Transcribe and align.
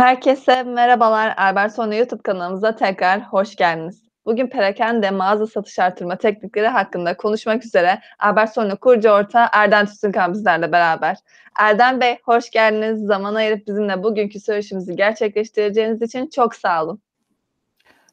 Herkese 0.00 0.62
merhabalar. 0.62 1.34
Albertone 1.36 1.96
YouTube 1.96 2.22
kanalımıza 2.22 2.76
tekrar 2.76 3.22
hoş 3.22 3.56
geldiniz. 3.56 4.02
Bugün 4.26 4.46
perakende 4.46 5.10
mağaza 5.10 5.46
satış 5.46 5.78
artırma 5.78 6.16
teknikleri 6.16 6.66
hakkında 6.66 7.16
konuşmak 7.16 7.64
üzere 7.64 8.00
Albertone 8.18 8.74
kurucu 8.74 9.10
ortağı 9.10 9.46
Erdem 9.52 9.86
Tütünkan 9.86 10.32
bizlerle 10.32 10.72
beraber. 10.72 11.16
Erdem 11.58 12.00
Bey 12.00 12.18
hoş 12.24 12.50
geldiniz. 12.50 13.06
Zaman 13.06 13.34
ayırıp 13.34 13.66
bizimle 13.66 14.02
bugünkü 14.02 14.40
söyleşimizi 14.40 14.96
gerçekleştireceğiniz 14.96 16.02
için 16.02 16.30
çok 16.34 16.54
sağ 16.54 16.84
olun. 16.84 17.00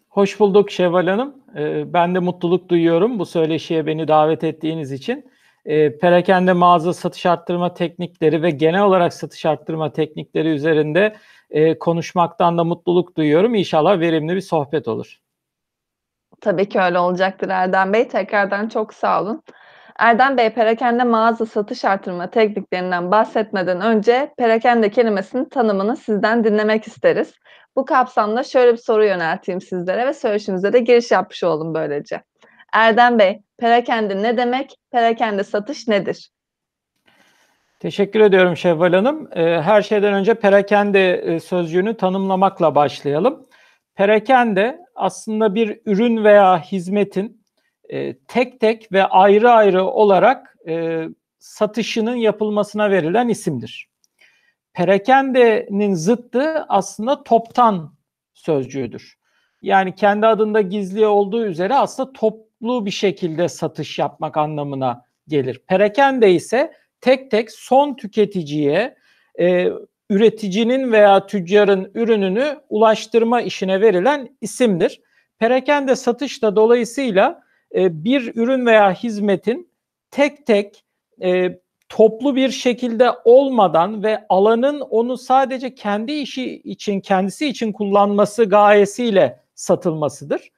Hoş 0.09 0.39
bulduk 0.39 0.71
Şevval 0.71 1.07
Hanım. 1.07 1.35
Ee, 1.55 1.93
ben 1.93 2.15
de 2.15 2.19
mutluluk 2.19 2.69
duyuyorum 2.69 3.19
bu 3.19 3.25
söyleşiye 3.25 3.85
beni 3.85 4.07
davet 4.07 4.43
ettiğiniz 4.43 4.91
için. 4.91 5.29
Ee, 5.65 5.97
perakende 5.97 6.53
mağaza 6.53 6.93
satış 6.93 7.25
arttırma 7.25 7.73
teknikleri 7.73 8.43
ve 8.43 8.49
genel 8.49 8.81
olarak 8.81 9.13
satış 9.13 9.45
arttırma 9.45 9.93
teknikleri 9.93 10.47
üzerinde 10.47 11.15
e, 11.49 11.79
konuşmaktan 11.79 12.57
da 12.57 12.63
mutluluk 12.63 13.17
duyuyorum. 13.17 13.55
İnşallah 13.55 13.99
verimli 13.99 14.35
bir 14.35 14.41
sohbet 14.41 14.87
olur. 14.87 15.19
Tabii 16.41 16.69
ki 16.69 16.79
öyle 16.79 16.99
olacaktır 16.99 17.49
Erdem 17.49 17.93
Bey. 17.93 18.07
Tekrardan 18.07 18.69
çok 18.69 18.93
sağ 18.93 19.21
olun. 19.21 19.43
Erdem 19.99 20.37
Bey, 20.37 20.53
perakende 20.53 21.03
mağaza 21.03 21.45
satış 21.45 21.85
artırma 21.85 22.29
tekniklerinden 22.29 23.11
bahsetmeden 23.11 23.81
önce 23.81 24.33
perakende 24.37 24.91
kelimesinin 24.91 25.45
tanımını 25.45 25.97
sizden 25.97 26.43
dinlemek 26.43 26.87
isteriz. 26.87 27.33
Bu 27.75 27.85
kapsamda 27.85 28.43
şöyle 28.43 28.73
bir 28.73 28.77
soru 28.77 29.05
yönelteyim 29.05 29.61
sizlere 29.61 30.07
ve 30.07 30.13
söyleşimize 30.13 30.73
de 30.73 30.79
giriş 30.79 31.11
yapmış 31.11 31.43
oldum 31.43 31.73
böylece. 31.73 32.23
Erdem 32.73 33.19
Bey, 33.19 33.41
perakende 33.57 34.23
ne 34.23 34.37
demek? 34.37 34.75
Perakende 34.91 35.43
satış 35.43 35.87
nedir? 35.87 36.31
Teşekkür 37.79 38.19
ediyorum 38.19 38.57
Şevval 38.57 38.93
Hanım. 38.93 39.29
Ee, 39.35 39.61
her 39.61 39.81
şeyden 39.81 40.13
önce 40.13 40.33
perakende 40.33 41.13
e, 41.13 41.39
sözcüğünü 41.39 41.97
tanımlamakla 41.97 42.75
başlayalım. 42.75 43.45
Perakende 43.95 44.79
aslında 44.95 45.55
bir 45.55 45.79
ürün 45.85 46.23
veya 46.23 46.61
hizmetin 46.61 47.43
e, 47.89 48.17
tek 48.17 48.59
tek 48.59 48.91
ve 48.91 49.05
ayrı 49.05 49.51
ayrı 49.51 49.85
olarak 49.85 50.55
e, 50.67 51.05
satışının 51.39 52.15
yapılmasına 52.15 52.91
verilen 52.91 53.27
isimdir. 53.27 53.89
Perakende'nin 54.73 55.93
zıttı 55.93 56.65
aslında 56.69 57.23
toptan 57.23 57.93
sözcüğüdür. 58.33 59.17
Yani 59.61 59.95
kendi 59.95 60.27
adında 60.27 60.61
gizli 60.61 61.05
olduğu 61.05 61.45
üzere 61.45 61.75
aslında 61.75 62.13
toplu 62.13 62.85
bir 62.85 62.91
şekilde 62.91 63.49
satış 63.49 63.99
yapmak 63.99 64.37
anlamına 64.37 65.05
gelir. 65.27 65.61
Perakende 65.67 66.31
ise 66.31 66.73
tek 67.07 67.31
tek 67.31 67.51
son 67.51 67.93
tüketiciye 67.93 68.95
e, 69.39 69.69
üreticinin 70.09 70.91
veya 70.91 71.27
tüccarın 71.27 71.91
ürününü 71.93 72.59
ulaştırma 72.69 73.41
işine 73.41 73.81
verilen 73.81 74.37
isimdir. 74.41 75.01
Perakende 75.39 75.95
satış 75.95 76.43
da 76.43 76.55
dolayısıyla 76.55 77.43
e, 77.75 78.03
bir 78.03 78.35
ürün 78.35 78.65
veya 78.65 78.93
hizmetin 78.93 79.71
tek 80.11 80.45
tek 80.45 80.83
e, 81.21 81.59
toplu 81.89 82.35
bir 82.35 82.49
şekilde 82.49 83.11
olmadan 83.25 84.03
ve 84.03 84.25
alanın 84.29 84.79
onu 84.79 85.17
sadece 85.17 85.75
kendi 85.75 86.11
işi 86.11 86.57
için, 86.57 86.99
kendisi 86.99 87.47
için 87.47 87.71
kullanması 87.71 88.45
gayesiyle 88.45 89.39
satılmasıdır. 89.55 90.51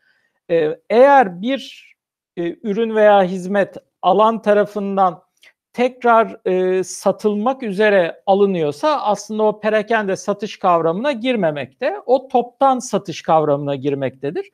E, 0.52 0.80
eğer 0.89 1.41
bir 1.41 1.94
e, 2.38 2.56
ürün 2.63 2.95
veya 2.95 3.23
hizmet 3.23 3.78
alan 4.02 4.41
tarafından 4.41 5.28
tekrar 5.73 6.48
e, 6.48 6.84
satılmak 6.84 7.64
üzere 7.64 8.22
alınıyorsa 8.25 9.02
aslında 9.02 9.44
o 9.44 9.59
perakende 9.59 10.16
satış 10.16 10.59
kavramına 10.59 11.12
girmemekte. 11.12 11.95
O 12.06 12.28
toptan 12.28 12.80
satış 12.80 13.22
kavramına 13.22 13.75
girmektedir. 13.75 14.50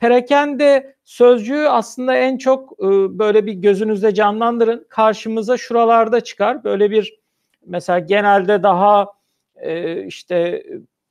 Perakende 0.00 0.96
sözcüğü 1.04 1.66
aslında 1.68 2.14
en 2.14 2.38
çok 2.38 2.72
e, 2.72 2.84
böyle 3.18 3.46
bir 3.46 3.52
gözünüzde 3.52 4.14
canlandırın. 4.14 4.86
Karşımıza 4.88 5.56
şuralarda 5.56 6.20
çıkar. 6.20 6.64
Böyle 6.64 6.90
bir 6.90 7.20
mesela 7.66 7.98
genelde 7.98 8.62
daha 8.62 9.12
e, 9.56 10.02
işte 10.06 10.64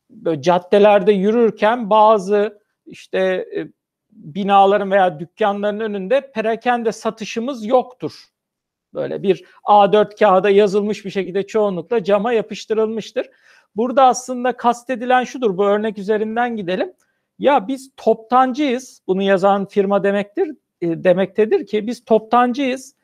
böyle 0.10 0.42
caddelerde 0.42 1.12
yürürken 1.12 1.90
bazı 1.90 2.60
işte 2.86 3.20
e, 3.56 3.68
binaların 4.12 4.92
veya 4.92 5.20
dükkanların 5.20 5.80
önünde 5.80 6.32
perakende 6.32 6.92
satışımız 6.92 7.66
yoktur 7.66 8.33
Böyle 8.94 9.24
bir 9.24 9.44
A4 9.64 10.20
kağıda 10.20 10.50
yazılmış 10.50 11.06
bir 11.06 11.10
şekilde 11.10 11.48
çoğunlukla 11.48 12.04
cama 12.04 12.34
yapıştırılmıştır. 12.34 13.30
Burada 13.76 14.04
aslında 14.04 14.58
kastedilen 14.58 15.24
şudur. 15.24 15.58
Bu 15.58 15.66
örnek 15.66 15.98
üzerinden 15.98 16.56
gidelim. 16.56 16.94
Ya 17.40 17.68
biz 17.68 17.92
toptancıyız. 17.98 19.02
Bunu 19.08 19.22
yazan 19.22 19.66
firma 19.66 20.04
demektir 20.04 20.52
e, 20.82 21.04
demektedir 21.04 21.66
ki 21.66 21.88
biz 21.88 22.06
toptancıyız. 22.06 22.96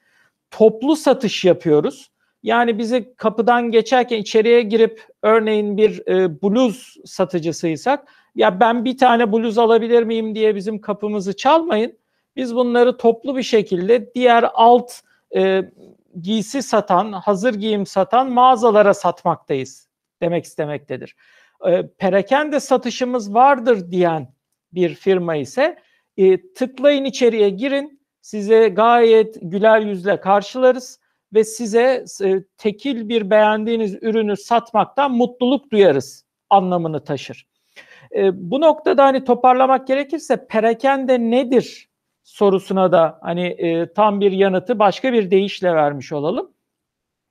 Toplu 0.51 0.95
satış 0.95 1.45
yapıyoruz. 1.45 2.11
Yani 2.43 2.77
bizi 2.77 3.13
kapıdan 3.15 3.71
geçerken 3.71 4.17
içeriye 4.17 4.61
girip 4.61 5.03
örneğin 5.21 5.77
bir 5.77 6.07
e, 6.07 6.41
bluz 6.41 6.95
satıcısıysak 7.05 8.07
ya 8.35 8.59
ben 8.59 8.85
bir 8.85 8.97
tane 8.97 9.31
bluz 9.31 9.57
alabilir 9.57 10.03
miyim 10.03 10.35
diye 10.35 10.55
bizim 10.55 10.81
kapımızı 10.81 11.35
çalmayın. 11.35 11.97
Biz 12.35 12.55
bunları 12.55 12.97
toplu 12.97 13.37
bir 13.37 13.43
şekilde 13.43 14.13
diğer 14.13 14.45
alt 14.53 14.91
e, 15.35 15.71
giysi 16.21 16.63
satan, 16.63 17.11
hazır 17.11 17.53
giyim 17.53 17.85
satan 17.85 18.31
mağazalara 18.31 18.93
satmaktayız 18.93 19.89
demek 20.21 20.45
istemektedir. 20.45 21.15
E, 21.67 21.87
perakende 21.87 22.59
satışımız 22.59 23.33
vardır 23.33 23.91
diyen 23.91 24.33
bir 24.73 24.95
firma 24.95 25.35
ise 25.35 25.79
e, 26.17 26.53
tıklayın 26.53 27.05
içeriye 27.05 27.49
girin 27.49 28.01
size 28.21 28.67
gayet 28.67 29.37
güler 29.41 29.79
yüzle 29.79 30.19
karşılarız 30.19 30.99
ve 31.33 31.43
size 31.43 32.05
e, 32.23 32.43
tekil 32.57 33.09
bir 33.09 33.29
beğendiğiniz 33.29 34.03
ürünü 34.03 34.37
satmaktan 34.37 35.11
mutluluk 35.11 35.71
duyarız 35.71 36.25
anlamını 36.49 37.03
taşır. 37.03 37.47
E, 38.15 38.51
bu 38.51 38.61
noktada 38.61 39.05
hani 39.05 39.23
toparlamak 39.23 39.87
gerekirse 39.87 40.47
perakende 40.47 41.19
nedir 41.19 41.88
sorusuna 42.29 42.91
da 42.91 43.19
hani 43.21 43.45
e, 43.45 43.93
tam 43.93 44.21
bir 44.21 44.31
yanıtı 44.31 44.79
başka 44.79 45.13
bir 45.13 45.31
deyişle 45.31 45.73
vermiş 45.75 46.11
olalım. 46.11 46.51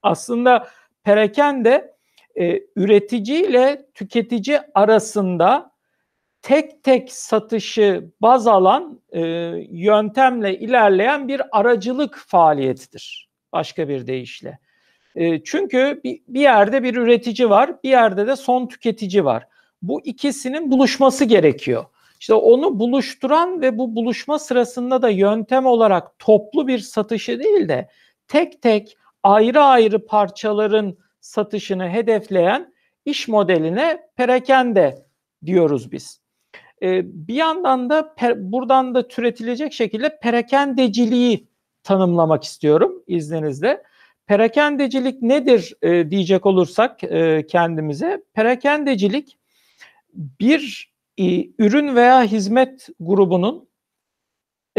Aslında 0.03 0.69
perakende 1.05 1.95
e, 2.41 2.61
üretici 2.77 3.47
ile 3.47 3.87
tüketici 3.95 4.61
arasında 4.75 5.71
tek 6.43 6.83
tek 6.85 7.13
satışı 7.13 8.11
baz 8.21 8.47
alan 8.47 9.01
e, 9.13 9.21
yöntemle 9.71 10.59
ilerleyen 10.59 11.29
bir 11.29 11.43
aracılık 11.53 12.17
faaliyetidir. 12.27 13.29
Başka 13.53 13.89
bir 13.89 14.07
deyişle. 14.07 14.59
E, 15.15 15.45
çünkü 15.45 16.01
bir, 16.05 16.21
bir 16.29 16.41
yerde 16.41 16.83
bir 16.83 16.95
üretici 16.95 17.51
var, 17.51 17.83
bir 17.83 17.91
yerde 17.91 18.27
de 18.27 18.37
son 18.37 18.67
tüketici 18.67 19.25
var. 19.25 19.47
Bu 19.83 20.01
ikisinin 20.05 20.71
buluşması 20.71 21.25
gerekiyor. 21.25 21.85
İşte 22.21 22.35
onu 22.35 22.79
buluşturan 22.79 23.61
ve 23.61 23.79
bu 23.79 23.97
buluşma 23.97 24.39
sırasında 24.39 25.03
da 25.03 25.11
yöntem 25.11 25.67
olarak 25.67 26.19
toplu 26.19 26.69
bir 26.69 26.79
satışı 26.79 27.39
değil 27.39 27.69
de 27.69 27.89
tek 28.29 28.63
tek 28.63 28.97
ayrı 29.23 29.63
ayrı 29.63 30.07
parçaların 30.07 30.99
satışını 31.21 31.89
hedefleyen 31.89 32.75
iş 33.05 33.29
modeline 33.29 34.01
perakende 34.17 35.07
diyoruz 35.47 35.93
biz. 35.93 36.21
Ee, 36.83 37.03
bir 37.05 37.35
yandan 37.35 37.91
da 37.91 38.15
per, 38.15 38.53
buradan 38.53 38.95
da 38.95 39.09
türetilecek 39.09 39.73
şekilde 39.73 40.19
perakendeciliği 40.19 41.49
tanımlamak 41.83 42.45
istiyorum 42.45 43.03
izninizle. 43.07 43.83
Perakendecilik 44.27 45.23
nedir 45.23 45.75
e, 45.83 46.11
diyecek 46.11 46.47
olursak 46.47 47.05
e, 47.05 47.47
kendimize. 47.47 48.23
Perakendecilik 48.35 49.39
bir 50.15 50.93
ürün 51.59 51.97
veya 51.97 52.23
hizmet 52.23 52.89
grubunun 53.01 53.69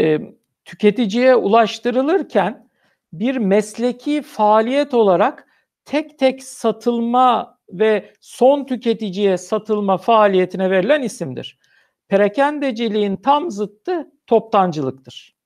e, 0.00 0.18
tüketiciye 0.64 1.36
ulaştırılırken 1.36 2.70
bir 3.12 3.36
mesleki 3.36 4.22
faaliyet 4.22 4.94
olarak 4.94 5.46
tek 5.84 6.18
tek 6.18 6.42
satılma 6.42 7.58
ve 7.72 8.12
son 8.20 8.64
tüketiciye 8.64 9.38
satılma 9.38 9.98
faaliyetine 9.98 10.70
verilen 10.70 11.02
isimdir. 11.02 11.58
Perakendeciliğin 12.08 13.16
tam 13.16 13.50
zıttı 13.50 14.12
toptancılıktır. 14.26 15.36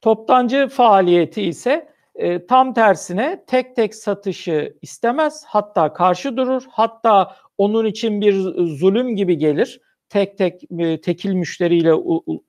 Toptancı 0.00 0.68
faaliyeti 0.68 1.42
ise 1.42 1.92
e, 2.14 2.46
tam 2.46 2.74
tersine 2.74 3.44
tek 3.46 3.76
tek 3.76 3.94
satışı 3.94 4.76
istemez, 4.82 5.44
hatta 5.46 5.92
karşı 5.92 6.36
durur, 6.36 6.64
hatta 6.70 7.36
onun 7.58 7.86
için 7.86 8.20
bir 8.20 8.32
zulüm 8.66 9.16
gibi 9.16 9.38
gelir 9.38 9.80
tek 10.08 10.38
tek 10.38 10.62
e, 10.78 11.00
tekil 11.00 11.32
müşteriyle 11.32 11.94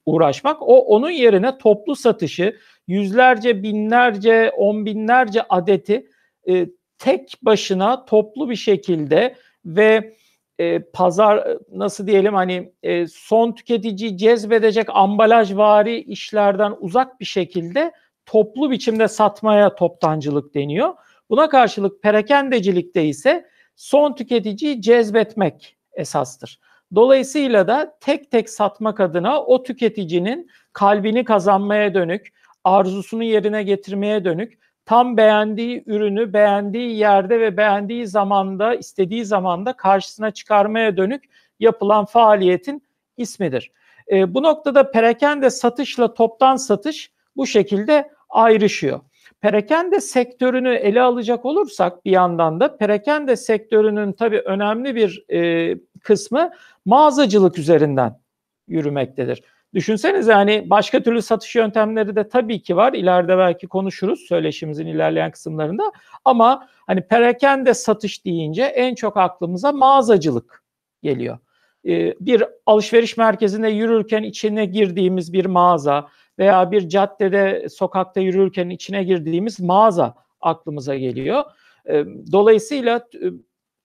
uğraşmak. 0.05 0.61
O 0.61 0.79
onun 0.85 1.09
yerine 1.09 1.57
toplu 1.57 1.95
satışı 1.95 2.55
yüzlerce, 2.87 3.63
binlerce, 3.63 4.51
on 4.57 4.85
binlerce 4.85 5.43
adeti 5.49 6.07
e, 6.49 6.67
tek 6.97 7.33
başına 7.41 8.05
toplu 8.05 8.49
bir 8.49 8.55
şekilde 8.55 9.35
ve 9.65 10.13
e, 10.59 10.79
pazar 10.79 11.57
nasıl 11.71 12.07
diyelim 12.07 12.33
hani 12.33 12.71
e, 12.83 13.07
son 13.07 13.51
tüketiciyi 13.51 14.17
cezbedecek 14.17 14.87
ambalajvari 14.89 16.01
işlerden 16.01 16.73
uzak 16.79 17.19
bir 17.19 17.25
şekilde 17.25 17.91
toplu 18.25 18.71
biçimde 18.71 19.07
satmaya 19.07 19.75
toptancılık 19.75 20.55
deniyor. 20.55 20.93
Buna 21.29 21.49
karşılık 21.49 22.03
perakendecilikte 22.03 23.05
ise 23.05 23.45
son 23.75 24.15
tüketiciyi 24.15 24.81
cezbetmek 24.81 25.77
esastır. 25.93 26.59
Dolayısıyla 26.95 27.67
da 27.67 27.97
tek 28.01 28.31
tek 28.31 28.49
satmak 28.49 28.99
adına 28.99 29.41
o 29.41 29.63
tüketicinin 29.63 30.49
kalbini 30.73 31.23
kazanmaya 31.25 31.93
dönük, 31.93 32.33
arzusunu 32.63 33.23
yerine 33.23 33.63
getirmeye 33.63 34.25
dönük, 34.25 34.59
tam 34.85 35.17
beğendiği 35.17 35.83
ürünü 35.85 36.33
beğendiği 36.33 36.97
yerde 36.97 37.39
ve 37.39 37.57
beğendiği 37.57 38.07
zamanda, 38.07 38.75
istediği 38.75 39.25
zamanda 39.25 39.73
karşısına 39.73 40.31
çıkarmaya 40.31 40.97
dönük 40.97 41.23
yapılan 41.59 42.05
faaliyetin 42.05 42.83
ismidir. 43.17 43.71
E, 44.11 44.33
bu 44.33 44.43
noktada 44.43 44.91
perakende 44.91 45.49
satışla 45.49 46.13
toptan 46.13 46.55
satış 46.55 47.11
bu 47.35 47.47
şekilde 47.47 48.09
ayrışıyor. 48.29 48.99
Perakende 49.41 50.01
sektörünü 50.01 50.73
ele 50.73 51.01
alacak 51.01 51.45
olursak 51.45 52.05
bir 52.05 52.11
yandan 52.11 52.59
da 52.59 52.77
perakende 52.77 53.35
sektörünün 53.35 54.13
tabii 54.13 54.39
önemli 54.39 54.95
bir 54.95 55.25
e, 55.33 55.75
kısmı 56.01 56.51
mağazacılık 56.85 57.57
üzerinden 57.57 58.19
yürümektedir. 58.67 59.43
Düşünsenize 59.73 60.33
hani 60.33 60.69
başka 60.69 61.03
türlü 61.03 61.21
satış 61.21 61.55
yöntemleri 61.55 62.15
de 62.15 62.29
tabii 62.29 62.61
ki 62.61 62.75
var. 62.75 62.93
İleride 62.93 63.37
belki 63.37 63.67
konuşuruz 63.67 64.19
söyleşimizin 64.19 64.87
ilerleyen 64.87 65.31
kısımlarında. 65.31 65.91
Ama 66.25 66.67
hani 66.87 67.01
perakende 67.01 67.73
satış 67.73 68.25
deyince 68.25 68.63
en 68.63 68.95
çok 68.95 69.17
aklımıza 69.17 69.71
mağazacılık 69.71 70.63
geliyor. 71.03 71.37
Ee, 71.87 72.13
bir 72.19 72.43
alışveriş 72.65 73.17
merkezinde 73.17 73.69
yürürken 73.69 74.23
içine 74.23 74.65
girdiğimiz 74.65 75.33
bir 75.33 75.45
mağaza 75.45 76.07
veya 76.39 76.71
bir 76.71 76.89
caddede, 76.89 77.69
sokakta 77.69 78.19
yürürken 78.19 78.69
içine 78.69 79.03
girdiğimiz 79.03 79.59
mağaza 79.59 80.15
aklımıza 80.41 80.95
geliyor. 80.95 81.43
Dolayısıyla 82.31 83.07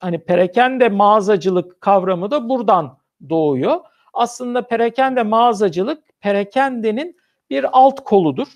hani 0.00 0.18
perakende 0.18 0.88
mağazacılık 0.88 1.80
kavramı 1.80 2.30
da 2.30 2.48
buradan 2.48 2.98
doğuyor. 3.28 3.80
Aslında 4.12 4.66
perakende 4.66 5.22
mağazacılık 5.22 6.20
perekendenin 6.20 7.16
bir 7.50 7.66
alt 7.78 8.04
koludur. 8.04 8.48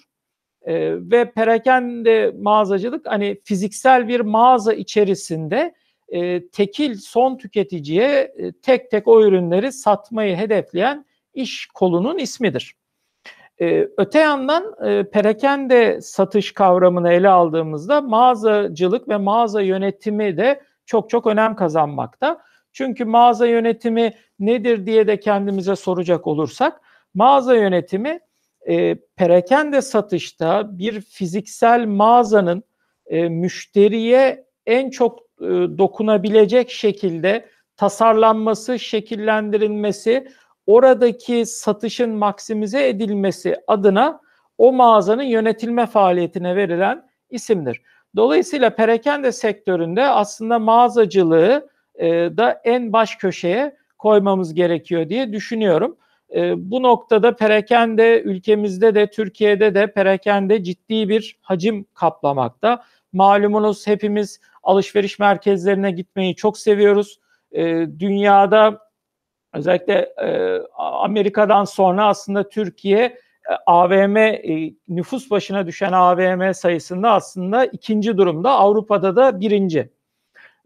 Ee, 0.66 1.10
ve 1.10 1.30
perakende 1.30 2.32
mağazacılık 2.40 3.06
hani 3.06 3.40
fiziksel 3.44 4.08
bir 4.08 4.20
mağaza 4.20 4.72
içerisinde 4.72 5.74
e, 6.08 6.48
tekil 6.48 6.94
son 6.94 7.38
tüketiciye 7.38 8.34
e, 8.36 8.52
tek 8.52 8.90
tek 8.90 9.08
o 9.08 9.24
ürünleri 9.24 9.72
satmayı 9.72 10.36
hedefleyen 10.36 11.06
iş 11.34 11.66
kolunun 11.66 12.18
ismidir. 12.18 12.74
Ee, 13.60 13.88
öte 13.96 14.18
yandan 14.18 14.74
e, 14.84 15.10
perakende 15.10 16.00
satış 16.00 16.52
kavramını 16.52 17.12
ele 17.12 17.28
aldığımızda 17.28 18.00
mağazacılık 18.00 19.08
ve 19.08 19.16
mağaza 19.16 19.60
yönetimi 19.60 20.36
de 20.36 20.60
çok 20.86 21.10
çok 21.10 21.26
önem 21.26 21.56
kazanmakta. 21.56 22.42
Çünkü 22.72 23.04
mağaza 23.04 23.46
yönetimi 23.46 24.12
nedir 24.38 24.86
diye 24.86 25.06
de 25.06 25.20
kendimize 25.20 25.76
soracak 25.76 26.26
olursak 26.26 26.80
mağaza 27.14 27.54
yönetimi 27.54 28.20
e, 28.66 28.94
perakende 28.94 29.82
satışta 29.82 30.78
bir 30.78 31.00
fiziksel 31.00 31.86
mağazanın 31.86 32.62
e, 33.06 33.28
müşteriye 33.28 34.46
en 34.66 34.90
çok 34.90 35.18
e, 35.40 35.44
dokunabilecek 35.78 36.70
şekilde 36.70 37.48
tasarlanması, 37.76 38.78
şekillendirilmesi, 38.78 40.28
oradaki 40.66 41.46
satışın 41.46 42.10
maksimize 42.10 42.88
edilmesi 42.88 43.56
adına 43.66 44.20
o 44.58 44.72
mağazanın 44.72 45.22
yönetilme 45.22 45.86
faaliyetine 45.86 46.56
verilen 46.56 47.08
isimdir. 47.30 47.82
Dolayısıyla 48.16 48.70
perakende 48.70 49.32
sektöründe 49.32 50.04
aslında 50.04 50.58
mağazacılığı 50.58 51.68
e, 51.94 52.08
da 52.10 52.60
en 52.64 52.92
baş 52.92 53.16
köşeye 53.16 53.76
koymamız 53.98 54.54
gerekiyor 54.54 55.08
diye 55.08 55.32
düşünüyorum. 55.32 55.96
E, 56.34 56.70
bu 56.70 56.82
noktada 56.82 57.36
perakende 57.36 58.20
ülkemizde 58.22 58.94
de 58.94 59.10
Türkiye'de 59.10 59.74
de 59.74 59.92
perakende 59.92 60.64
ciddi 60.64 61.08
bir 61.08 61.38
hacim 61.42 61.86
kaplamakta. 61.94 62.82
Malumunuz 63.12 63.86
hepimiz 63.86 64.40
alışveriş 64.62 65.18
merkezlerine 65.18 65.90
gitmeyi 65.90 66.36
çok 66.36 66.58
seviyoruz. 66.58 67.20
E, 67.52 67.64
dünyada 67.98 68.85
özellikle 69.56 69.94
e, 70.22 70.58
Amerika'dan 70.78 71.64
sonra 71.64 72.06
aslında 72.06 72.48
Türkiye 72.48 73.02
e, 73.04 73.18
AVM 73.66 74.16
e, 74.16 74.72
nüfus 74.88 75.30
başına 75.30 75.66
düşen 75.66 75.92
AVM 75.92 76.52
sayısında 76.54 77.10
aslında 77.10 77.64
ikinci 77.66 78.16
durumda 78.16 78.50
Avrupa'da 78.50 79.16
da 79.16 79.40
birinci. 79.40 79.90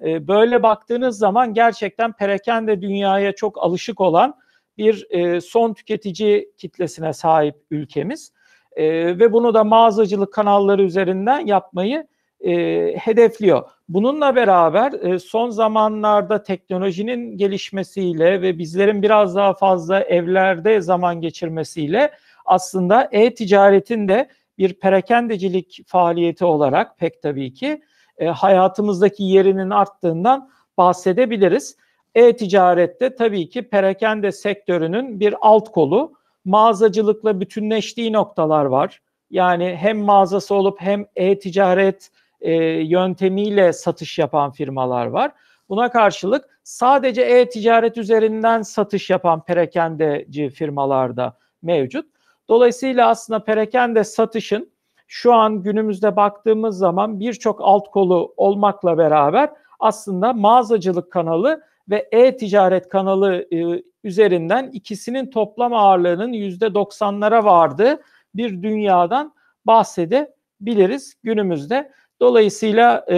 E, 0.05 0.29
böyle 0.29 0.63
baktığınız 0.63 1.19
zaman 1.19 1.55
gerçekten 1.55 2.13
perakende 2.13 2.83
dünyaya 2.83 3.33
çok 3.33 3.65
alışık 3.65 4.01
olan 4.01 4.35
bir 4.79 5.07
e, 5.11 5.41
son 5.41 5.75
tüketici 5.75 6.53
kitlesine 6.57 7.13
sahip 7.13 7.57
ülkemiz. 7.71 8.33
E, 8.77 8.85
ve 9.19 9.33
bunu 9.33 9.55
da 9.55 9.65
mağazacılık 9.65 10.33
kanalları 10.33 10.83
üzerinden 10.83 11.47
yapmayı 11.47 12.07
e, 12.41 12.53
hedefliyor. 12.97 13.63
Bununla 13.89 14.37
beraber 14.37 14.93
e, 14.93 15.19
son 15.19 15.51
zamanlarda 15.51 16.43
teknolojinin 16.43 17.37
gelişmesiyle 17.37 18.43
ve 18.43 18.59
bizlerin 18.59 19.03
biraz 19.03 19.37
daha 19.37 19.55
fazla 19.55 20.01
evlerde 20.01 20.81
zaman 20.81 21.21
geçirmesiyle 21.21 22.11
aslında 22.45 23.09
e-ticaretin 23.13 24.09
de 24.09 24.29
bir 24.59 24.75
perakendecilik 24.75 25.83
faaliyeti 25.87 26.45
olarak 26.45 26.99
pek 26.99 27.23
tabii 27.23 27.55
ki 27.55 27.83
e, 28.19 28.27
hayatımızdaki 28.27 29.25
yerinin 29.25 29.71
arttığından 29.71 30.51
bahsedebiliriz. 30.77 31.77
E-ticarette 32.15 33.15
tabii 33.15 33.49
ki 33.49 33.69
perakende 33.69 34.33
sektörünün 34.33 35.21
bir 35.21 35.35
alt 35.41 35.73
kolu 35.73 36.13
mağazacılıkla 36.45 37.41
bütünleştiği 37.41 38.13
noktalar 38.13 38.65
var. 38.65 39.01
Yani 39.31 39.77
hem 39.81 39.99
mağazası 39.99 40.55
olup 40.55 40.81
hem 40.81 41.07
e-ticaret 41.17 42.11
e, 42.41 42.53
yöntemiyle 42.83 43.73
satış 43.73 44.19
yapan 44.19 44.51
firmalar 44.51 45.07
var. 45.07 45.33
Buna 45.69 45.91
karşılık 45.91 46.61
sadece 46.65 47.23
e-ticaret 47.23 47.99
üzerinden 47.99 48.63
satış 48.63 49.11
yapan 49.11 49.45
perakendeci 49.45 50.51
firmalar 50.51 51.17
da 51.17 51.39
mevcut. 51.63 52.07
Dolayısıyla 52.49 53.09
aslında 53.09 53.45
perakende 53.45 54.05
satışın 54.05 54.73
şu 55.07 55.33
an 55.35 55.63
günümüzde 55.63 56.17
baktığımız 56.17 56.79
zaman 56.79 57.21
birçok 57.21 57.61
alt 57.63 57.91
kolu 57.91 58.35
olmakla 58.37 58.99
beraber 58.99 59.51
aslında 59.81 60.33
mağazacılık 60.33 61.13
kanalı 61.13 61.63
ve 61.91 62.09
e-ticaret 62.13 62.89
kanalı 62.89 63.47
e, 63.53 63.83
üzerinden 64.05 64.71
ikisinin 64.73 65.31
toplam 65.31 65.75
ağırlığının 65.75 66.33
%90'lara 66.33 67.45
vardığı 67.45 68.03
bir 68.35 68.63
dünyadan 68.63 69.35
bahsedebiliriz 69.65 71.15
günümüzde. 71.23 71.93
Dolayısıyla 72.21 73.05
e, 73.11 73.17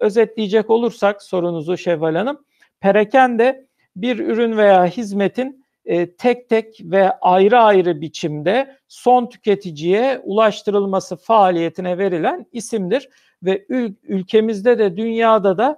özetleyecek 0.00 0.70
olursak 0.70 1.22
sorunuzu 1.22 1.76
Şevval 1.76 2.14
Hanım, 2.14 2.44
perakende 2.80 3.66
bir 3.96 4.18
ürün 4.18 4.56
veya 4.56 4.86
hizmetin 4.86 5.64
e, 5.84 6.16
tek 6.16 6.48
tek 6.48 6.80
ve 6.82 7.12
ayrı 7.12 7.58
ayrı 7.58 8.00
biçimde 8.00 8.76
son 8.88 9.28
tüketiciye 9.28 10.20
ulaştırılması 10.24 11.16
faaliyetine 11.16 11.98
verilen 11.98 12.46
isimdir 12.52 13.08
ve 13.42 13.66
ül- 13.66 13.96
ülkemizde 14.02 14.78
de 14.78 14.96
dünyada 14.96 15.58
da 15.58 15.76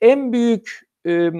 en 0.00 0.32
büyük 0.32 0.80
e, 1.06 1.30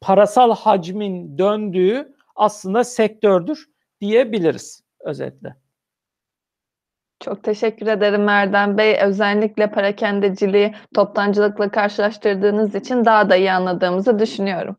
parasal 0.00 0.54
hacmin 0.54 1.38
döndüğü 1.38 2.14
aslında 2.36 2.84
sektördür 2.84 3.66
diyebiliriz 4.00 4.82
özetle. 5.00 5.56
Çok 7.20 7.42
teşekkür 7.44 7.86
ederim 7.86 8.28
Erdem 8.28 8.78
Bey. 8.78 8.98
Özellikle 9.02 9.70
parakendeciliği 9.70 10.74
toptancılıkla 10.94 11.68
karşılaştırdığınız 11.70 12.74
için 12.74 13.04
daha 13.04 13.30
da 13.30 13.36
iyi 13.36 13.52
anladığımızı 13.52 14.18
düşünüyorum. 14.18 14.76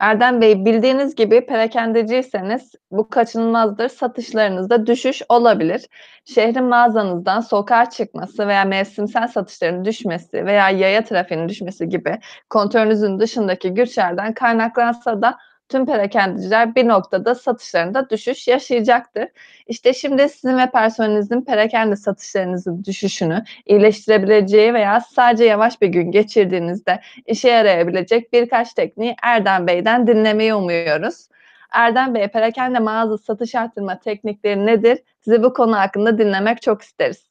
Erdem 0.00 0.40
Bey, 0.40 0.64
bildiğiniz 0.64 1.14
gibi 1.14 1.46
perakendeciyseniz 1.46 2.72
bu 2.90 3.08
kaçınılmazdır. 3.08 3.88
Satışlarınızda 3.88 4.86
düşüş 4.86 5.22
olabilir. 5.28 5.86
Şehrin 6.24 6.64
mağazanızdan 6.64 7.40
sokağa 7.40 7.90
çıkması 7.90 8.48
veya 8.48 8.64
mevsimsel 8.64 9.28
satışların 9.28 9.84
düşmesi 9.84 10.46
veya 10.46 10.70
yaya 10.70 11.04
trafiğinin 11.04 11.48
düşmesi 11.48 11.88
gibi 11.88 12.18
kontrolünüzün 12.50 13.20
dışındaki 13.20 13.74
güçlerden 13.74 14.34
kaynaklansa 14.34 15.22
da 15.22 15.38
tüm 15.70 15.86
perakendeciler 15.86 16.74
bir 16.74 16.88
noktada 16.88 17.34
satışlarında 17.34 18.10
düşüş 18.10 18.48
yaşayacaktır. 18.48 19.28
İşte 19.66 19.94
şimdi 19.94 20.28
sizin 20.28 20.58
ve 20.58 20.70
personelinizin 20.70 21.40
perakende 21.40 21.96
satışlarınızın 21.96 22.84
düşüşünü 22.84 23.44
iyileştirebileceği 23.66 24.74
veya 24.74 25.00
sadece 25.00 25.44
yavaş 25.44 25.82
bir 25.82 25.88
gün 25.88 26.10
geçirdiğinizde 26.10 27.00
işe 27.26 27.48
yarayabilecek 27.48 28.32
birkaç 28.32 28.74
tekniği 28.74 29.16
Erdem 29.22 29.66
Bey'den 29.66 30.06
dinlemeyi 30.06 30.54
umuyoruz. 30.54 31.28
Erdem 31.72 32.14
Bey, 32.14 32.28
perakende 32.28 32.78
mağaza 32.78 33.18
satış 33.18 33.54
arttırma 33.54 33.98
teknikleri 33.98 34.66
nedir? 34.66 34.98
Sizi 35.20 35.42
bu 35.42 35.52
konu 35.52 35.76
hakkında 35.76 36.18
dinlemek 36.18 36.62
çok 36.62 36.82
isteriz. 36.82 37.26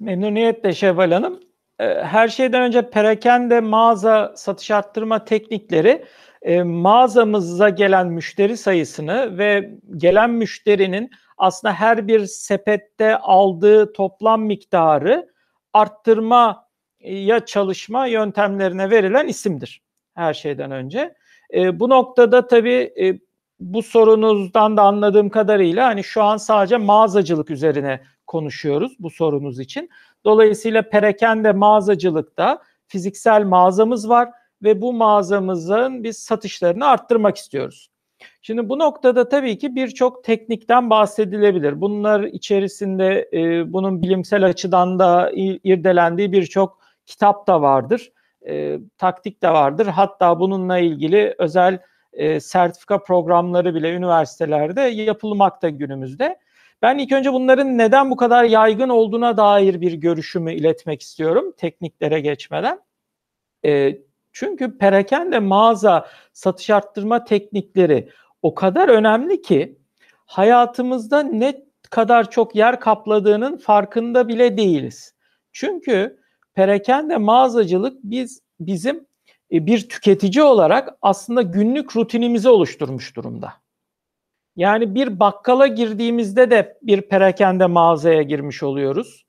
Memnuniyetle 0.00 0.72
Şevval 0.72 1.12
Hanım. 1.12 1.40
Her 2.02 2.28
şeyden 2.28 2.62
önce 2.62 2.90
perakende 2.90 3.60
mağaza 3.60 4.32
satış 4.36 4.70
arttırma 4.70 5.24
teknikleri 5.24 6.04
mağazamıza 6.64 7.68
gelen 7.68 8.06
müşteri 8.06 8.56
sayısını 8.56 9.38
ve 9.38 9.74
gelen 9.96 10.30
müşterinin 10.30 11.10
aslında 11.38 11.74
her 11.74 12.08
bir 12.08 12.26
sepette 12.26 13.18
aldığı 13.18 13.92
toplam 13.92 14.42
miktarı 14.42 15.28
arttırmaya 15.72 17.46
çalışma 17.46 18.06
yöntemlerine 18.06 18.90
verilen 18.90 19.28
isimdir 19.28 19.82
her 20.14 20.34
şeyden 20.34 20.70
önce. 20.70 21.14
Bu 21.54 21.88
noktada 21.88 22.46
tabii 22.46 22.94
bu 23.60 23.82
sorunuzdan 23.82 24.76
da 24.76 24.82
anladığım 24.82 25.28
kadarıyla 25.28 25.86
hani 25.86 26.04
şu 26.04 26.22
an 26.22 26.36
sadece 26.36 26.76
mağazacılık 26.76 27.50
üzerine 27.50 28.00
konuşuyoruz 28.26 28.96
bu 28.98 29.10
sorunuz 29.10 29.60
için. 29.60 29.90
Dolayısıyla 30.24 30.88
perakende 30.88 31.52
mağazacılıkta 31.52 32.62
fiziksel 32.86 33.44
mağazamız 33.44 34.08
var 34.08 34.28
ve 34.62 34.80
bu 34.80 34.92
mağazamızın 34.92 36.04
biz 36.04 36.18
satışlarını 36.18 36.86
arttırmak 36.86 37.36
istiyoruz. 37.36 37.90
Şimdi 38.42 38.68
bu 38.68 38.78
noktada 38.78 39.28
tabii 39.28 39.58
ki 39.58 39.74
birçok 39.74 40.24
teknikten 40.24 40.90
bahsedilebilir. 40.90 41.80
Bunlar 41.80 42.22
içerisinde 42.22 43.28
e, 43.32 43.72
bunun 43.72 44.02
bilimsel 44.02 44.46
açıdan 44.46 44.98
da 44.98 45.30
irdelendiği 45.64 46.32
birçok 46.32 46.80
kitap 47.06 47.46
da 47.46 47.62
vardır. 47.62 48.12
E, 48.48 48.78
taktik 48.98 49.42
de 49.42 49.50
vardır. 49.50 49.86
Hatta 49.86 50.40
bununla 50.40 50.78
ilgili 50.78 51.34
özel 51.38 51.78
e, 52.12 52.40
sertifika 52.40 53.02
programları 53.02 53.74
bile 53.74 53.92
üniversitelerde 53.92 54.80
yapılmakta 54.80 55.68
günümüzde. 55.68 56.38
Ben 56.82 56.98
ilk 56.98 57.12
önce 57.12 57.32
bunların 57.32 57.78
neden 57.78 58.10
bu 58.10 58.16
kadar 58.16 58.44
yaygın 58.44 58.88
olduğuna 58.88 59.36
dair 59.36 59.80
bir 59.80 59.92
görüşümü 59.92 60.54
iletmek 60.54 61.02
istiyorum 61.02 61.52
tekniklere 61.56 62.20
geçmeden. 62.20 62.80
E, 63.64 63.98
çünkü 64.32 64.78
perakende 64.78 65.38
mağaza 65.38 66.06
satış 66.32 66.70
arttırma 66.70 67.24
teknikleri 67.24 68.08
o 68.42 68.54
kadar 68.54 68.88
önemli 68.88 69.42
ki 69.42 69.78
hayatımızda 70.26 71.22
ne 71.22 71.64
kadar 71.90 72.30
çok 72.30 72.54
yer 72.56 72.80
kapladığının 72.80 73.56
farkında 73.56 74.28
bile 74.28 74.56
değiliz. 74.56 75.14
Çünkü 75.52 76.20
perakende 76.54 77.16
mağazacılık 77.16 77.98
biz 78.02 78.42
bizim 78.60 79.06
e, 79.52 79.66
bir 79.66 79.88
tüketici 79.88 80.44
olarak 80.44 80.88
aslında 81.02 81.42
günlük 81.42 81.96
rutinimizi 81.96 82.48
oluşturmuş 82.48 83.16
durumda. 83.16 83.52
Yani 84.56 84.94
bir 84.94 85.20
bakkala 85.20 85.66
girdiğimizde 85.66 86.50
de 86.50 86.78
bir 86.82 87.02
perakende 87.02 87.66
mağazaya 87.66 88.22
girmiş 88.22 88.62
oluyoruz. 88.62 89.24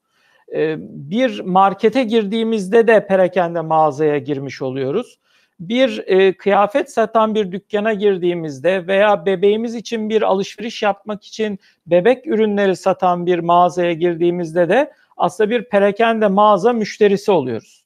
Ee, 0.56 0.76
bir 0.80 1.40
markete 1.40 2.04
girdiğimizde 2.04 2.88
de 2.88 3.08
perakende 3.08 3.62
mağazaya 3.62 4.18
girmiş 4.18 4.62
oluyoruz. 4.62 5.20
Bir 5.60 6.04
e, 6.08 6.38
kıyafet 6.38 6.92
satan 6.92 7.36
bir 7.36 7.52
dükkana 7.52 7.94
girdiğimizde 7.94 8.88
veya 8.88 9.26
bebeğimiz 9.26 9.76
için 9.76 10.10
bir 10.10 10.22
alışveriş 10.22 10.84
yapmak 10.84 11.24
için 11.24 11.60
bebek 11.88 12.28
ürünleri 12.28 12.76
satan 12.76 13.26
bir 13.26 13.40
mağazaya 13.40 13.94
girdiğimizde 13.94 14.70
de 14.70 14.94
aslında 15.18 15.50
bir 15.50 15.64
perakende 15.64 16.28
mağaza 16.28 16.74
müşterisi 16.74 17.32
oluyoruz. 17.32 17.86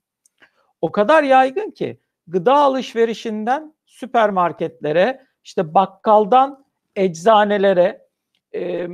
O 0.81 0.91
kadar 0.91 1.23
yaygın 1.23 1.71
ki 1.71 1.99
gıda 2.27 2.55
alışverişinden 2.55 3.73
süpermarketlere, 3.85 5.21
işte 5.43 5.73
bakkaldan 5.73 6.65
eczanelere, 6.95 8.07
e, 8.55 8.87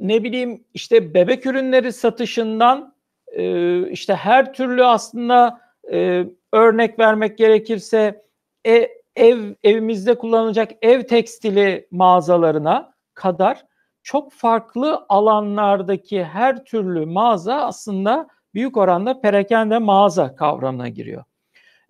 ne 0.00 0.24
bileyim 0.24 0.64
işte 0.74 1.14
bebek 1.14 1.46
ürünleri 1.46 1.92
satışından 1.92 2.94
e, 3.32 3.90
işte 3.90 4.14
her 4.14 4.52
türlü 4.52 4.84
aslında 4.84 5.60
e, 5.92 6.26
örnek 6.52 6.98
vermek 6.98 7.38
gerekirse 7.38 8.24
ev, 8.64 8.86
ev 9.16 9.54
evimizde 9.62 10.14
kullanılacak 10.18 10.72
ev 10.82 11.02
tekstili 11.02 11.88
mağazalarına 11.90 12.94
kadar 13.14 13.64
çok 14.02 14.32
farklı 14.32 15.06
alanlardaki 15.08 16.24
her 16.24 16.64
türlü 16.64 17.06
mağaza 17.06 17.54
aslında 17.54 18.28
büyük 18.54 18.76
oranda 18.76 19.20
perakende 19.20 19.78
mağaza 19.78 20.34
kavramına 20.34 20.88
giriyor. 20.88 21.24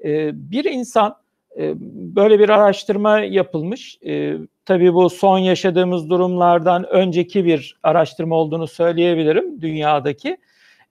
Ee, 0.04 0.30
bir 0.50 0.64
insan 0.64 1.16
e, 1.59 1.75
böyle 2.16 2.38
bir 2.38 2.48
araştırma 2.48 3.20
yapılmış. 3.20 3.98
E, 4.06 4.36
tabii 4.64 4.94
bu 4.94 5.10
son 5.10 5.38
yaşadığımız 5.38 6.10
durumlardan 6.10 6.86
önceki 6.88 7.44
bir 7.44 7.78
araştırma 7.82 8.36
olduğunu 8.36 8.66
söyleyebilirim 8.66 9.60
dünyadaki. 9.60 10.36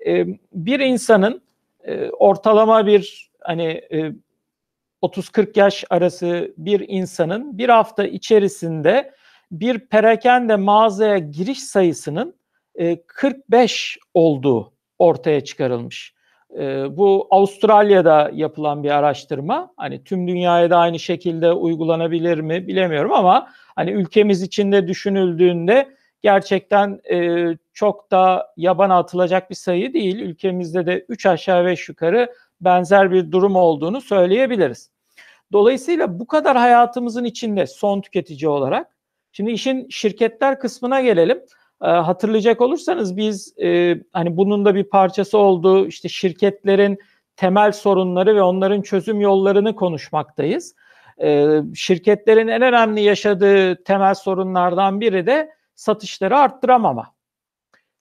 E, 0.06 0.26
bir 0.54 0.80
insanın 0.80 1.42
e, 1.84 2.10
ortalama 2.10 2.88
bir 2.88 3.32
hani 3.40 3.82
e, 3.92 4.12
30-40 5.02 5.60
yaş 5.60 5.84
arası 5.90 6.54
bir 6.58 6.86
insanın 6.88 7.58
bir 7.58 7.70
hafta 7.70 8.08
içerisinde 8.08 9.12
bir 9.52 9.80
perakende 9.80 10.56
mağazaya 10.56 11.18
giriş 11.18 11.64
sayısının 11.64 12.36
e, 12.76 13.02
45 13.08 13.98
olduğu 14.14 14.74
ortaya 15.00 15.42
çıkarılmış. 15.42 16.17
E, 16.56 16.98
bu 16.98 17.28
Avustralya'da 17.32 18.32
yapılan 18.34 18.84
bir 18.84 18.90
araştırma. 18.90 19.74
Hani 19.78 20.04
tüm 20.04 20.28
dünyaya 20.28 20.70
da 20.70 20.78
aynı 20.78 21.00
şekilde 21.00 21.52
uygulanabilir 21.52 22.40
mi 22.40 22.68
bilemiyorum 22.68 23.14
ama 23.14 23.50
hani 23.76 23.92
ülkemiz 23.92 24.42
içinde 24.42 24.88
düşünüldüğünde 24.88 25.98
gerçekten 26.22 27.00
e, 27.12 27.48
çok 27.74 28.12
da 28.12 28.54
yabana 28.58 28.98
atılacak 28.98 29.50
bir 29.50 29.56
sayı 29.56 29.94
değil. 29.94 30.20
Ülkemizde 30.20 30.86
de 30.86 31.06
3 31.10 31.26
aşağı 31.26 31.66
5 31.66 31.90
yukarı 31.90 32.34
benzer 32.62 33.12
bir 33.12 33.32
durum 33.32 33.56
olduğunu 33.56 34.02
söyleyebiliriz. 34.02 34.92
Dolayısıyla 35.52 36.20
bu 36.20 36.28
kadar 36.28 36.58
hayatımızın 36.58 37.24
içinde 37.24 37.68
son 37.68 38.02
tüketici 38.02 38.50
olarak 38.50 38.88
şimdi 39.32 39.52
işin 39.52 39.90
şirketler 39.90 40.60
kısmına 40.60 41.02
gelelim. 41.02 41.42
E, 41.84 41.88
hatırlayacak 41.88 42.62
olursanız 42.62 43.18
biz 43.18 43.54
e, 43.62 43.96
hani 44.14 44.38
bunun 44.38 44.66
da 44.66 44.76
bir 44.76 44.84
parçası 44.84 45.38
olduğu 45.38 45.88
işte 45.88 46.10
şirketlerin 46.10 47.00
temel 47.36 47.72
sorunları 47.72 48.36
ve 48.36 48.42
onların 48.42 48.82
çözüm 48.82 49.22
yollarını 49.22 49.76
konuşmaktayız. 49.76 50.76
E, 51.22 51.48
şirketlerin 51.76 52.48
en 52.48 52.62
önemli 52.62 53.02
yaşadığı 53.02 53.84
temel 53.84 54.14
sorunlardan 54.14 55.02
biri 55.02 55.26
de 55.26 55.52
satışları 55.76 56.38
arttıramama. 56.38 57.14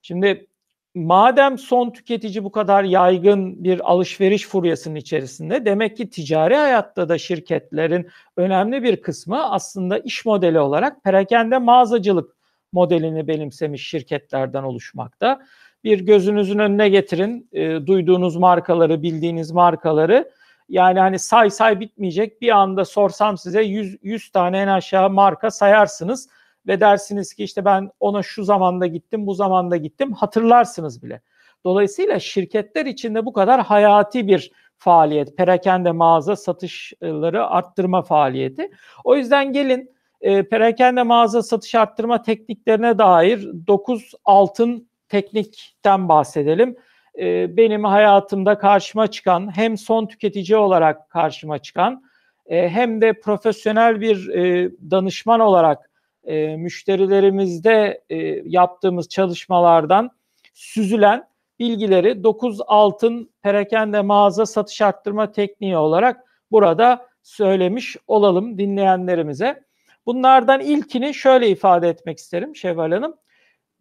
Şimdi 0.02 0.46
madem 0.94 1.58
son 1.58 1.90
tüketici 1.90 2.44
bu 2.44 2.52
kadar 2.52 2.84
yaygın 2.84 3.64
bir 3.64 3.92
alışveriş 3.92 4.46
furyasının 4.46 4.94
içerisinde 4.94 5.64
demek 5.64 5.96
ki 5.96 6.10
ticari 6.10 6.56
hayatta 6.56 7.08
da 7.08 7.18
şirketlerin 7.18 8.08
önemli 8.36 8.82
bir 8.82 9.02
kısmı 9.02 9.50
aslında 9.50 9.98
iş 9.98 10.24
modeli 10.24 10.60
olarak 10.60 11.04
perakende 11.04 11.58
mağazacılık 11.58 12.35
modelini 12.76 13.28
benimsemiş 13.28 13.88
şirketlerden 13.88 14.62
oluşmakta. 14.62 15.40
Bir 15.84 16.00
gözünüzün 16.00 16.58
önüne 16.58 16.88
getirin 16.88 17.48
e, 17.52 17.86
duyduğunuz 17.86 18.36
markaları, 18.36 19.02
bildiğiniz 19.02 19.50
markaları. 19.50 20.30
Yani 20.68 21.00
hani 21.00 21.18
say 21.18 21.50
say 21.50 21.80
bitmeyecek. 21.80 22.40
Bir 22.40 22.50
anda 22.50 22.84
sorsam 22.84 23.38
size 23.38 23.62
100, 23.62 23.98
100 24.02 24.30
tane 24.30 24.58
en 24.58 24.68
aşağı 24.68 25.10
marka 25.10 25.50
sayarsınız 25.50 26.28
ve 26.66 26.80
dersiniz 26.80 27.34
ki 27.34 27.44
işte 27.44 27.64
ben 27.64 27.90
ona 28.00 28.22
şu 28.22 28.44
zamanda 28.44 28.86
gittim, 28.86 29.26
bu 29.26 29.34
zamanda 29.34 29.76
gittim. 29.76 30.12
Hatırlarsınız 30.12 31.02
bile. 31.02 31.20
Dolayısıyla 31.64 32.18
şirketler 32.18 32.86
içinde 32.86 33.26
bu 33.26 33.32
kadar 33.32 33.60
hayati 33.60 34.28
bir 34.28 34.52
faaliyet, 34.76 35.36
perakende 35.36 35.92
mağaza 35.92 36.36
satışları 36.36 37.46
arttırma 37.46 38.02
faaliyeti. 38.02 38.70
O 39.04 39.16
yüzden 39.16 39.52
gelin 39.52 39.95
e, 40.26 40.42
perakende 40.42 41.02
mağaza 41.02 41.42
satış 41.42 41.74
arttırma 41.74 42.22
tekniklerine 42.22 42.98
dair 42.98 43.48
9 43.66 44.12
altın 44.24 44.88
teknikten 45.08 46.08
bahsedelim. 46.08 46.76
E, 47.18 47.56
benim 47.56 47.84
hayatımda 47.84 48.58
karşıma 48.58 49.06
çıkan 49.06 49.56
hem 49.56 49.78
son 49.78 50.06
tüketici 50.06 50.58
olarak 50.58 51.10
karşıma 51.10 51.58
çıkan 51.58 52.02
e, 52.46 52.68
hem 52.68 53.00
de 53.00 53.20
profesyonel 53.20 54.00
bir 54.00 54.28
e, 54.28 54.70
danışman 54.90 55.40
olarak 55.40 55.90
e, 56.24 56.56
müşterilerimizde 56.56 58.02
e, 58.10 58.16
yaptığımız 58.44 59.08
çalışmalardan 59.08 60.10
süzülen 60.54 61.28
bilgileri 61.58 62.24
9 62.24 62.60
altın 62.66 63.30
perakende 63.42 64.00
mağaza 64.02 64.46
satış 64.46 64.82
arttırma 64.82 65.32
tekniği 65.32 65.76
olarak 65.76 66.24
burada 66.50 67.06
söylemiş 67.22 67.96
olalım 68.06 68.58
dinleyenlerimize. 68.58 69.66
Bunlardan 70.06 70.60
ilkini 70.60 71.14
şöyle 71.14 71.50
ifade 71.50 71.88
etmek 71.88 72.18
isterim 72.18 72.56
Şevval 72.56 72.92
Hanım. 72.92 73.16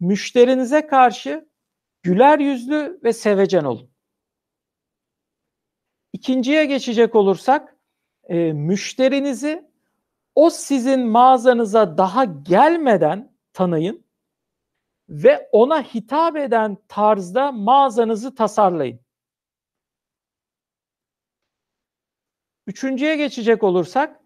Müşterinize 0.00 0.86
karşı 0.86 1.48
güler 2.02 2.38
yüzlü 2.38 3.00
ve 3.04 3.12
sevecen 3.12 3.64
olun. 3.64 3.90
İkinciye 6.12 6.64
geçecek 6.64 7.14
olursak, 7.14 7.76
e, 8.28 8.52
müşterinizi 8.52 9.70
o 10.34 10.50
sizin 10.50 11.00
mağazanıza 11.00 11.98
daha 11.98 12.24
gelmeden 12.24 13.36
tanıyın 13.52 14.06
ve 15.08 15.48
ona 15.52 15.82
hitap 15.82 16.36
eden 16.36 16.76
tarzda 16.88 17.52
mağazanızı 17.52 18.34
tasarlayın. 18.34 19.00
Üçüncüye 22.66 23.16
geçecek 23.16 23.62
olursak 23.62 24.20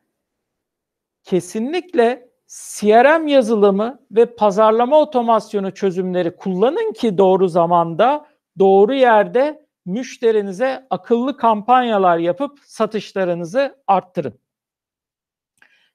kesinlikle 1.24 2.30
CRM 2.46 3.28
yazılımı 3.28 4.00
ve 4.10 4.34
pazarlama 4.34 5.00
otomasyonu 5.00 5.74
çözümleri 5.74 6.36
kullanın 6.36 6.92
ki 6.92 7.18
doğru 7.18 7.48
zamanda, 7.48 8.26
doğru 8.58 8.94
yerde 8.94 9.66
müşterinize 9.86 10.86
akıllı 10.90 11.36
kampanyalar 11.36 12.18
yapıp 12.18 12.58
satışlarınızı 12.64 13.82
arttırın. 13.86 14.40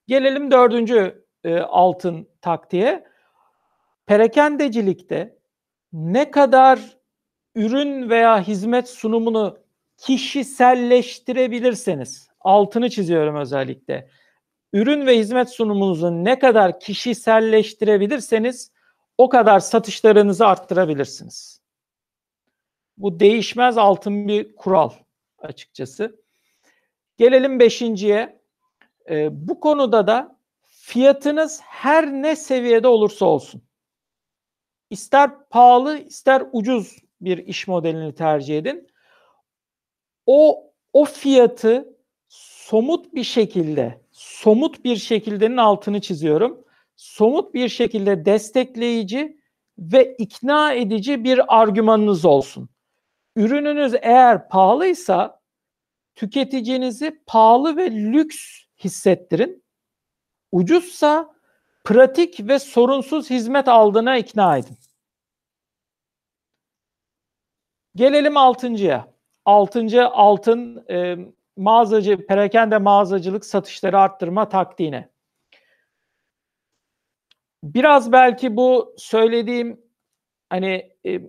Gelelim 0.08 0.52
dördüncü 0.52 1.26
e, 1.44 1.60
altın 1.60 2.30
taktiğe. 2.42 3.04
Perakendecilikte 4.06 5.38
ne 5.94 6.32
kadar 6.32 6.80
ürün 7.56 8.10
veya 8.10 8.42
hizmet 8.42 8.90
sunumunu 8.90 9.58
kişiselleştirebilirseniz, 9.98 12.30
altını 12.40 12.90
çiziyorum 12.90 13.36
özellikle. 13.36 14.10
Ürün 14.76 15.08
ve 15.08 15.18
hizmet 15.18 15.50
sunumunuzu 15.50 16.12
ne 16.12 16.40
kadar 16.40 16.80
kişiselleştirebilirseniz 16.80 18.72
o 19.18 19.30
kadar 19.30 19.60
satışlarınızı 19.60 20.48
arttırabilirsiniz. 20.48 21.62
Bu 22.98 23.20
değişmez 23.20 23.78
altın 23.78 24.28
bir 24.28 24.56
kural 24.56 24.92
açıkçası. 25.38 26.22
Gelelim 27.18 27.60
beşinciye. 27.60 28.42
Ee, 29.10 29.48
bu 29.48 29.60
konuda 29.60 30.08
da 30.08 30.40
fiyatınız 30.64 31.62
her 31.64 32.12
ne 32.12 32.36
seviyede 32.36 32.88
olursa 32.88 33.26
olsun. 33.26 33.64
İster 34.90 35.48
pahalı 35.50 35.98
ister 35.98 36.44
ucuz 36.52 36.98
bir 37.22 37.38
iş 37.38 37.68
modelini 37.68 38.16
tercih 38.16 38.58
edin. 38.58 38.88
O 40.26 40.72
o 40.94 41.06
fiyatı 41.06 41.98
somut 42.28 43.14
bir 43.14 43.24
şekilde, 43.24 44.05
somut 44.46 44.84
bir 44.84 44.96
şekildenin 44.96 45.58
altını 45.58 46.02
çiziyorum. 46.02 46.66
Somut 46.96 47.54
bir 47.54 47.70
şekilde 47.70 48.26
destekleyici 48.26 49.38
ve 49.78 50.16
ikna 50.18 50.74
edici 50.74 51.24
bir 51.24 51.62
argümanınız 51.62 52.26
olsun. 52.26 52.70
Ürününüz 53.36 53.94
eğer 54.02 54.50
pahalıysa 54.50 55.42
tüketicinizi 56.16 57.24
pahalı 57.28 57.78
ve 57.78 57.92
lüks 57.92 58.38
hissettirin. 58.84 59.64
Ucuzsa 60.52 61.36
pratik 61.84 62.48
ve 62.48 62.60
sorunsuz 62.60 63.30
hizmet 63.30 63.68
aldığına 63.68 64.18
ikna 64.18 64.58
edin. 64.58 64.78
Gelelim 67.96 68.38
altıncıya. 68.38 69.08
Altıncı 69.46 70.08
altın 70.08 70.86
e, 70.90 71.18
mağazacı, 71.58 72.28
perakende 72.28 72.78
mağazacılık 72.78 73.46
satışları 73.46 74.00
arttırma 74.00 74.50
taktiğine. 74.50 75.10
Biraz 77.64 78.12
belki 78.12 78.58
bu 78.58 78.96
söylediğim 78.98 79.82
hani 80.50 80.92
e, 81.06 81.22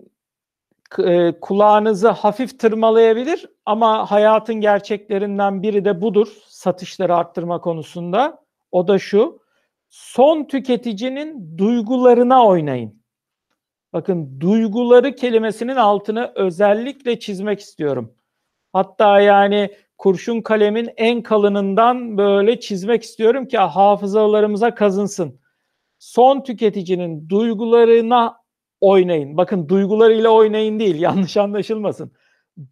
e, 0.99 1.39
kulağınızı 1.41 2.09
hafif 2.09 2.59
tırmalayabilir 2.59 3.49
ama 3.65 4.11
hayatın 4.11 4.55
gerçeklerinden 4.55 5.63
biri 5.63 5.85
de 5.85 6.01
budur 6.01 6.27
satışları 6.47 7.15
arttırma 7.15 7.61
konusunda. 7.61 8.43
O 8.71 8.87
da 8.87 8.99
şu. 8.99 9.39
Son 9.89 10.43
tüketicinin 10.43 11.57
duygularına 11.57 12.45
oynayın. 12.45 13.03
Bakın 13.93 14.39
duyguları 14.39 15.15
kelimesinin 15.15 15.75
altını 15.75 16.31
özellikle 16.35 17.19
çizmek 17.19 17.59
istiyorum. 17.59 18.13
Hatta 18.73 19.21
yani 19.21 19.71
kurşun 19.97 20.41
kalemin 20.41 20.89
en 20.97 21.23
kalınından 21.23 22.17
böyle 22.17 22.59
çizmek 22.59 23.03
istiyorum 23.03 23.47
ki 23.47 23.57
hafızalarımıza 23.57 24.75
kazınsın. 24.75 25.39
Son 25.99 26.43
tüketicinin 26.43 27.29
duygularına 27.29 28.41
oynayın. 28.81 29.37
Bakın 29.37 29.69
duygularıyla 29.69 30.29
oynayın 30.29 30.79
değil 30.79 30.95
yanlış 31.01 31.37
anlaşılmasın. 31.37 32.11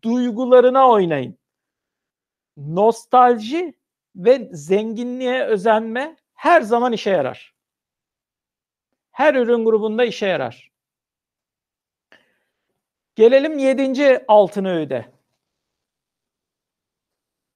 Duygularına 0.03 0.89
oynayın. 0.89 1.37
Nostalji 2.57 3.73
ve 4.15 4.49
zenginliğe 4.51 5.43
özenme 5.43 6.15
her 6.33 6.61
zaman 6.61 6.93
işe 6.93 7.09
yarar. 7.09 7.55
Her 9.11 9.35
ürün 9.35 9.65
grubunda 9.65 10.05
işe 10.05 10.25
yarar. 10.25 10.71
Gelelim 13.15 13.57
yedinci 13.57 14.25
altın 14.27 14.65
öğüde. 14.65 15.14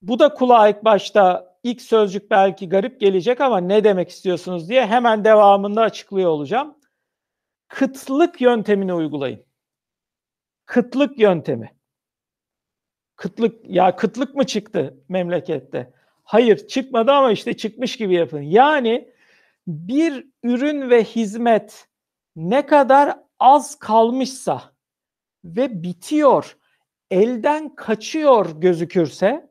Bu 0.02 0.18
da 0.18 0.34
kulağa 0.34 0.68
ilk 0.68 0.84
başta 0.84 1.54
ilk 1.62 1.82
sözcük 1.82 2.30
belki 2.30 2.68
garip 2.68 3.00
gelecek 3.00 3.40
ama 3.40 3.58
ne 3.60 3.84
demek 3.84 4.08
istiyorsunuz 4.08 4.68
diye 4.68 4.86
hemen 4.86 5.24
devamında 5.24 5.82
açıklıyor 5.82 6.30
olacağım 6.30 6.80
kıtlık 7.70 8.40
yöntemini 8.40 8.94
uygulayın. 8.94 9.44
Kıtlık 10.66 11.18
yöntemi. 11.18 11.74
Kıtlık 13.16 13.70
ya 13.70 13.96
kıtlık 13.96 14.34
mı 14.34 14.46
çıktı 14.46 15.04
memlekette? 15.08 15.92
Hayır 16.24 16.66
çıkmadı 16.66 17.12
ama 17.12 17.32
işte 17.32 17.56
çıkmış 17.56 17.96
gibi 17.96 18.14
yapın. 18.14 18.42
Yani 18.42 19.12
bir 19.66 20.26
ürün 20.42 20.90
ve 20.90 21.04
hizmet 21.04 21.88
ne 22.36 22.66
kadar 22.66 23.18
az 23.38 23.78
kalmışsa 23.78 24.62
ve 25.44 25.82
bitiyor, 25.82 26.56
elden 27.10 27.74
kaçıyor 27.74 28.60
gözükürse 28.60 29.49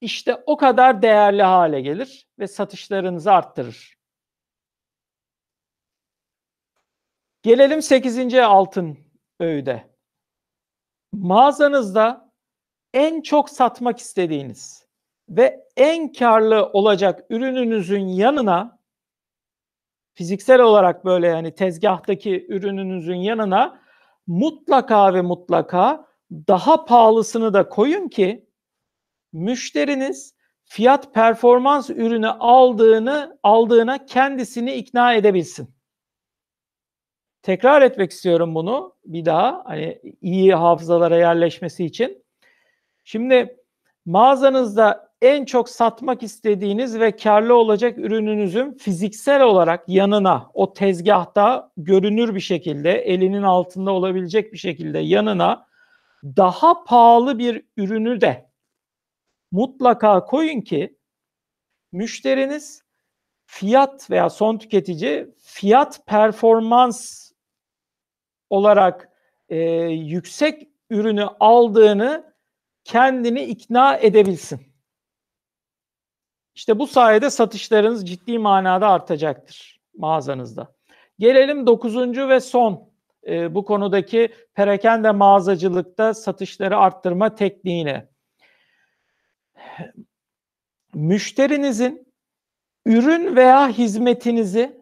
işte 0.00 0.42
o 0.46 0.56
kadar 0.56 1.02
değerli 1.02 1.42
hale 1.42 1.80
gelir 1.80 2.28
ve 2.38 2.48
satışlarınızı 2.48 3.32
arttırır. 3.32 4.00
Gelelim 7.42 7.82
8. 7.82 8.34
altın 8.34 8.98
öğüde. 9.40 9.90
Mağazanızda 11.12 12.32
en 12.94 13.22
çok 13.22 13.50
satmak 13.50 13.98
istediğiniz 13.98 14.86
ve 15.28 15.66
en 15.76 16.12
karlı 16.12 16.66
olacak 16.72 17.24
ürününüzün 17.30 18.06
yanına 18.06 18.78
fiziksel 20.14 20.60
olarak 20.60 21.04
böyle 21.04 21.26
yani 21.26 21.54
tezgahtaki 21.54 22.46
ürününüzün 22.48 23.16
yanına 23.16 23.82
mutlaka 24.26 25.14
ve 25.14 25.22
mutlaka 25.22 26.06
daha 26.30 26.84
pahalısını 26.84 27.54
da 27.54 27.68
koyun 27.68 28.08
ki 28.08 28.49
müşteriniz 29.32 30.34
fiyat 30.64 31.14
performans 31.14 31.90
ürünü 31.90 32.28
aldığını 32.28 33.38
aldığına 33.42 34.06
kendisini 34.06 34.72
ikna 34.72 35.14
edebilsin. 35.14 35.74
Tekrar 37.42 37.82
etmek 37.82 38.10
istiyorum 38.10 38.54
bunu 38.54 38.96
bir 39.04 39.24
daha 39.24 39.62
hani 39.64 40.00
iyi 40.20 40.54
hafızalara 40.54 41.18
yerleşmesi 41.18 41.84
için. 41.84 42.24
Şimdi 43.04 43.56
mağazanızda 44.06 45.10
en 45.22 45.44
çok 45.44 45.68
satmak 45.68 46.22
istediğiniz 46.22 47.00
ve 47.00 47.16
karlı 47.16 47.54
olacak 47.54 47.98
ürününüzün 47.98 48.72
fiziksel 48.72 49.42
olarak 49.42 49.88
yanına 49.88 50.50
o 50.54 50.72
tezgahta 50.72 51.70
görünür 51.76 52.34
bir 52.34 52.40
şekilde 52.40 52.92
elinin 52.92 53.42
altında 53.42 53.90
olabilecek 53.90 54.52
bir 54.52 54.58
şekilde 54.58 54.98
yanına 54.98 55.66
daha 56.24 56.84
pahalı 56.84 57.38
bir 57.38 57.62
ürünü 57.76 58.20
de 58.20 58.49
mutlaka 59.52 60.24
koyun 60.24 60.60
ki 60.60 60.98
müşteriniz 61.92 62.82
fiyat 63.46 64.10
veya 64.10 64.30
son 64.30 64.58
tüketici 64.58 65.34
fiyat 65.38 66.06
performans 66.06 67.30
olarak 68.50 69.08
e, 69.48 69.58
yüksek 69.88 70.68
ürünü 70.90 71.26
aldığını 71.40 72.34
kendini 72.84 73.42
ikna 73.42 73.96
edebilsin. 73.96 74.60
İşte 76.54 76.78
bu 76.78 76.86
sayede 76.86 77.30
satışlarınız 77.30 78.08
ciddi 78.08 78.38
manada 78.38 78.88
artacaktır 78.88 79.80
mağazanızda. 79.96 80.74
Gelelim 81.18 81.66
dokuzuncu 81.66 82.28
ve 82.28 82.40
son 82.40 82.90
e, 83.26 83.54
bu 83.54 83.64
konudaki 83.64 84.34
perakende 84.54 85.10
mağazacılıkta 85.10 86.14
satışları 86.14 86.76
arttırma 86.78 87.34
tekniğine. 87.34 88.09
Müşterinizin 90.94 92.12
ürün 92.86 93.36
veya 93.36 93.68
hizmetinizi 93.68 94.80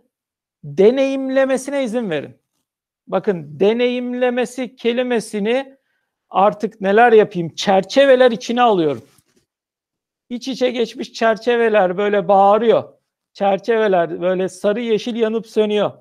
deneyimlemesine 0.65 1.85
izin 1.85 2.11
verin. 2.11 2.37
Bakın 3.07 3.61
deneyimlemesi 3.61 4.77
kelimesini 4.77 5.79
artık 6.31 6.81
neler 6.81 7.13
yapayım 7.13 7.55
çerçeveler 7.55 8.31
içine 8.31 8.63
alıyorum. 8.63 9.05
İç 10.31 10.49
içe 10.49 10.71
geçmiş 10.71 11.13
çerçeveler 11.13 11.99
böyle 11.99 12.29
bağırıyor. 12.29 12.93
Çerçeveler 13.33 14.21
böyle 14.21 14.49
sarı 14.49 14.81
yeşil 14.81 15.17
yanıp 15.17 15.47
sönüyor. 15.47 15.93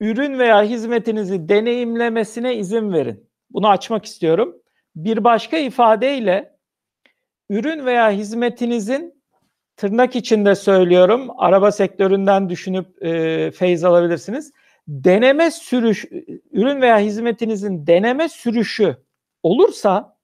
Ürün 0.00 0.38
veya 0.38 0.62
hizmetinizi 0.62 1.48
deneyimlemesine 1.48 2.56
izin 2.56 2.92
verin. 2.92 3.30
Bunu 3.50 3.68
açmak 3.68 4.04
istiyorum. 4.04 4.56
Bir 4.96 5.24
başka 5.24 5.58
ifadeyle 5.58 6.56
ürün 7.50 7.86
veya 7.86 8.10
hizmetinizin 8.10 9.22
tırnak 9.76 10.16
içinde 10.16 10.54
söylüyorum. 10.54 11.28
Araba 11.36 11.72
sektöründen 11.72 12.48
düşünüp 12.48 13.04
e, 13.04 13.50
feyz 13.50 13.84
alabilirsiniz. 13.84 14.52
Deneme 14.88 15.50
sürüş 15.50 16.04
ürün 16.52 16.80
veya 16.80 16.98
hizmetinizin 16.98 17.86
deneme 17.86 18.28
sürüşü 18.28 18.96
olursa 19.42 20.16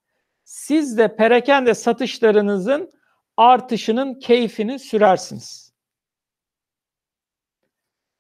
siz 0.45 0.99
de 0.99 1.17
perakende 1.17 1.75
satışlarınızın 1.75 2.93
artışının 3.37 4.15
keyfini 4.15 4.79
sürersiniz. 4.79 5.73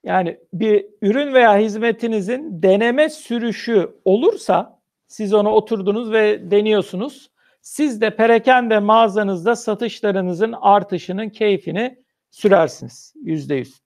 Yani 0.05 0.39
bir 0.53 0.87
ürün 1.03 1.35
veya 1.35 1.59
hizmetinizin 1.59 2.63
deneme 2.63 3.09
sürüşü 3.09 3.97
olursa 4.05 4.81
siz 5.07 5.35
onu 5.35 5.51
oturdunuz 5.51 6.13
ve 6.13 6.51
deniyorsunuz. 6.51 7.31
Siz 7.67 8.01
de 8.01 8.17
perakende 8.17 8.79
mağazanızda 8.79 9.57
satışlarınızın 9.57 10.55
artışının 10.61 11.29
keyfini 11.29 11.99
sürersiniz. 12.31 13.13
Yüzde 13.23 13.55
yüz. 13.55 13.81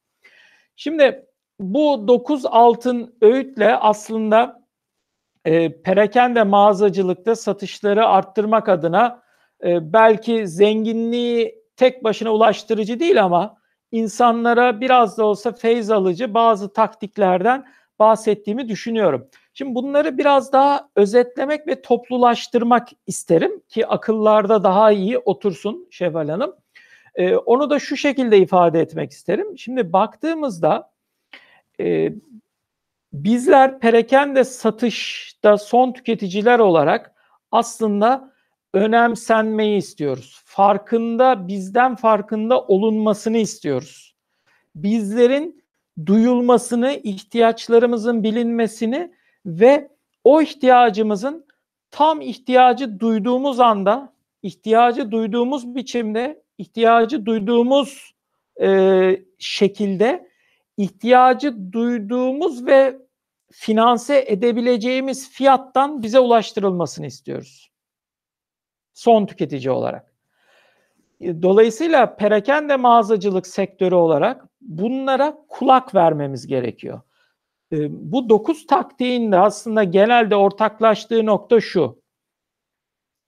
Şimdi 0.77 1.27
bu 1.61 2.09
dokuz 2.09 2.47
altın 2.47 3.16
öğütle 3.21 3.77
aslında 3.77 4.66
e, 5.45 5.83
perakende 5.83 6.43
mağazacılıkta 6.43 7.37
satışları 7.37 8.07
arttırmak 8.07 8.69
adına 8.69 9.23
e, 9.64 9.93
belki 9.93 10.49
zenginliği 10.49 11.55
tek 11.77 12.05
başına 12.05 12.31
ulaştırıcı 12.31 13.01
değil 13.01 13.25
ama 13.25 13.57
insanlara 13.93 14.81
biraz 14.81 15.19
da 15.19 15.25
olsa 15.25 15.53
feyz 15.53 15.90
alıcı 15.90 16.35
bazı 16.35 16.73
taktiklerden 16.73 17.66
bahsettiğimi 17.99 18.69
düşünüyorum. 18.69 19.29
Şimdi 19.61 19.75
bunları 19.75 20.18
biraz 20.18 20.53
daha 20.53 20.88
özetlemek 20.96 21.66
ve 21.66 21.83
toplulaştırmak 21.83 22.88
isterim 23.07 23.62
ki 23.68 23.87
akıllarda 23.87 24.64
daha 24.64 24.92
iyi 24.92 25.18
otursun 25.18 25.88
Şevval 25.90 26.29
Hanım. 26.29 26.55
Ee, 27.14 27.37
onu 27.37 27.70
da 27.70 27.79
şu 27.79 27.96
şekilde 27.96 28.38
ifade 28.38 28.81
etmek 28.81 29.11
isterim. 29.11 29.59
Şimdi 29.59 29.92
baktığımızda 29.92 30.92
e, 31.81 32.12
bizler 33.12 33.81
perakende 33.81 34.44
satışta 34.44 35.59
son 35.59 35.92
tüketiciler 35.92 36.59
olarak 36.59 37.14
aslında 37.51 38.33
önemsenmeyi 38.75 39.79
istiyoruz. 39.79 40.42
Farkında, 40.44 41.49
bizden 41.49 41.96
farkında 41.96 42.61
olunmasını 42.61 43.38
istiyoruz. 43.38 44.16
Bizlerin 44.75 45.64
duyulmasını, 46.07 46.92
ihtiyaçlarımızın 46.92 48.23
bilinmesini 48.23 49.19
ve 49.46 49.90
o 50.24 50.42
ihtiyacımızın 50.42 51.46
tam 51.90 52.20
ihtiyacı 52.20 53.00
duyduğumuz 53.00 53.61
anda, 53.61 54.12
ihtiyacı 54.42 55.11
duyduğumuz 55.11 55.74
biçimde, 55.74 56.42
ihtiyacı 56.59 57.26
duyduğumuz 57.26 58.14
e, 58.61 59.22
şekilde, 59.38 60.31
ihtiyacı 60.76 61.72
duyduğumuz 61.72 62.66
ve 62.66 62.98
finanse 63.53 64.24
edebileceğimiz 64.29 65.31
fiyattan 65.31 66.03
bize 66.03 66.18
ulaştırılmasını 66.18 67.07
istiyoruz. 67.07 67.70
Son 68.94 69.26
tüketici 69.26 69.70
olarak. 69.70 70.14
Dolayısıyla 71.20 72.16
perakende 72.16 72.76
mağazacılık 72.76 73.46
sektörü 73.46 73.94
olarak 73.94 74.44
bunlara 74.61 75.38
kulak 75.48 75.94
vermemiz 75.94 76.46
gerekiyor. 76.46 77.00
Bu 77.88 78.28
dokuz 78.28 78.66
taktiğin 78.66 79.33
de 79.33 79.38
aslında 79.38 79.85
genelde 79.85 80.37
ortaklaştığı 80.37 81.26
nokta 81.26 81.61
şu. 81.61 82.02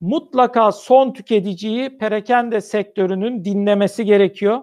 Mutlaka 0.01 0.71
son 0.71 1.13
tüketiciyi 1.13 1.97
perakende 1.97 2.61
sektörünün 2.61 3.45
dinlemesi 3.45 4.05
gerekiyor. 4.05 4.61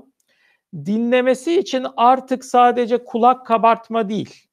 Dinlemesi 0.75 1.59
için 1.59 1.87
artık 1.97 2.45
sadece 2.45 3.05
kulak 3.05 3.47
kabartma 3.47 4.09
değil. 4.09 4.47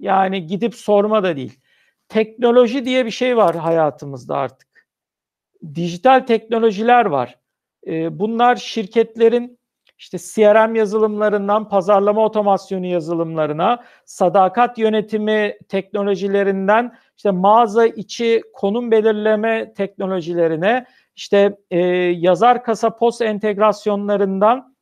Yani 0.00 0.46
gidip 0.46 0.74
sorma 0.74 1.22
da 1.22 1.36
değil. 1.36 1.60
Teknoloji 2.08 2.84
diye 2.84 3.06
bir 3.06 3.10
şey 3.10 3.36
var 3.36 3.56
hayatımızda 3.56 4.36
artık. 4.36 4.88
Dijital 5.74 6.20
teknolojiler 6.20 7.04
var. 7.04 7.38
Bunlar 8.10 8.56
şirketlerin 8.56 9.58
işte 9.98 10.18
CRM 10.18 10.74
yazılımlarından 10.74 11.68
pazarlama 11.68 12.24
otomasyonu 12.24 12.86
yazılımlarına, 12.86 13.84
sadakat 14.04 14.78
yönetimi 14.78 15.58
teknolojilerinden 15.68 16.96
işte 17.16 17.30
mağaza 17.30 17.86
içi 17.86 18.42
konum 18.52 18.90
belirleme 18.90 19.72
teknolojilerine, 19.74 20.86
işte 21.16 21.56
e, 21.70 21.78
yazar 22.16 22.64
kasa 22.64 22.96
post 22.96 23.22
entegrasyonlarından 23.22 24.76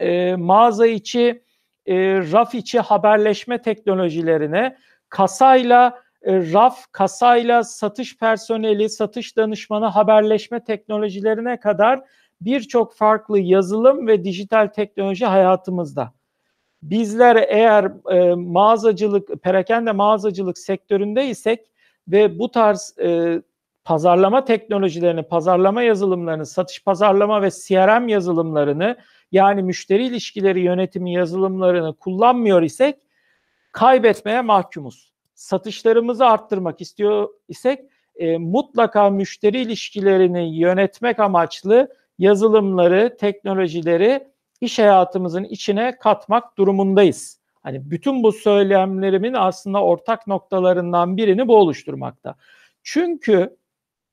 e, 0.00 0.36
mağaza 0.36 0.86
içi 0.86 1.42
e, 1.86 1.94
raf 2.32 2.54
içi 2.54 2.80
haberleşme 2.80 3.62
teknolojilerine, 3.62 4.76
kasayla 5.08 6.00
e, 6.22 6.52
raf, 6.52 6.92
kasayla 6.92 7.64
satış 7.64 8.18
personeli, 8.18 8.90
satış 8.90 9.36
danışmanı 9.36 9.86
haberleşme 9.86 10.64
teknolojilerine 10.64 11.60
kadar 11.60 12.00
birçok 12.40 12.94
farklı 12.94 13.38
yazılım 13.38 14.06
ve 14.06 14.24
dijital 14.24 14.66
teknoloji 14.66 15.26
hayatımızda. 15.26 16.12
Bizler 16.82 17.46
eğer 17.48 17.92
e, 18.12 18.34
mağazacılık, 18.34 19.42
perakende 19.42 19.92
mağazacılık 19.92 20.58
sektöründeysek 20.58 21.60
ve 22.08 22.38
bu 22.38 22.50
tarz 22.50 22.94
e, 23.02 23.42
pazarlama 23.84 24.44
teknolojilerini, 24.44 25.22
pazarlama 25.22 25.82
yazılımlarını, 25.82 26.46
satış 26.46 26.84
pazarlama 26.84 27.42
ve 27.42 27.50
CRM 27.50 28.08
yazılımlarını 28.08 28.96
yani 29.32 29.62
müşteri 29.62 30.06
ilişkileri 30.06 30.60
yönetimi 30.60 31.12
yazılımlarını 31.12 31.94
kullanmıyor 31.94 32.62
isek 32.62 32.96
kaybetmeye 33.72 34.40
mahkumuz. 34.40 35.12
Satışlarımızı 35.34 36.26
arttırmak 36.26 36.80
istiyor 36.80 37.28
isek 37.48 37.80
e, 38.16 38.38
mutlaka 38.38 39.10
müşteri 39.10 39.60
ilişkilerini 39.60 40.58
yönetmek 40.58 41.20
amaçlı 41.20 41.88
yazılımları, 42.18 43.16
teknolojileri 43.20 44.28
iş 44.60 44.78
hayatımızın 44.78 45.44
içine 45.44 45.98
katmak 45.98 46.58
durumundayız. 46.58 47.40
Hani 47.62 47.90
bütün 47.90 48.22
bu 48.22 48.32
söylemlerimin 48.32 49.34
aslında 49.34 49.82
ortak 49.82 50.26
noktalarından 50.26 51.16
birini 51.16 51.48
bu 51.48 51.56
oluşturmakta. 51.56 52.34
Çünkü 52.82 53.56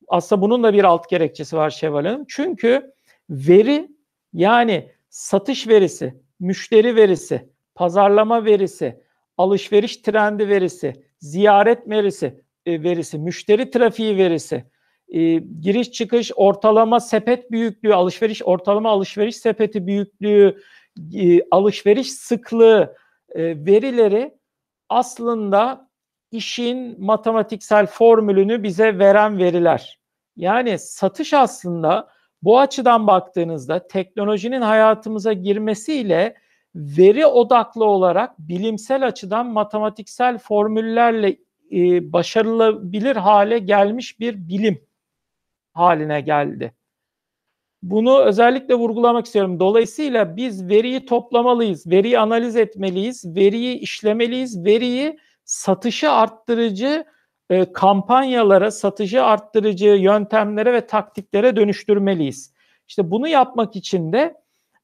aslında 0.07 0.41
bunun 0.41 0.63
da 0.63 0.73
bir 0.73 0.83
alt 0.83 1.09
gerekçesi 1.09 1.57
var 1.57 1.69
Şevval 1.69 2.05
Hanım. 2.05 2.25
Çünkü 2.27 2.93
veri 3.29 3.91
yani 4.33 4.91
satış 5.09 5.67
verisi, 5.67 6.21
müşteri 6.39 6.95
verisi, 6.95 7.49
pazarlama 7.75 8.45
verisi, 8.45 9.01
alışveriş 9.37 9.97
trendi 9.97 10.49
verisi, 10.49 10.93
ziyaret 11.19 11.89
verisi, 11.89 12.41
e, 12.65 12.83
verisi, 12.83 13.17
müşteri 13.19 13.71
trafiği 13.71 14.17
verisi, 14.17 14.65
e, 15.07 15.35
giriş 15.61 15.91
çıkış 15.91 16.31
ortalama 16.35 16.99
sepet 16.99 17.51
büyüklüğü, 17.51 17.93
alışveriş 17.93 18.43
ortalama 18.43 18.89
alışveriş 18.89 19.35
sepeti 19.35 19.87
büyüklüğü, 19.87 20.57
e, 21.13 21.49
alışveriş 21.51 22.13
sıklığı 22.13 22.95
e, 23.29 23.65
verileri 23.65 24.37
aslında 24.89 25.89
işin 26.31 27.05
matematiksel 27.05 27.85
formülünü 27.85 28.63
bize 28.63 28.99
veren 28.99 29.37
veriler. 29.37 29.99
Yani 30.35 30.79
satış 30.79 31.33
aslında 31.33 32.09
bu 32.41 32.59
açıdan 32.59 33.07
baktığınızda 33.07 33.87
teknolojinin 33.87 34.61
hayatımıza 34.61 35.33
girmesiyle 35.33 36.35
veri 36.75 37.25
odaklı 37.25 37.85
olarak 37.85 38.39
bilimsel 38.39 39.07
açıdan 39.07 39.47
matematiksel 39.47 40.37
formüllerle 40.37 41.37
e, 41.71 42.13
başarılabilir 42.13 43.15
hale 43.15 43.59
gelmiş 43.59 44.19
bir 44.19 44.47
bilim 44.47 44.81
haline 45.73 46.21
geldi. 46.21 46.73
Bunu 47.83 48.19
özellikle 48.19 48.75
vurgulamak 48.75 49.25
istiyorum. 49.25 49.59
Dolayısıyla 49.59 50.36
biz 50.36 50.69
veriyi 50.69 51.05
toplamalıyız, 51.05 51.88
veriyi 51.88 52.19
analiz 52.19 52.55
etmeliyiz, 52.55 53.36
veriyi 53.36 53.77
işlemeliyiz, 53.77 54.65
veriyi 54.65 55.19
satışı 55.45 56.12
arttırıcı 56.12 57.05
e, 57.49 57.73
kampanyalara, 57.73 58.71
satıcı 58.71 59.23
arttırıcı 59.23 59.88
yöntemlere 59.88 60.73
ve 60.73 60.88
taktiklere 60.88 61.55
dönüştürmeliyiz. 61.55 62.53
İşte 62.88 63.12
bunu 63.12 63.27
yapmak 63.27 63.75
için 63.75 64.13
de 64.13 64.36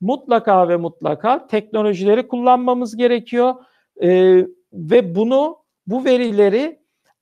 mutlaka 0.01 0.69
ve 0.69 0.77
mutlaka 0.77 1.47
teknolojileri 1.47 2.27
kullanmamız 2.27 2.97
gerekiyor 2.97 3.55
ee, 4.01 4.45
ve 4.73 5.15
bunu 5.15 5.57
bu 5.87 6.05
verileri 6.05 6.79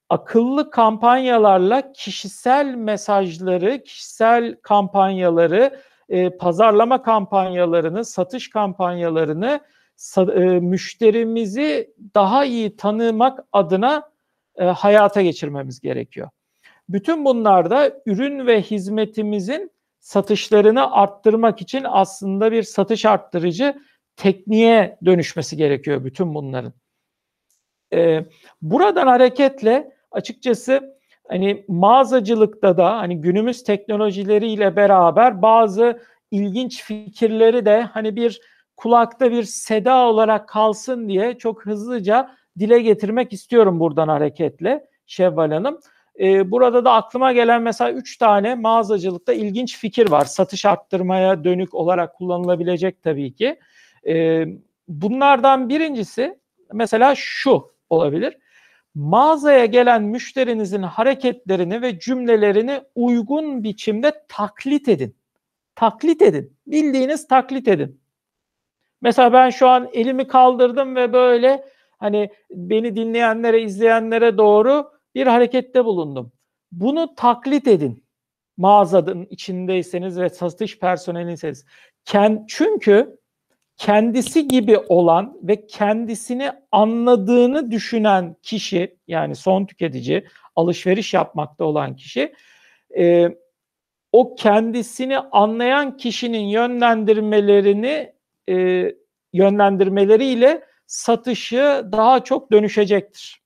akıllı 0.09 0.71
kampanyalarla 0.71 1.91
kişisel 1.91 2.75
mesajları, 2.75 3.83
kişisel 3.83 4.55
kampanyaları, 4.61 5.79
e, 6.09 6.37
pazarlama 6.37 7.01
kampanyalarını, 7.01 8.05
satış 8.05 8.49
kampanyalarını 8.49 9.59
sa- 9.97 10.55
e, 10.55 10.59
müşterimizi 10.59 11.93
daha 12.15 12.45
iyi 12.45 12.75
tanımak 12.77 13.39
adına 13.51 14.09
e, 14.55 14.63
hayata 14.65 15.21
geçirmemiz 15.21 15.79
gerekiyor. 15.79 16.29
Bütün 16.89 17.25
bunlarda 17.25 17.91
ürün 18.05 18.47
ve 18.47 18.61
hizmetimizin 18.61 19.71
satışlarını 19.99 20.91
arttırmak 20.91 21.61
için 21.61 21.85
aslında 21.89 22.51
bir 22.51 22.63
satış 22.63 23.05
arttırıcı 23.05 23.75
tekniğe 24.15 24.97
dönüşmesi 25.05 25.57
gerekiyor 25.57 26.05
bütün 26.05 26.33
bunların. 26.33 26.73
Ee, 27.93 28.25
buradan 28.61 29.07
hareketle 29.07 29.96
açıkçası 30.17 30.97
hani 31.27 31.65
mağazacılıkta 31.67 32.77
da 32.77 32.97
hani 32.97 33.21
günümüz 33.21 33.63
teknolojileriyle 33.63 34.75
beraber 34.75 35.41
bazı 35.41 35.99
ilginç 36.31 36.83
fikirleri 36.83 37.65
de 37.65 37.81
hani 37.81 38.15
bir 38.15 38.41
kulakta 38.77 39.31
bir 39.31 39.43
seda 39.43 40.05
olarak 40.05 40.49
kalsın 40.49 41.09
diye 41.09 41.37
çok 41.37 41.65
hızlıca 41.65 42.31
dile 42.59 42.81
getirmek 42.81 43.33
istiyorum 43.33 43.79
buradan 43.79 44.07
hareketle 44.07 44.85
Şevval 45.05 45.51
Hanım. 45.51 45.79
Ee, 46.19 46.51
burada 46.51 46.85
da 46.85 46.93
aklıma 46.93 47.33
gelen 47.33 47.61
mesela 47.61 47.91
üç 47.91 48.17
tane 48.17 48.55
mağazacılıkta 48.55 49.33
ilginç 49.33 49.77
fikir 49.77 50.11
var. 50.11 50.25
Satış 50.25 50.65
arttırmaya 50.65 51.43
dönük 51.43 51.73
olarak 51.73 52.15
kullanılabilecek 52.15 53.03
tabii 53.03 53.33
ki. 53.33 53.59
Ee, 54.07 54.45
bunlardan 54.87 55.69
birincisi 55.69 56.39
mesela 56.73 57.13
şu 57.15 57.71
olabilir. 57.89 58.37
Mağazaya 58.97 59.65
gelen 59.65 60.03
müşterinizin 60.03 60.81
hareketlerini 60.81 61.81
ve 61.81 61.99
cümlelerini 61.99 62.81
uygun 62.95 63.63
biçimde 63.63 64.25
taklit 64.27 64.87
edin. 64.87 65.15
Taklit 65.75 66.21
edin. 66.21 66.57
Bildiğiniz 66.67 67.27
taklit 67.27 67.67
edin. 67.67 68.01
Mesela 69.01 69.33
ben 69.33 69.49
şu 69.49 69.67
an 69.67 69.89
elimi 69.93 70.27
kaldırdım 70.27 70.95
ve 70.95 71.13
böyle 71.13 71.65
hani 71.97 72.29
beni 72.51 72.95
dinleyenlere, 72.95 73.61
izleyenlere 73.61 74.37
doğru 74.37 74.91
bir 75.15 75.27
harekette 75.27 75.85
bulundum. 75.85 76.31
Bunu 76.71 77.15
taklit 77.15 77.67
edin. 77.67 78.03
Mağazanın 78.57 79.25
içindeyseniz 79.29 80.19
ve 80.19 80.29
satış 80.29 80.79
personeliyseniz. 80.79 81.65
Çünkü 82.47 83.17
kendisi 83.77 84.47
gibi 84.47 84.77
olan 84.77 85.37
ve 85.43 85.67
kendisini 85.67 86.51
anladığını 86.71 87.71
düşünen 87.71 88.35
kişi 88.43 88.97
yani 89.07 89.35
son 89.35 89.65
tüketici 89.65 90.27
alışveriş 90.55 91.13
yapmakta 91.13 91.65
olan 91.65 91.95
kişi 91.95 92.33
e, 92.97 93.29
o 94.11 94.35
kendisini 94.35 95.17
anlayan 95.17 95.97
kişinin 95.97 96.45
yönlendirmelerini 96.45 98.13
e, 98.49 98.85
yönlendirmeleriyle 99.33 100.63
satışı 100.87 101.85
daha 101.91 102.23
çok 102.23 102.51
dönüşecektir. 102.51 103.41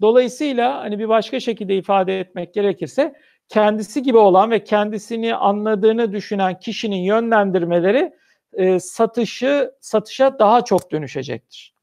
Dolayısıyla 0.00 0.80
hani 0.80 0.98
bir 0.98 1.08
başka 1.08 1.40
şekilde 1.40 1.76
ifade 1.76 2.20
etmek 2.20 2.54
gerekirse 2.54 3.14
kendisi 3.48 4.02
gibi 4.02 4.16
olan 4.16 4.50
ve 4.50 4.64
kendisini 4.64 5.34
anladığını 5.34 6.12
düşünen 6.12 6.58
kişinin 6.58 7.02
yönlendirmeleri 7.02 8.12
e, 8.52 8.80
satışı 8.80 9.72
satışa 9.80 10.38
daha 10.38 10.64
çok 10.64 10.92
dönüşecektir. 10.92 11.74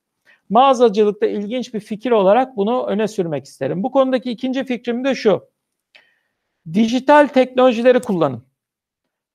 Mağazacılıkta 0.50 1.26
ilginç 1.26 1.74
bir 1.74 1.80
fikir 1.80 2.12
olarak 2.12 2.58
bunu 2.58 2.86
öne 2.86 3.08
sürmek 3.08 3.46
isterim. 3.46 3.84
Bu 3.84 3.92
konudaki 3.92 4.32
ikinci 4.32 4.64
fikrim 4.64 5.04
de 5.06 5.16
şu. 5.16 5.50
Dijital 6.74 7.28
teknolojileri 7.28 8.00
kullanın. 8.00 8.48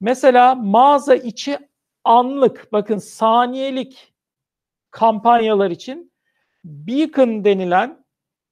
Mesela 0.01 0.55
mağaza 0.55 1.15
içi 1.15 1.59
anlık, 2.05 2.73
bakın 2.73 2.99
saniyelik 2.99 4.13
kampanyalar 4.91 5.71
için 5.71 6.13
Beacon 6.65 7.45
denilen 7.45 8.05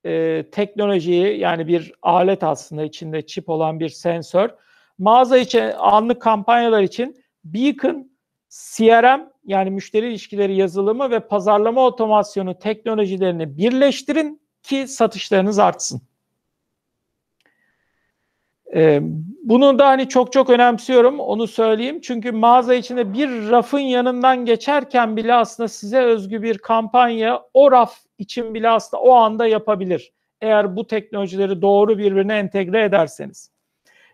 e, 0.04 0.44
teknolojiyi 0.52 1.38
yani 1.38 1.66
bir 1.66 1.92
alet 2.02 2.42
aslında 2.42 2.82
içinde 2.82 3.26
çip 3.26 3.48
olan 3.48 3.80
bir 3.80 3.88
sensör. 3.88 4.50
Mağaza 4.98 5.38
içi 5.38 5.74
anlık 5.74 6.22
kampanyalar 6.22 6.82
için 6.82 7.22
Beacon 7.44 8.09
CRM 8.50 9.30
yani 9.44 9.70
müşteri 9.70 10.08
ilişkileri 10.08 10.56
yazılımı 10.56 11.10
ve 11.10 11.20
pazarlama 11.20 11.86
otomasyonu 11.86 12.58
teknolojilerini 12.58 13.56
birleştirin 13.56 14.40
ki 14.62 14.88
satışlarınız 14.88 15.58
artsın. 15.58 16.00
Ee, 18.74 19.00
bunu 19.42 19.78
da 19.78 19.86
hani 19.88 20.08
çok 20.08 20.32
çok 20.32 20.50
önemsiyorum 20.50 21.20
onu 21.20 21.46
söyleyeyim. 21.46 22.00
Çünkü 22.00 22.32
mağaza 22.32 22.74
içinde 22.74 23.12
bir 23.12 23.50
rafın 23.50 23.78
yanından 23.78 24.44
geçerken 24.44 25.16
bile 25.16 25.34
aslında 25.34 25.68
size 25.68 26.00
özgü 26.00 26.42
bir 26.42 26.58
kampanya 26.58 27.42
o 27.54 27.72
raf 27.72 27.98
için 28.18 28.54
bile 28.54 28.68
aslında 28.68 29.02
o 29.02 29.12
anda 29.12 29.46
yapabilir. 29.46 30.12
Eğer 30.40 30.76
bu 30.76 30.86
teknolojileri 30.86 31.62
doğru 31.62 31.98
birbirine 31.98 32.38
entegre 32.38 32.84
ederseniz. 32.84 33.50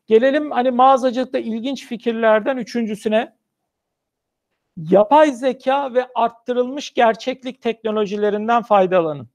Gelelim 0.07 0.51
hani 0.51 0.70
mağazacılıkta 0.70 1.38
ilginç 1.38 1.87
fikirlerden 1.87 2.57
üçüncüsüne 2.57 3.37
yapay 4.76 5.32
zeka 5.32 5.94
ve 5.94 6.06
arttırılmış 6.14 6.94
gerçeklik 6.94 7.62
teknolojilerinden 7.62 8.62
faydalanın. 8.62 9.28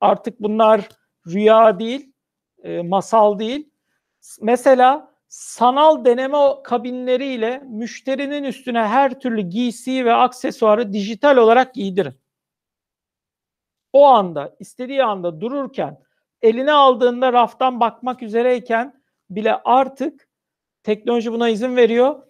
Artık 0.00 0.40
bunlar 0.40 0.88
rüya 1.26 1.78
değil, 1.78 2.12
e, 2.62 2.82
masal 2.82 3.38
değil. 3.38 3.70
Mesela 4.40 5.14
sanal 5.28 6.04
deneme 6.04 6.38
kabinleriyle 6.64 7.62
müşterinin 7.66 8.44
üstüne 8.44 8.82
her 8.82 9.20
türlü 9.20 9.42
giysiyi 9.42 10.04
ve 10.04 10.14
aksesuarı 10.14 10.92
dijital 10.92 11.36
olarak 11.36 11.74
giydirin. 11.74 12.14
O 13.92 14.06
anda, 14.06 14.56
istediği 14.60 15.04
anda 15.04 15.40
dururken, 15.40 15.98
eline 16.42 16.72
aldığında 16.72 17.32
raftan 17.32 17.80
bakmak 17.80 18.22
üzereyken 18.22 19.02
bile 19.30 19.56
artık 19.64 20.28
teknoloji 20.82 21.32
buna 21.32 21.48
izin 21.48 21.76
veriyor 21.76 22.22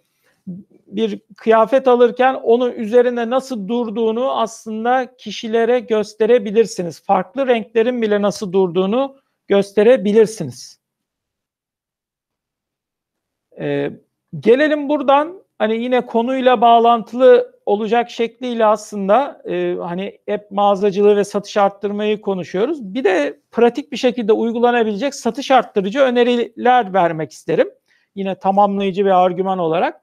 bir 0.95 1.19
kıyafet 1.37 1.87
alırken 1.87 2.33
onun 2.33 2.71
üzerinde 2.71 3.29
nasıl 3.29 3.67
durduğunu 3.67 4.31
aslında 4.31 5.15
kişilere 5.17 5.79
gösterebilirsiniz. 5.79 7.03
Farklı 7.03 7.47
renklerin 7.47 8.01
bile 8.01 8.21
nasıl 8.21 8.53
durduğunu 8.53 9.15
gösterebilirsiniz. 9.47 10.79
Ee, 13.59 13.91
gelelim 14.39 14.89
buradan 14.89 15.41
hani 15.57 15.77
yine 15.77 16.05
konuyla 16.05 16.61
bağlantılı 16.61 17.51
olacak 17.65 18.09
şekliyle 18.09 18.65
aslında 18.65 19.41
e, 19.49 19.75
hani 19.81 20.19
hep 20.25 20.51
mağazacılığı 20.51 21.15
ve 21.15 21.23
satış 21.23 21.57
arttırmayı 21.57 22.21
konuşuyoruz. 22.21 22.93
Bir 22.93 23.03
de 23.03 23.39
pratik 23.51 23.91
bir 23.91 23.97
şekilde 23.97 24.33
uygulanabilecek 24.33 25.15
satış 25.15 25.51
arttırıcı 25.51 25.99
öneriler 25.99 26.93
vermek 26.93 27.31
isterim. 27.31 27.69
Yine 28.15 28.35
tamamlayıcı 28.35 29.05
bir 29.05 29.23
argüman 29.23 29.59
olarak. 29.59 30.01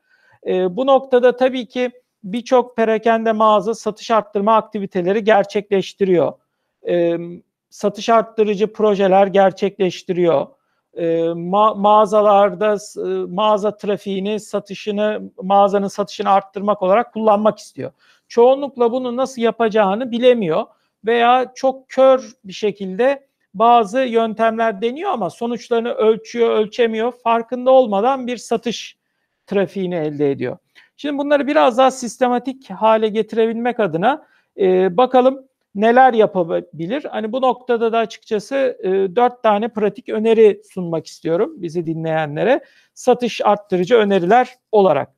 E, 0.48 0.76
bu 0.76 0.86
noktada 0.86 1.36
tabii 1.36 1.66
ki 1.66 1.90
birçok 2.24 2.76
perakende 2.76 3.32
mağaza 3.32 3.74
satış 3.74 4.10
arttırma 4.10 4.56
aktiviteleri 4.56 5.24
gerçekleştiriyor. 5.24 6.32
E, 6.88 7.16
satış 7.70 8.08
arttırıcı 8.08 8.72
projeler 8.72 9.26
gerçekleştiriyor. 9.26 10.46
E, 10.94 11.04
ma- 11.24 11.80
mağazalarda 11.80 12.76
e, 12.96 13.34
mağaza 13.34 13.76
trafiğini, 13.76 14.40
satışını, 14.40 15.30
mağazanın 15.42 15.88
satışını 15.88 16.30
arttırmak 16.30 16.82
olarak 16.82 17.12
kullanmak 17.12 17.58
istiyor. 17.58 17.92
Çoğunlukla 18.28 18.92
bunu 18.92 19.16
nasıl 19.16 19.42
yapacağını 19.42 20.10
bilemiyor 20.10 20.66
veya 21.04 21.52
çok 21.54 21.88
kör 21.88 22.30
bir 22.44 22.52
şekilde 22.52 23.28
bazı 23.54 24.00
yöntemler 24.00 24.82
deniyor 24.82 25.10
ama 25.10 25.30
sonuçlarını 25.30 25.92
ölçüyor, 25.92 26.50
ölçemiyor. 26.50 27.12
Farkında 27.12 27.70
olmadan 27.70 28.26
bir 28.26 28.36
satış 28.36 28.98
trafiğini 29.48 29.94
elde 29.94 30.30
ediyor. 30.30 30.58
Şimdi 30.96 31.18
bunları 31.18 31.46
biraz 31.46 31.78
daha 31.78 31.90
sistematik 31.90 32.70
hale 32.70 33.08
getirebilmek 33.08 33.80
adına 33.80 34.26
e, 34.58 34.96
bakalım 34.96 35.48
neler 35.74 36.14
yapabilir. 36.14 37.04
Hani 37.04 37.32
bu 37.32 37.42
noktada 37.42 37.92
da 37.92 37.98
açıkçası 37.98 38.78
e, 38.82 39.16
dört 39.16 39.42
tane 39.42 39.68
pratik 39.68 40.08
öneri 40.08 40.62
sunmak 40.72 41.06
istiyorum 41.06 41.54
bizi 41.56 41.86
dinleyenlere. 41.86 42.64
Satış 42.94 43.40
arttırıcı 43.44 43.96
öneriler 43.96 44.54
olarak. 44.72 45.14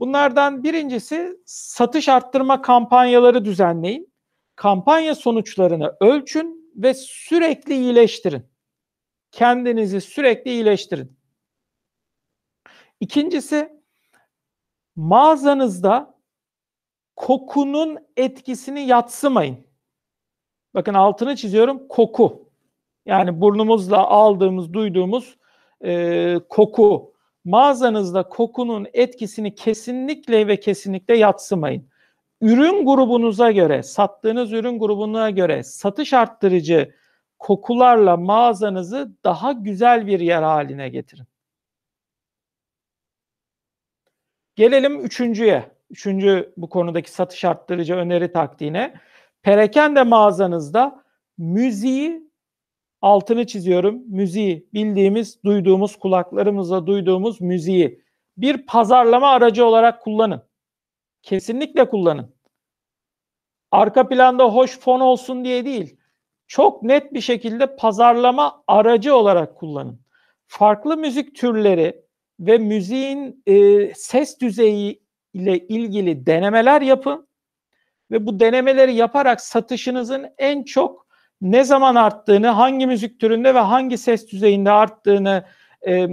Bunlardan 0.00 0.64
birincisi 0.64 1.36
satış 1.46 2.08
arttırma 2.08 2.62
kampanyaları 2.62 3.44
düzenleyin. 3.44 4.12
Kampanya 4.56 5.14
sonuçlarını 5.14 5.96
ölçün 6.00 6.72
ve 6.76 6.94
sürekli 6.94 7.74
iyileştirin. 7.74 8.46
Kendinizi 9.30 10.00
sürekli 10.00 10.50
iyileştirin. 10.50 11.19
İkincisi 13.00 13.82
mağazanızda 14.96 16.14
kokunun 17.16 17.98
etkisini 18.16 18.80
yatsımayın. 18.80 19.58
Bakın 20.74 20.94
altını 20.94 21.36
çiziyorum 21.36 21.88
koku. 21.88 22.50
Yani 23.06 23.40
burnumuzla 23.40 24.06
aldığımız, 24.06 24.72
duyduğumuz 24.72 25.36
e, 25.84 26.36
koku. 26.48 27.12
Mağazanızda 27.44 28.22
kokunun 28.22 28.86
etkisini 28.92 29.54
kesinlikle 29.54 30.46
ve 30.46 30.60
kesinlikle 30.60 31.16
yatsımayın. 31.16 31.88
Ürün 32.40 32.86
grubunuza 32.86 33.50
göre, 33.50 33.82
sattığınız 33.82 34.52
ürün 34.52 34.78
grubuna 34.78 35.30
göre 35.30 35.62
satış 35.62 36.12
arttırıcı 36.12 36.94
kokularla 37.38 38.16
mağazanızı 38.16 39.12
daha 39.24 39.52
güzel 39.52 40.06
bir 40.06 40.20
yer 40.20 40.42
haline 40.42 40.88
getirin. 40.88 41.26
Gelelim 44.60 45.04
üçüncüye. 45.04 45.70
Üçüncü 45.90 46.52
bu 46.56 46.68
konudaki 46.68 47.10
satış 47.12 47.44
arttırıcı 47.44 47.94
öneri 47.94 48.32
taktiğine. 48.32 48.94
Perakende 49.42 50.02
mağazanızda 50.02 51.04
müziği 51.38 52.30
altını 53.02 53.46
çiziyorum. 53.46 54.02
Müziği 54.06 54.68
bildiğimiz, 54.74 55.44
duyduğumuz, 55.44 55.96
kulaklarımızla 55.96 56.86
duyduğumuz 56.86 57.40
müziği 57.40 58.02
bir 58.36 58.66
pazarlama 58.66 59.30
aracı 59.30 59.64
olarak 59.64 60.02
kullanın. 60.02 60.42
Kesinlikle 61.22 61.88
kullanın. 61.88 62.34
Arka 63.70 64.08
planda 64.08 64.44
hoş 64.44 64.78
fon 64.78 65.00
olsun 65.00 65.44
diye 65.44 65.64
değil. 65.64 65.96
Çok 66.46 66.82
net 66.82 67.14
bir 67.14 67.20
şekilde 67.20 67.76
pazarlama 67.76 68.62
aracı 68.66 69.16
olarak 69.16 69.56
kullanın. 69.56 70.00
Farklı 70.46 70.96
müzik 70.96 71.36
türleri 71.36 72.09
ve 72.40 72.58
müziğin 72.58 73.42
e, 73.46 73.94
ses 73.94 74.40
düzeyi 74.40 75.02
ile 75.34 75.58
ilgili 75.58 76.26
denemeler 76.26 76.82
yapın 76.82 77.28
ve 78.10 78.26
bu 78.26 78.40
denemeleri 78.40 78.94
yaparak 78.94 79.40
satışınızın 79.40 80.26
en 80.38 80.62
çok 80.62 81.06
ne 81.40 81.64
zaman 81.64 81.94
arttığını, 81.94 82.46
hangi 82.46 82.86
müzik 82.86 83.20
türünde 83.20 83.54
ve 83.54 83.58
hangi 83.58 83.98
ses 83.98 84.32
düzeyinde 84.32 84.70
arttığını 84.70 85.44
e, 85.86 86.08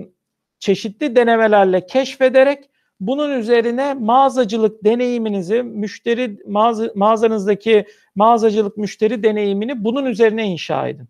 çeşitli 0.59 1.15
denemelerle 1.15 1.85
keşfederek 1.85 2.69
bunun 2.99 3.39
üzerine 3.39 3.93
mağazacılık 3.93 4.83
deneyiminizi, 4.83 5.63
müşteri 5.63 6.39
mağaza, 6.47 6.91
mağazanızdaki 6.95 7.85
mağazacılık 8.15 8.77
müşteri 8.77 9.23
deneyimini 9.23 9.83
bunun 9.83 10.05
üzerine 10.05 10.47
inşa 10.47 10.87
edin. 10.87 11.07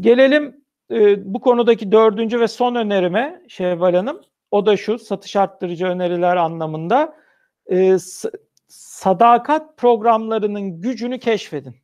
Gelelim 0.00 0.61
e, 0.92 1.34
bu 1.34 1.40
konudaki 1.40 1.92
dördüncü 1.92 2.40
ve 2.40 2.48
son 2.48 2.74
önerime 2.74 3.42
Şevval 3.48 3.94
Hanım. 3.94 4.20
O 4.50 4.66
da 4.66 4.76
şu 4.76 4.98
satış 4.98 5.36
arttırıcı 5.36 5.86
öneriler 5.86 6.36
anlamında 6.36 7.16
e, 7.70 7.96
sadakat 8.68 9.76
programlarının 9.76 10.80
gücünü 10.80 11.18
keşfedin. 11.18 11.76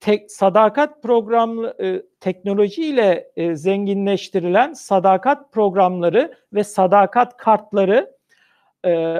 Tek, 0.00 0.32
sadakat 0.32 1.02
program 1.02 1.64
e, 1.64 2.02
teknolojiyle 2.20 3.30
e, 3.36 3.56
zenginleştirilen 3.56 4.72
sadakat 4.72 5.52
programları 5.52 6.34
ve 6.52 6.64
sadakat 6.64 7.36
kartları 7.36 8.16
e, 8.84 9.16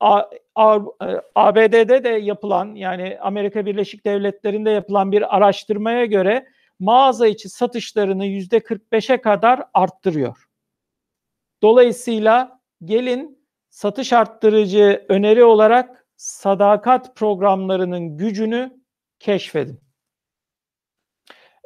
A, 0.00 0.22
A, 0.54 0.76
e, 0.76 1.06
ABD'de 1.34 2.04
de 2.04 2.08
yapılan 2.08 2.74
yani 2.74 3.18
Amerika 3.20 3.66
Birleşik 3.66 4.06
Devletleri'nde 4.06 4.70
yapılan 4.70 5.12
bir 5.12 5.36
araştırmaya 5.36 6.04
göre 6.04 6.46
mağaza 6.80 7.26
içi 7.26 7.48
satışlarını 7.48 8.26
yüzde 8.26 8.58
45'e 8.58 9.20
kadar 9.20 9.62
arttırıyor. 9.74 10.44
Dolayısıyla 11.62 12.60
gelin 12.84 13.46
satış 13.70 14.12
arttırıcı 14.12 15.04
öneri 15.08 15.44
olarak 15.44 16.06
sadakat 16.16 17.16
programlarının 17.16 18.16
gücünü 18.16 18.80
keşfedin. 19.18 19.80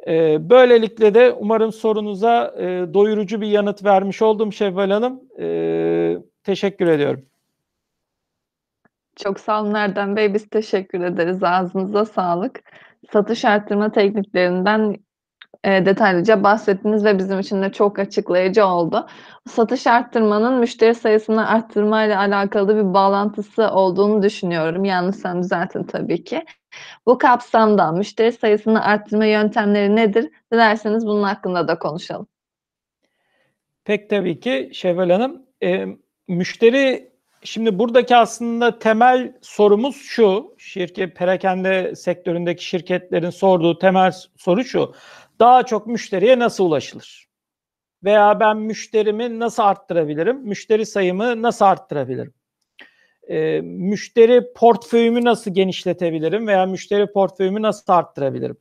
Ee, 0.07 0.49
böylelikle 0.49 1.13
de 1.13 1.31
umarım 1.31 1.71
sorunuza 1.71 2.55
e, 2.57 2.93
doyurucu 2.93 3.41
bir 3.41 3.47
yanıt 3.47 3.83
vermiş 3.83 4.21
oldum 4.21 4.53
Şevval 4.53 4.89
Hanım. 4.89 5.21
Ee, 5.39 6.17
teşekkür 6.43 6.87
ediyorum. 6.87 7.25
Çok 9.15 9.39
sağ 9.39 9.61
olun 9.61 9.73
Erdem 9.73 10.15
Bey. 10.15 10.33
Biz 10.33 10.49
teşekkür 10.49 11.01
ederiz. 11.01 11.43
Ağzınıza 11.43 12.05
sağlık. 12.05 12.63
Satış 13.11 13.45
arttırma 13.45 13.91
tekniklerinden 13.91 15.04
e, 15.65 15.85
detaylıca 15.85 16.43
bahsettiniz 16.43 17.05
ve 17.05 17.17
bizim 17.17 17.39
için 17.39 17.61
de 17.61 17.71
çok 17.71 17.99
açıklayıcı 17.99 18.65
oldu. 18.65 19.07
Satış 19.47 19.87
arttırmanın 19.87 20.59
müşteri 20.59 20.95
sayısını 20.95 21.49
arttırma 21.49 22.03
ile 22.03 22.17
alakalı 22.17 22.75
bir 22.75 22.93
bağlantısı 22.93 23.71
olduğunu 23.71 24.23
düşünüyorum. 24.23 24.85
Yanlışsam 24.85 25.43
düzeltin 25.43 25.83
tabii 25.83 26.23
ki. 26.23 26.45
Bu 27.05 27.17
kapsamda 27.17 27.91
müşteri 27.91 28.31
sayısını 28.31 28.83
arttırma 28.83 29.25
yöntemleri 29.25 29.95
nedir? 29.95 30.29
Dilerseniz 30.53 31.05
bunun 31.05 31.23
hakkında 31.23 31.67
da 31.67 31.79
konuşalım. 31.79 32.27
Pek 33.85 34.09
tabii 34.09 34.39
ki 34.39 34.69
Şevval 34.73 35.09
Hanım. 35.09 35.41
E, 35.63 35.85
müşteri 36.27 37.11
şimdi 37.43 37.79
buradaki 37.79 38.15
aslında 38.15 38.79
temel 38.79 39.33
sorumuz 39.41 39.95
şu. 39.95 40.55
Şirket 40.57 41.15
perakende 41.15 41.95
sektöründeki 41.95 42.65
şirketlerin 42.65 43.29
sorduğu 43.29 43.79
temel 43.79 44.11
soru 44.37 44.63
şu 44.63 44.93
daha 45.39 45.63
çok 45.63 45.87
müşteriye 45.87 46.39
nasıl 46.39 46.65
ulaşılır? 46.65 47.27
Veya 48.03 48.39
ben 48.39 48.57
müşterimi 48.57 49.39
nasıl 49.39 49.63
arttırabilirim? 49.63 50.37
Müşteri 50.37 50.85
sayımı 50.85 51.41
nasıl 51.41 51.65
arttırabilirim? 51.65 52.33
E, 53.27 53.61
müşteri 53.61 54.53
portföyümü 54.53 55.25
nasıl 55.25 55.53
genişletebilirim 55.53 56.47
veya 56.47 56.65
müşteri 56.65 57.11
portföyümü 57.11 57.61
nasıl 57.61 57.93
arttırabilirim? 57.93 58.57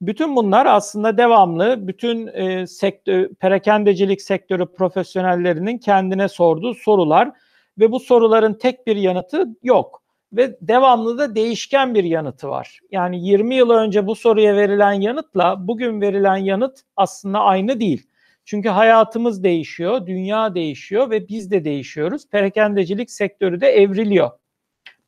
Bütün 0.00 0.36
bunlar 0.36 0.66
aslında 0.66 1.18
devamlı 1.18 1.88
bütün 1.88 2.26
e, 2.26 2.66
sektör, 2.66 3.28
perakendecilik 3.34 4.22
sektörü 4.22 4.66
profesyonellerinin 4.72 5.78
kendine 5.78 6.28
sorduğu 6.28 6.74
sorular 6.74 7.32
ve 7.78 7.92
bu 7.92 8.00
soruların 8.00 8.54
tek 8.54 8.86
bir 8.86 8.96
yanıtı 8.96 9.46
yok 9.62 10.01
ve 10.32 10.56
devamlı 10.60 11.18
da 11.18 11.34
değişken 11.34 11.94
bir 11.94 12.04
yanıtı 12.04 12.48
var. 12.48 12.80
Yani 12.90 13.28
20 13.28 13.54
yıl 13.54 13.70
önce 13.70 14.06
bu 14.06 14.14
soruya 14.14 14.56
verilen 14.56 14.92
yanıtla 14.92 15.68
bugün 15.68 16.00
verilen 16.00 16.36
yanıt 16.36 16.80
aslında 16.96 17.40
aynı 17.40 17.80
değil. 17.80 18.06
Çünkü 18.44 18.68
hayatımız 18.68 19.44
değişiyor, 19.44 20.06
dünya 20.06 20.54
değişiyor 20.54 21.10
ve 21.10 21.28
biz 21.28 21.50
de 21.50 21.64
değişiyoruz. 21.64 22.28
Perakendecilik 22.28 23.10
sektörü 23.10 23.60
de 23.60 23.68
evriliyor 23.68 24.30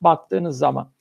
baktığınız 0.01 0.59
zaman. 0.59 0.93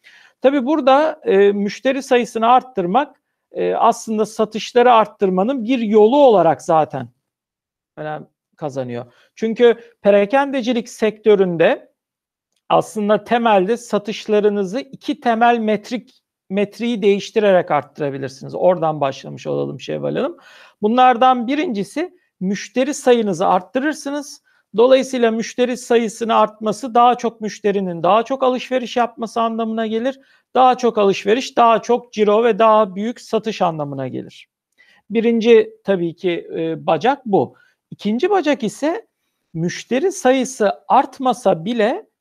Tabi 0.41 0.65
burada 0.65 1.21
e, 1.23 1.51
müşteri 1.51 2.03
sayısını 2.03 2.47
arttırmak 2.47 3.21
e, 3.51 3.73
aslında 3.73 4.25
satışları 4.25 4.93
arttırmanın 4.93 5.63
bir 5.63 5.79
yolu 5.79 6.17
olarak 6.17 6.61
zaten 6.61 7.09
önem 7.97 8.27
kazanıyor. 8.57 9.13
Çünkü 9.35 9.75
perakendecilik 10.01 10.89
sektöründe 10.89 11.92
aslında 12.73 13.23
temelde 13.23 13.77
satışlarınızı 13.77 14.79
iki 14.79 15.19
temel 15.19 15.57
metrik 15.57 16.23
metriği 16.49 17.01
değiştirerek 17.01 17.71
arttırabilirsiniz. 17.71 18.55
Oradan 18.55 19.01
başlamış 19.01 19.47
olalım 19.47 19.79
Şevval 19.79 20.15
Hanım. 20.15 20.37
Bunlardan 20.81 21.47
birincisi 21.47 22.17
müşteri 22.39 22.93
sayınızı 22.93 23.47
arttırırsınız. 23.47 24.43
Dolayısıyla 24.77 25.31
müşteri 25.31 25.77
sayısını 25.77 26.35
artması 26.35 26.95
daha 26.95 27.15
çok 27.15 27.41
müşterinin 27.41 28.03
daha 28.03 28.23
çok 28.23 28.43
alışveriş 28.43 28.97
yapması 28.97 29.41
anlamına 29.41 29.87
gelir. 29.87 30.19
Daha 30.55 30.77
çok 30.77 30.97
alışveriş, 30.97 31.57
daha 31.57 31.81
çok 31.81 32.13
ciro 32.13 32.43
ve 32.43 32.59
daha 32.59 32.95
büyük 32.95 33.21
satış 33.21 33.61
anlamına 33.61 34.07
gelir. 34.07 34.47
Birinci 35.09 35.69
tabii 35.83 36.15
ki 36.15 36.49
e, 36.55 36.85
bacak 36.85 37.25
bu. 37.25 37.55
İkinci 37.91 38.29
bacak 38.29 38.63
ise 38.63 39.07
müşteri 39.53 40.11
sayısı 40.11 40.71
artmasa 40.87 41.65
bile 41.65 42.12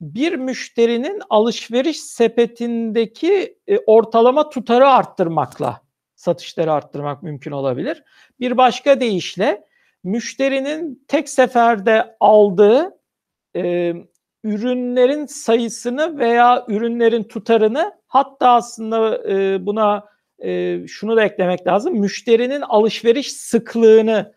bir 0.00 0.34
müşterinin 0.34 1.22
alışveriş 1.30 2.00
sepetindeki 2.00 3.58
e, 3.66 3.78
ortalama 3.78 4.48
tutarı 4.48 4.88
arttırmakla 4.88 5.80
satışları 6.14 6.72
arttırmak 6.72 7.22
mümkün 7.22 7.50
olabilir. 7.50 8.04
Bir 8.40 8.56
başka 8.56 9.00
deyişle 9.00 9.64
müşterinin 10.04 11.04
tek 11.08 11.28
seferde 11.28 12.16
aldığı 12.20 12.98
e, 13.56 13.94
ürünlerin 14.44 15.26
sayısını 15.26 16.18
veya 16.18 16.64
ürünlerin 16.68 17.22
tutarını 17.22 17.92
hatta 18.06 18.48
aslında 18.50 19.28
e, 19.30 19.66
buna 19.66 20.04
e, 20.38 20.80
şunu 20.86 21.16
da 21.16 21.24
eklemek 21.24 21.66
lazım. 21.66 21.94
Müşterinin 21.94 22.60
alışveriş 22.60 23.32
sıklığını 23.32 24.34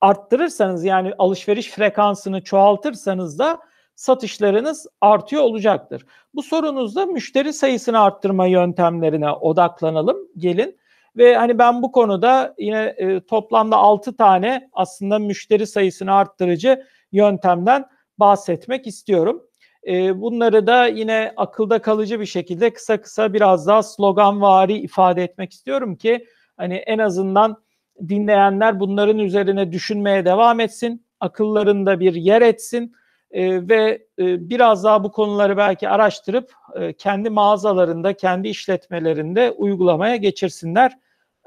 arttırırsanız 0.00 0.84
yani 0.84 1.12
alışveriş 1.18 1.70
frekansını 1.70 2.44
çoğaltırsanız 2.44 3.38
da 3.38 3.58
satışlarınız 4.00 4.86
artıyor 5.00 5.42
olacaktır. 5.42 6.06
Bu 6.34 6.42
sorunuzda 6.42 7.06
müşteri 7.06 7.52
sayısını 7.52 8.00
arttırma 8.00 8.46
yöntemlerine 8.46 9.30
odaklanalım. 9.30 10.16
Gelin 10.36 10.78
ve 11.16 11.36
hani 11.36 11.58
ben 11.58 11.82
bu 11.82 11.92
konuda 11.92 12.54
yine 12.58 12.94
e, 12.98 13.20
toplamda 13.20 13.76
6 13.76 14.16
tane 14.16 14.68
aslında 14.72 15.18
müşteri 15.18 15.66
sayısını 15.66 16.14
arttırıcı 16.14 16.86
yöntemden 17.12 17.84
bahsetmek 18.18 18.86
istiyorum. 18.86 19.42
E, 19.86 20.20
bunları 20.20 20.66
da 20.66 20.86
yine 20.86 21.32
akılda 21.36 21.82
kalıcı 21.82 22.20
bir 22.20 22.26
şekilde 22.26 22.72
kısa 22.72 23.00
kısa 23.00 23.32
biraz 23.32 23.66
daha 23.66 23.82
sloganvari 23.82 24.78
ifade 24.78 25.24
etmek 25.24 25.52
istiyorum 25.52 25.96
ki 25.96 26.26
hani 26.56 26.74
en 26.74 26.98
azından 26.98 27.62
dinleyenler 28.08 28.80
bunların 28.80 29.18
üzerine 29.18 29.72
düşünmeye 29.72 30.24
devam 30.24 30.60
etsin, 30.60 31.06
akıllarında 31.20 32.00
bir 32.00 32.14
yer 32.14 32.42
etsin 32.42 32.94
e, 33.30 33.68
ve 33.68 34.06
e, 34.18 34.50
biraz 34.50 34.84
daha 34.84 35.04
bu 35.04 35.12
konuları 35.12 35.56
belki 35.56 35.88
araştırıp 35.88 36.52
e, 36.74 36.92
kendi 36.92 37.30
mağazalarında, 37.30 38.12
kendi 38.16 38.48
işletmelerinde 38.48 39.50
uygulamaya 39.50 40.16
geçirsinler 40.16 40.98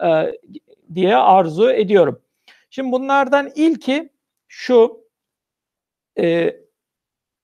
e, 0.04 0.40
diye 0.96 1.16
arzu 1.16 1.70
ediyorum. 1.72 2.22
Şimdi 2.70 2.92
bunlardan 2.92 3.52
ilki 3.56 4.10
şu, 4.48 5.08
e, 6.20 6.56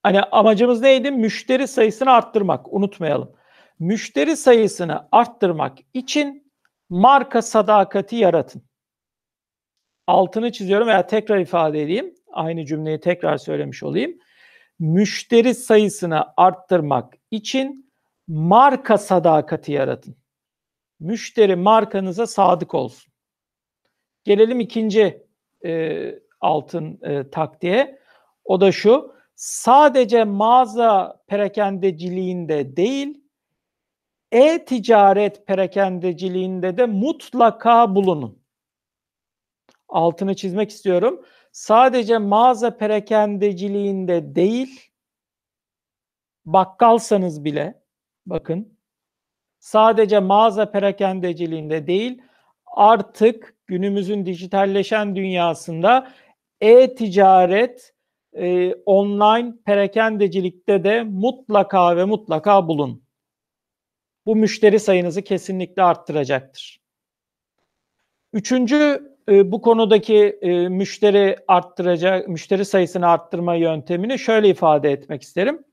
hani 0.03 0.21
amacımız 0.21 0.81
neydi? 0.81 1.11
Müşteri 1.11 1.67
sayısını 1.67 2.11
arttırmak, 2.11 2.73
unutmayalım. 2.73 3.31
Müşteri 3.79 4.37
sayısını 4.37 5.07
arttırmak 5.11 5.77
için 5.93 6.51
marka 6.89 7.41
sadakati 7.41 8.15
yaratın. 8.15 8.61
Altını 10.07 10.51
çiziyorum 10.51 10.87
veya 10.87 11.07
tekrar 11.07 11.37
ifade 11.37 11.81
edeyim. 11.81 12.15
Aynı 12.31 12.65
cümleyi 12.65 12.99
tekrar 12.99 13.37
söylemiş 13.37 13.83
olayım. 13.83 14.19
Müşteri 14.79 15.55
sayısını 15.55 16.25
arttırmak 16.37 17.13
için 17.31 17.91
marka 18.27 18.97
sadakati 18.97 19.71
yaratın. 19.71 20.15
Müşteri 20.99 21.55
markanıza 21.55 22.27
sadık 22.27 22.73
olsun. 22.73 23.13
Gelelim 24.23 24.59
ikinci 24.59 25.27
e, 25.65 26.11
altın 26.41 26.99
e, 27.01 27.29
taktiğe. 27.29 27.99
O 28.45 28.61
da 28.61 28.71
şu. 28.71 29.15
Sadece 29.35 30.23
mağaza 30.23 31.21
perakendeciliğinde 31.27 32.77
değil, 32.77 33.23
e-ticaret 34.31 35.47
perakendeciliğinde 35.47 36.77
de 36.77 36.85
mutlaka 36.85 37.95
bulunun. 37.95 38.39
Altını 39.87 40.35
çizmek 40.35 40.69
istiyorum. 40.69 41.25
Sadece 41.59 42.17
mağaza 42.17 42.77
perakendeciliğinde 42.77 44.35
değil, 44.35 44.91
bakkalsanız 46.45 47.45
bile, 47.45 47.83
bakın, 48.25 48.77
sadece 49.59 50.19
mağaza 50.19 50.71
perakendeciliğinde 50.71 51.87
değil, 51.87 52.21
artık 52.65 53.55
günümüzün 53.67 54.25
dijitalleşen 54.25 55.15
dünyasında 55.15 56.11
e-ticaret, 56.61 57.93
e, 58.33 58.73
online 58.73 59.53
perakendecilikte 59.65 60.83
de 60.83 61.03
mutlaka 61.03 61.97
ve 61.97 62.05
mutlaka 62.05 62.67
bulun. 62.67 63.03
Bu 64.25 64.35
müşteri 64.35 64.79
sayınızı 64.79 65.21
kesinlikle 65.21 65.83
arttıracaktır. 65.83 66.81
Üçüncü 68.33 69.08
e, 69.29 69.51
bu 69.51 69.61
konudaki 69.61 70.39
e, 70.41 70.69
müşteri 70.69 71.35
arttıracak, 71.47 72.27
müşteri 72.27 72.65
sayısını 72.65 73.07
arttırma 73.07 73.55
yöntemini 73.55 74.19
şöyle 74.19 74.49
ifade 74.49 74.91
etmek 74.91 75.21
isterim. 75.21 75.63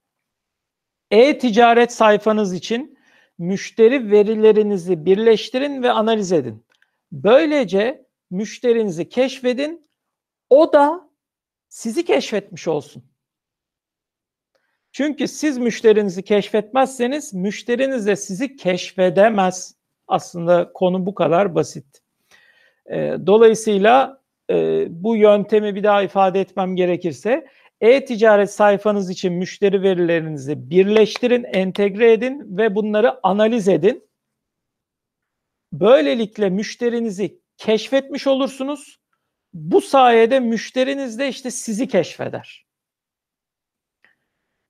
E-ticaret 1.11 1.92
sayfanız 1.92 2.54
için 2.54 2.98
müşteri 3.38 4.11
verilerinizi 4.11 5.04
birleştirin 5.07 5.82
ve 5.82 5.90
analiz 5.90 6.32
edin. 6.32 6.66
Böylece 7.12 8.07
müşterinizi 8.30 9.09
keşfedin, 9.09 9.88
o 10.50 10.72
da 10.72 11.11
sizi 11.68 12.04
keşfetmiş 12.04 12.68
olsun. 12.68 13.04
Çünkü 14.92 15.28
siz 15.28 15.59
müşterinizi 15.59 16.22
keşfetmezseniz 16.22 17.34
müşteriniz 17.34 18.07
de 18.07 18.16
sizi 18.16 18.57
keşfedemez. 18.57 19.76
Aslında 20.09 20.72
konu 20.72 21.07
bu 21.07 21.14
kadar 21.14 21.54
basit. 21.54 22.05
E, 22.91 23.16
dolayısıyla 23.26 24.22
e, 24.51 24.87
bu 24.91 25.16
yöntemi 25.16 25.74
bir 25.74 25.82
daha 25.82 26.03
ifade 26.03 26.41
etmem 26.41 26.76
gerekirse 26.76 27.47
e-ticaret 27.80 28.51
sayfanız 28.51 29.11
için 29.11 29.32
müşteri 29.32 29.82
verilerinizi 29.82 30.70
birleştirin, 30.70 31.45
entegre 31.45 32.12
edin 32.12 32.59
ve 32.59 32.74
bunları 32.74 33.26
analiz 33.26 33.68
edin. 33.68 34.09
Böylelikle 35.72 36.51
müşterinizi 36.51 37.41
keşfetmiş 37.57 38.26
olursunuz. 38.26 39.01
Bu 39.55 39.80
sayede 39.80 40.41
müşteriniz 40.41 41.18
de 41.18 41.28
işte 41.28 41.51
sizi 41.51 41.89
keşfeder. 41.89 42.66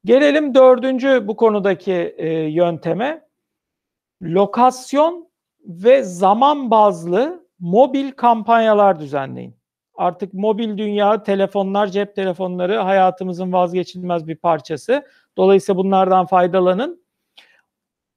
Gelelim 0.04 0.54
dördüncü 0.54 1.28
bu 1.28 1.36
konudaki 1.36 1.92
e, 1.92 2.28
yönteme. 2.30 3.26
Lokasyon 4.22 5.30
ve 5.64 6.02
zaman 6.02 6.70
bazlı 6.70 7.45
mobil 7.58 8.12
kampanyalar 8.12 9.00
düzenleyin. 9.00 9.56
Artık 9.94 10.34
mobil 10.34 10.78
dünya, 10.78 11.22
telefonlar, 11.22 11.86
cep 11.86 12.14
telefonları 12.14 12.76
hayatımızın 12.76 13.52
vazgeçilmez 13.52 14.28
bir 14.28 14.36
parçası. 14.36 15.06
Dolayısıyla 15.36 15.78
bunlardan 15.78 16.26
faydalanın 16.26 17.06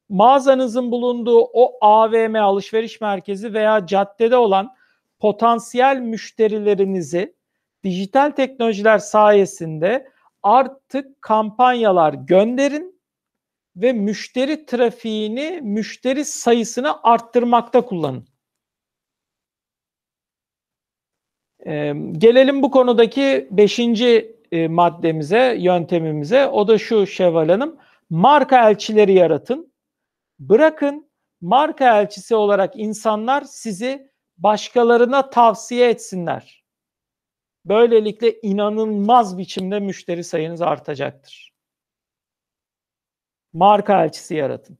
mağazanızın 0.09 0.91
bulunduğu 0.91 1.41
o 1.41 1.77
AVM 1.81 2.35
alışveriş 2.35 3.01
merkezi 3.01 3.53
veya 3.53 3.85
caddede 3.85 4.37
olan 4.37 4.75
potansiyel 5.19 5.97
müşterilerinizi 5.97 7.35
dijital 7.83 8.31
teknolojiler 8.31 8.97
sayesinde 8.97 10.07
artık 10.43 11.21
kampanyalar 11.21 12.13
gönderin 12.13 12.99
ve 13.75 13.93
müşteri 13.93 14.65
trafiğini, 14.65 15.59
müşteri 15.63 16.25
sayısını 16.25 17.03
arttırmakta 17.03 17.85
kullanın. 17.85 18.28
Ee, 21.65 21.93
gelelim 22.11 22.63
bu 22.63 22.71
konudaki 22.71 23.47
beşinci 23.51 24.35
e, 24.51 24.67
maddemize, 24.67 25.55
yöntemimize. 25.59 26.47
O 26.47 26.67
da 26.67 26.77
şu 26.77 27.07
Şevval 27.07 27.49
Hanım. 27.49 27.77
Marka 28.09 28.69
elçileri 28.69 29.13
yaratın. 29.13 29.73
Bırakın 30.39 31.09
marka 31.41 32.01
elçisi 32.01 32.35
olarak 32.35 32.75
insanlar 32.75 33.41
sizi 33.41 34.11
başkalarına 34.37 35.29
tavsiye 35.29 35.89
etsinler. 35.89 36.63
Böylelikle 37.65 38.41
inanılmaz 38.41 39.37
biçimde 39.37 39.79
müşteri 39.79 40.23
sayınız 40.23 40.61
artacaktır. 40.61 41.53
Marka 43.53 44.03
elçisi 44.03 44.35
yaratın. 44.35 44.77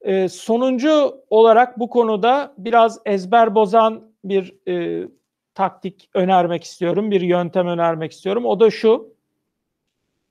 Ee, 0.00 0.28
sonuncu 0.28 1.24
olarak 1.30 1.78
bu 1.78 1.90
konuda 1.90 2.54
biraz 2.58 3.00
ezber 3.04 3.54
bozan 3.54 4.13
bir 4.24 4.68
e, 4.68 5.08
taktik 5.54 6.10
önermek 6.14 6.64
istiyorum, 6.64 7.10
bir 7.10 7.20
yöntem 7.20 7.66
önermek 7.66 8.12
istiyorum. 8.12 8.44
O 8.44 8.60
da 8.60 8.70
şu, 8.70 9.14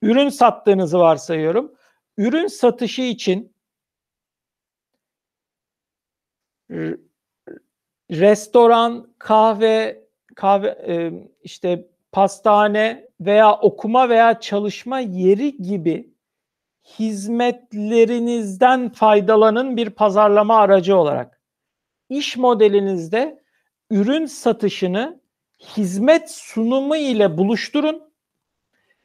ürün 0.02 0.30
sattığınızı 0.30 1.00
varsayıyorum. 1.00 1.72
Ürün 2.18 2.48
satışı 2.48 3.02
için 3.02 3.54
restoran, 8.12 9.14
kahve, 9.20 10.04
kahve 10.36 10.68
e, 10.88 11.12
işte 11.44 11.88
pastane 12.12 13.10
veya 13.22 13.54
okuma 13.54 14.10
veya 14.10 14.39
çalışma 14.39 15.00
yeri 15.00 15.58
gibi 15.58 16.14
hizmetlerinizden 17.00 18.89
faydalanın 18.89 19.78
bir 19.78 19.89
pazarlama 19.89 20.58
aracı 20.58 20.98
olarak. 20.98 21.41
İş 22.10 22.38
modelinizde 22.38 23.43
ürün 23.94 24.26
satışını 24.26 25.20
hizmet 25.78 26.32
sunumu 26.32 26.96
ile 26.96 27.38
buluşturun 27.38 28.14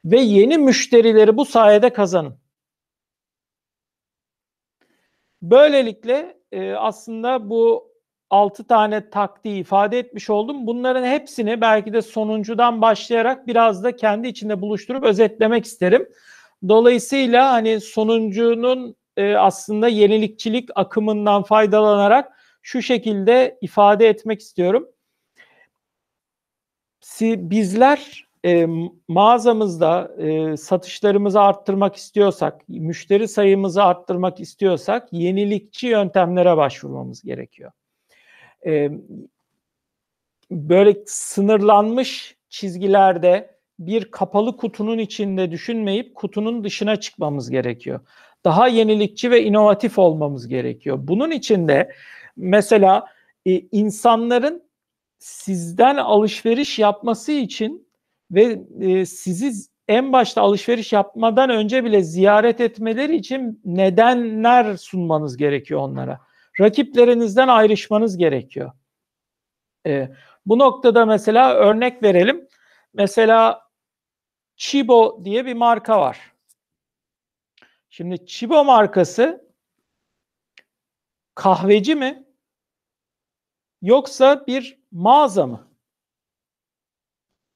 ve 0.05 0.19
yeni 0.19 0.57
müşterileri 0.57 1.37
bu 1.37 1.45
sayede 1.45 1.93
kazanın. 1.93 2.39
Böylelikle 5.41 6.37
e, 6.51 6.71
aslında 6.71 7.49
bu 7.49 7.89
6 8.29 8.67
tane 8.67 9.09
taktiği 9.09 9.59
ifade 9.61 9.99
etmiş 9.99 10.29
oldum. 10.29 10.67
Bunların 10.67 11.05
hepsini 11.05 11.61
belki 11.61 11.93
de 11.93 12.01
sonuncudan 12.01 12.81
başlayarak 12.81 13.47
biraz 13.47 13.83
da 13.83 13.95
kendi 13.95 14.27
içinde 14.27 14.61
buluşturup 14.61 15.03
özetlemek 15.03 15.65
isterim. 15.65 16.09
Dolayısıyla 16.67 17.51
hani 17.51 17.81
sonuncunun 17.81 18.95
e, 19.17 19.35
aslında 19.35 19.87
yenilikçilik 19.87 20.69
akımından 20.75 21.43
faydalanarak 21.43 22.38
şu 22.61 22.81
şekilde 22.81 23.57
ifade 23.61 24.07
etmek 24.07 24.41
istiyorum. 24.41 24.87
Bizler 27.21 28.29
e, 28.45 28.67
mağazamızda 29.07 30.11
e, 30.17 30.57
satışlarımızı 30.57 31.41
arttırmak 31.41 31.95
istiyorsak, 31.95 32.69
müşteri 32.69 33.27
sayımızı 33.27 33.83
arttırmak 33.83 34.39
istiyorsak 34.39 35.07
yenilikçi 35.11 35.87
yöntemlere 35.87 36.57
başvurmamız 36.57 37.21
gerekiyor. 37.21 37.71
E, 38.65 38.91
böyle 40.51 40.95
sınırlanmış 41.05 42.37
çizgilerde 42.49 43.59
bir 43.79 44.11
kapalı 44.11 44.57
kutunun 44.57 44.97
içinde 44.97 45.51
düşünmeyip 45.51 46.15
kutunun 46.15 46.63
dışına 46.63 46.95
çıkmamız 46.95 47.49
gerekiyor. 47.49 47.99
Daha 48.43 48.67
yenilikçi 48.67 49.31
ve 49.31 49.43
inovatif 49.43 49.99
olmamız 49.99 50.47
gerekiyor. 50.47 50.97
Bunun 51.01 51.31
için 51.31 51.67
de 51.67 51.91
mesela 52.39 53.05
e, 53.45 53.59
insanların 53.59 54.69
sizden 55.19 55.95
alışveriş 55.97 56.79
yapması 56.79 57.31
için 57.31 57.89
ve 58.31 58.61
e, 58.79 59.05
sizi 59.05 59.51
en 59.87 60.13
başta 60.13 60.41
alışveriş 60.41 60.93
yapmadan 60.93 61.49
önce 61.49 61.83
bile 61.83 62.03
ziyaret 62.03 62.61
etmeleri 62.61 63.15
için 63.15 63.61
nedenler 63.65 64.77
sunmanız 64.77 65.37
gerekiyor 65.37 65.79
onlara. 65.79 66.21
Rakiplerinizden 66.59 67.47
ayrışmanız 67.47 68.17
gerekiyor. 68.17 68.71
E, 69.85 70.09
bu 70.45 70.59
noktada 70.59 71.05
mesela 71.05 71.53
örnek 71.53 72.03
verelim. 72.03 72.47
Mesela 72.93 73.61
Chibo 74.55 75.21
diye 75.25 75.45
bir 75.45 75.53
marka 75.53 75.99
var. 75.99 76.33
Şimdi 77.89 78.25
Chibo 78.25 78.65
markası 78.65 79.49
kahveci 81.35 81.95
mi? 81.95 82.28
Yoksa 83.81 84.47
bir 84.47 84.79
mağaza 84.91 85.47
mı? 85.47 85.67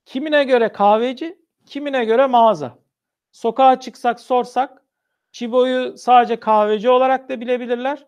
Kimine 0.05 0.43
göre 0.43 0.71
kahveci, 0.71 1.37
kimine 1.65 2.05
göre 2.05 2.27
mağaza. 2.27 2.77
Sokağa 3.31 3.79
çıksak 3.79 4.19
sorsak 4.19 4.83
Chibo'yu 5.31 5.97
sadece 5.97 6.39
kahveci 6.39 6.89
olarak 6.89 7.29
da 7.29 7.41
bilebilirler. 7.41 8.05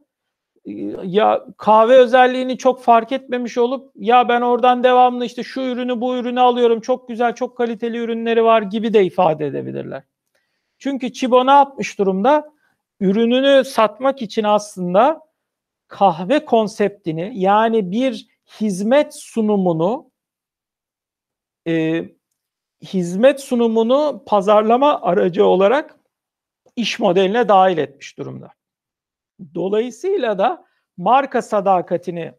Ya 1.03 1.45
kahve 1.57 1.97
özelliğini 1.97 2.57
çok 2.57 2.81
fark 2.81 3.11
etmemiş 3.11 3.57
olup 3.57 3.91
ya 3.95 4.29
ben 4.29 4.41
oradan 4.41 4.83
devamlı 4.83 5.25
işte 5.25 5.43
şu 5.43 5.61
ürünü 5.61 6.01
bu 6.01 6.15
ürünü 6.15 6.39
alıyorum 6.39 6.81
çok 6.81 7.07
güzel 7.07 7.35
çok 7.35 7.57
kaliteli 7.57 7.97
ürünleri 7.97 8.43
var 8.43 8.61
gibi 8.61 8.93
de 8.93 9.05
ifade 9.05 9.45
edebilirler. 9.45 10.03
Çünkü 10.77 11.13
Chibo 11.13 11.45
ne 11.45 11.51
yapmış 11.51 11.99
durumda? 11.99 12.53
Ürününü 12.99 13.63
satmak 13.65 14.21
için 14.21 14.43
aslında 14.43 15.21
kahve 15.87 16.45
konseptini 16.45 17.31
yani 17.35 17.91
bir 17.91 18.27
hizmet 18.61 19.15
sunumunu 19.15 20.11
e, 21.67 22.05
hizmet 22.83 23.39
sunumunu 23.39 24.23
pazarlama 24.25 25.01
aracı 25.01 25.45
olarak 25.45 25.99
iş 26.75 26.99
modeline 26.99 27.47
dahil 27.47 27.77
etmiş 27.77 28.17
durumda. 28.17 28.51
Dolayısıyla 29.55 30.37
da 30.37 30.65
marka 30.97 31.41
sadakatini 31.41 32.33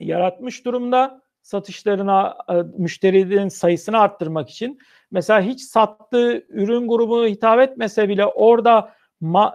yaratmış 0.00 0.64
durumda. 0.64 1.22
Satışlarına, 1.42 2.36
e, 2.48 2.54
müşterilerin 2.54 3.48
sayısını 3.48 3.98
arttırmak 3.98 4.50
için. 4.50 4.78
Mesela 5.10 5.40
hiç 5.40 5.60
sattığı 5.60 6.46
ürün 6.48 6.88
grubuna 6.88 7.26
hitap 7.26 7.60
etmese 7.60 8.08
bile 8.08 8.26
orada 8.26 8.94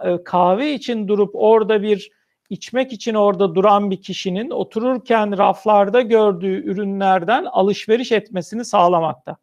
e, 0.04 0.24
kahve 0.24 0.74
için 0.74 1.08
durup 1.08 1.30
orada 1.34 1.82
bir 1.82 2.10
içmek 2.50 2.92
için 2.92 3.14
orada 3.14 3.54
duran 3.54 3.90
bir 3.90 4.02
kişinin 4.02 4.50
otururken 4.50 5.38
raflarda 5.38 6.00
gördüğü 6.00 6.70
ürünlerden 6.70 7.44
alışveriş 7.44 8.12
etmesini 8.12 8.64
sağlamakta. 8.64 9.36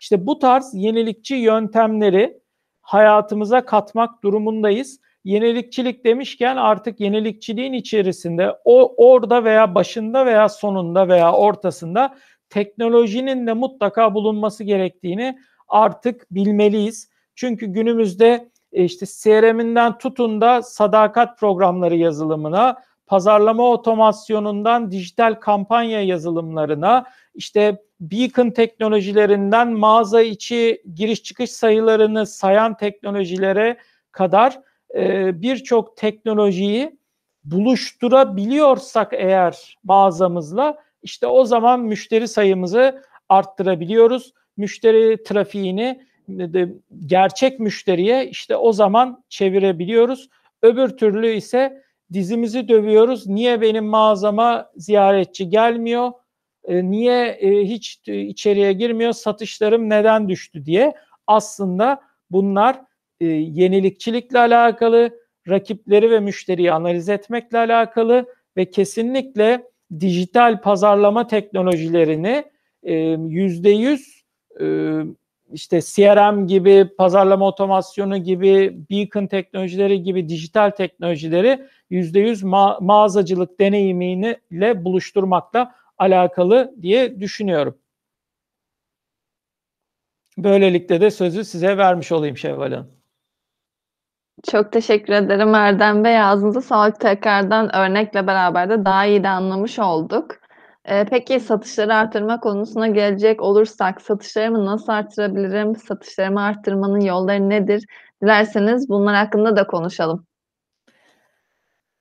İşte 0.00 0.26
bu 0.26 0.38
tarz 0.38 0.74
yenilikçi 0.74 1.34
yöntemleri 1.34 2.38
hayatımıza 2.80 3.64
katmak 3.64 4.22
durumundayız. 4.22 5.00
Yenilikçilik 5.24 6.04
demişken 6.04 6.56
artık 6.56 7.00
yenilikçiliğin 7.00 7.72
içerisinde 7.72 8.56
o 8.64 8.94
orada 8.96 9.44
veya 9.44 9.74
başında 9.74 10.26
veya 10.26 10.48
sonunda 10.48 11.08
veya 11.08 11.32
ortasında 11.32 12.16
teknolojinin 12.50 13.46
de 13.46 13.52
mutlaka 13.52 14.14
bulunması 14.14 14.64
gerektiğini 14.64 15.38
artık 15.68 16.26
bilmeliyiz. 16.30 17.10
Çünkü 17.34 17.66
günümüzde 17.66 18.50
işte 18.72 19.06
CRM'inden 19.06 19.98
tutun 19.98 20.40
da 20.40 20.62
sadakat 20.62 21.38
programları 21.38 21.96
yazılımına, 21.96 22.82
pazarlama 23.06 23.70
otomasyonundan 23.70 24.90
dijital 24.90 25.34
kampanya 25.34 26.02
yazılımlarına, 26.02 27.04
işte 27.34 27.82
beacon 28.00 28.50
teknolojilerinden 28.50 29.72
mağaza 29.72 30.22
içi 30.22 30.82
giriş 30.94 31.22
çıkış 31.22 31.50
sayılarını 31.50 32.26
sayan 32.26 32.76
teknolojilere 32.76 33.76
kadar 34.12 34.60
e, 34.94 35.42
birçok 35.42 35.96
teknolojiyi 35.96 36.98
buluşturabiliyorsak 37.44 39.12
eğer 39.12 39.78
mağazamızla 39.84 40.78
işte 41.02 41.26
o 41.26 41.44
zaman 41.44 41.80
müşteri 41.80 42.28
sayımızı 42.28 43.02
arttırabiliyoruz. 43.28 44.32
Müşteri 44.56 45.22
trafiğini 45.22 46.06
gerçek 47.06 47.60
müşteriye 47.60 48.28
işte 48.28 48.56
o 48.56 48.72
zaman 48.72 49.24
çevirebiliyoruz. 49.28 50.28
Öbür 50.62 50.88
türlü 50.88 51.32
ise 51.32 51.82
dizimizi 52.12 52.68
dövüyoruz. 52.68 53.26
Niye 53.26 53.60
benim 53.60 53.84
mağazama 53.84 54.70
ziyaretçi 54.76 55.48
gelmiyor? 55.48 56.12
E, 56.64 56.90
niye 56.90 57.26
e, 57.26 57.64
hiç 57.64 58.00
içeriye 58.08 58.72
girmiyor? 58.72 59.12
Satışlarım 59.12 59.90
neden 59.90 60.28
düştü 60.28 60.64
diye. 60.64 60.94
Aslında 61.26 62.00
bunlar 62.30 62.80
e, 63.20 63.26
yenilikçilikle 63.26 64.38
alakalı, 64.38 65.20
rakipleri 65.48 66.10
ve 66.10 66.20
müşteriyi 66.20 66.72
analiz 66.72 67.08
etmekle 67.08 67.58
alakalı 67.58 68.26
ve 68.56 68.70
kesinlikle 68.70 69.64
dijital 70.00 70.60
pazarlama 70.60 71.26
teknolojilerini 71.26 72.44
yüzde 73.28 73.70
yüz 73.70 74.24
işte 75.52 75.80
CRM 75.80 76.46
gibi, 76.46 76.88
pazarlama 76.98 77.46
otomasyonu 77.46 78.16
gibi, 78.16 78.76
beacon 78.90 79.26
teknolojileri 79.26 80.02
gibi 80.02 80.28
dijital 80.28 80.70
teknolojileri 80.70 81.66
%100 81.90 82.42
ma- 82.42 82.84
mağazacılık 82.84 83.60
deneyimiyle 83.60 84.84
buluşturmakla 84.84 85.74
alakalı 85.98 86.74
diye 86.82 87.20
düşünüyorum. 87.20 87.78
Böylelikle 90.38 91.00
de 91.00 91.10
sözü 91.10 91.44
size 91.44 91.76
vermiş 91.78 92.12
olayım 92.12 92.36
Şevval 92.36 92.72
Hanım. 92.72 92.90
Çok 94.50 94.72
teşekkür 94.72 95.12
ederim 95.12 95.54
Erdem 95.54 96.04
Bey. 96.04 96.22
Ağzınıza 96.22 96.60
sağlık 96.60 97.00
tekrardan 97.00 97.76
örnekle 97.76 98.26
beraber 98.26 98.70
de 98.70 98.84
daha 98.84 99.06
iyi 99.06 99.22
de 99.22 99.28
anlamış 99.28 99.78
olduk. 99.78 100.45
Eee, 100.88 101.06
peki 101.10 101.40
satışları 101.40 101.94
artırma 101.94 102.40
konusuna 102.40 102.86
gelecek 102.88 103.42
olursak 103.42 104.00
satışlarımı 104.02 104.66
nasıl 104.66 104.92
artırabilirim? 104.92 105.76
Satışlarımı 105.76 106.42
arttırmanın 106.42 107.00
yolları 107.00 107.50
nedir? 107.50 107.84
Dilerseniz 108.22 108.88
bunlar 108.88 109.14
hakkında 109.16 109.56
da 109.56 109.66
konuşalım. 109.66 110.26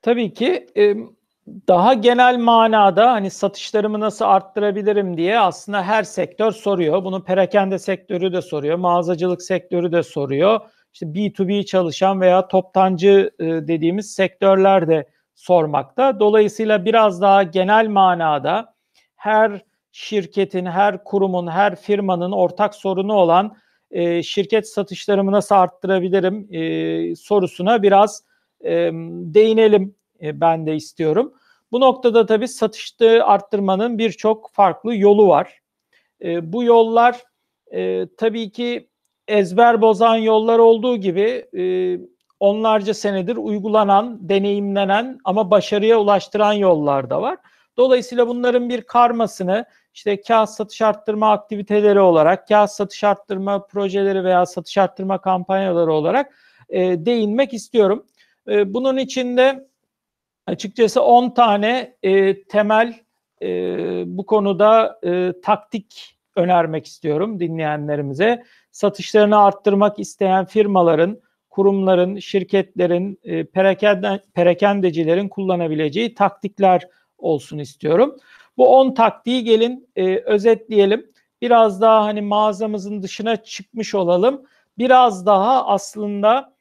Tabii 0.01 0.33
ki, 0.33 0.67
daha 1.67 1.93
genel 1.93 2.37
manada, 2.37 3.11
hani, 3.11 3.29
satışlarımı 3.29 3.99
nasıl 3.99 4.25
arttırabilirim 4.25 5.17
diye 5.17 5.39
aslında 5.39 5.83
her 5.83 6.03
sektör 6.03 6.51
soruyor. 6.51 7.03
Bunu 7.03 7.23
perakende 7.23 7.79
sektörü 7.79 8.33
de 8.33 8.41
soruyor, 8.41 8.77
mağazacılık 8.77 9.41
sektörü 9.41 9.91
de 9.91 10.03
soruyor. 10.03 10.59
İşte 10.93 11.05
B2B 11.05 11.65
çalışan 11.65 12.21
veya 12.21 12.47
toptancı, 12.47 13.31
dediğimiz 13.39 14.13
sektörler 14.13 14.87
de 14.87 15.09
sormakta. 15.35 16.19
Dolayısıyla 16.19 16.85
biraz 16.85 17.21
daha 17.21 17.43
genel 17.43 17.87
manada 17.87 18.74
her 19.25 19.61
şirketin, 19.91 20.65
her 20.65 21.03
kurumun, 21.03 21.47
her 21.47 21.75
firmanın 21.75 22.31
ortak 22.31 22.75
sorunu 22.75 23.13
olan 23.13 23.57
e, 23.91 24.23
şirket 24.23 24.69
satışlarımı 24.69 25.31
nasıl 25.31 25.55
arttırabilirim 25.55 26.47
e, 26.51 27.15
sorusuna 27.15 27.83
biraz 27.83 28.23
e, 28.63 28.91
değinelim 29.33 29.95
e, 30.21 30.41
ben 30.41 30.65
de 30.65 30.75
istiyorum. 30.75 31.33
Bu 31.71 31.79
noktada 31.79 32.25
tabii 32.25 32.47
satışta 32.47 33.05
arttırmanın 33.05 33.97
birçok 33.97 34.51
farklı 34.53 34.95
yolu 34.95 35.27
var. 35.27 35.59
E, 36.23 36.53
bu 36.53 36.63
yollar 36.63 37.23
e, 37.73 38.07
tabii 38.17 38.51
ki 38.51 38.89
ezber 39.27 39.81
bozan 39.81 40.15
yollar 40.15 40.59
olduğu 40.59 40.97
gibi 40.97 41.45
e, 41.57 41.63
onlarca 42.39 42.93
senedir 42.93 43.35
uygulanan, 43.35 44.29
deneyimlenen 44.29 45.19
ama 45.23 45.51
başarıya 45.51 45.99
ulaştıran 45.99 46.53
yollar 46.53 47.09
da 47.09 47.21
var. 47.21 47.37
Dolayısıyla 47.77 48.27
bunların 48.27 48.69
bir 48.69 48.81
karmasını 48.81 49.65
işte 49.93 50.21
kağıt 50.21 50.49
satış 50.49 50.81
arttırma 50.81 51.31
aktiviteleri 51.31 51.99
olarak, 51.99 52.47
kağıt 52.47 52.71
satış 52.71 53.03
arttırma 53.03 53.67
projeleri 53.67 54.23
veya 54.23 54.45
satış 54.45 54.77
arttırma 54.77 55.21
kampanyaları 55.21 55.93
olarak 55.93 56.35
e, 56.69 57.05
değinmek 57.05 57.53
istiyorum. 57.53 58.05
E, 58.47 58.73
bunun 58.73 58.97
içinde 58.97 59.67
açıkçası 60.47 61.03
10 61.03 61.29
tane 61.29 61.95
e, 62.03 62.43
temel 62.43 62.99
e, 63.41 63.47
bu 64.17 64.25
konuda 64.25 64.99
e, 65.03 65.33
taktik 65.43 66.17
önermek 66.35 66.85
istiyorum 66.85 67.39
dinleyenlerimize. 67.39 68.43
Satışlarını 68.71 69.39
arttırmak 69.39 69.99
isteyen 69.99 70.45
firmaların, 70.45 71.21
kurumların, 71.49 72.19
şirketlerin, 72.19 73.19
e, 73.23 73.45
perakende, 73.45 74.19
perakendecilerin 74.33 75.29
kullanabileceği 75.29 76.13
taktikler 76.13 76.87
olsun 77.17 77.57
istiyorum. 77.57 78.17
Bu 78.57 78.77
10 78.79 78.93
taktiği 78.93 79.43
gelin 79.43 79.89
e, 79.95 80.17
özetleyelim. 80.17 81.11
biraz 81.41 81.81
daha 81.81 82.03
hani 82.03 82.21
mağazamızın 82.21 83.03
dışına 83.03 83.43
çıkmış 83.43 83.95
olalım. 83.95 84.45
Biraz 84.77 85.25
daha 85.25 85.65
aslında 85.67 86.53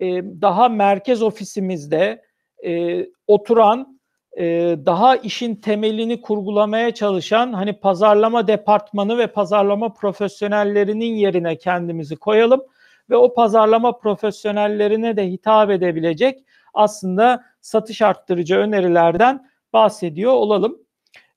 e, 0.00 0.06
daha 0.22 0.68
merkez 0.68 1.22
ofisimizde 1.22 2.22
e, 2.64 3.06
oturan 3.26 4.00
e, 4.38 4.44
daha 4.86 5.16
işin 5.16 5.54
temelini 5.54 6.20
kurgulamaya 6.20 6.94
çalışan 6.94 7.52
hani 7.52 7.72
pazarlama 7.72 8.46
departmanı 8.46 9.18
ve 9.18 9.26
pazarlama 9.26 9.92
profesyonellerinin 9.92 11.14
yerine 11.14 11.56
kendimizi 11.58 12.16
koyalım 12.16 12.62
ve 13.10 13.16
o 13.16 13.34
pazarlama 13.34 13.98
profesyonellerine 13.98 15.16
de 15.16 15.30
hitap 15.30 15.70
edebilecek 15.70 16.44
aslında 16.74 17.44
satış 17.60 18.02
arttırıcı 18.02 18.56
önerilerden 18.56 19.48
bahsediyor 19.72 20.32
olalım. 20.32 20.78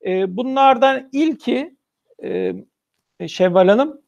E, 0.05 0.37
bunlardan 0.37 1.09
ilki 1.11 1.75
e, 2.23 2.53
Şevval 3.27 3.67
Hanım 3.67 4.01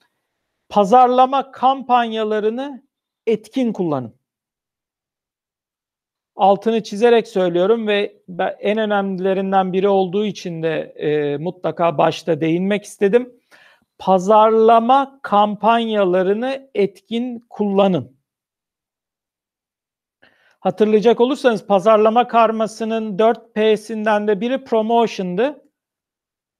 pazarlama 0.69 1.51
kampanyalarını 1.51 2.83
etkin 3.27 3.73
kullanın. 3.73 4.17
Altını 6.35 6.83
çizerek 6.83 7.27
söylüyorum 7.27 7.87
ve 7.87 8.21
en 8.59 8.77
önemlilerinden 8.77 9.73
biri 9.73 9.87
olduğu 9.89 10.25
için 10.25 10.63
de 10.63 10.79
e, 10.79 11.37
mutlaka 11.37 11.97
başta 11.97 12.41
değinmek 12.41 12.83
istedim. 12.83 13.33
Pazarlama 13.97 15.19
kampanyalarını 15.23 16.69
etkin 16.75 17.45
kullanın. 17.49 18.16
Hatırlayacak 20.59 21.21
olursanız 21.21 21.67
pazarlama 21.67 22.27
karmasının 22.27 23.19
4 23.19 23.55
P'sinden 23.55 24.27
de 24.27 24.41
biri 24.41 24.63
promotion'dı. 24.63 25.63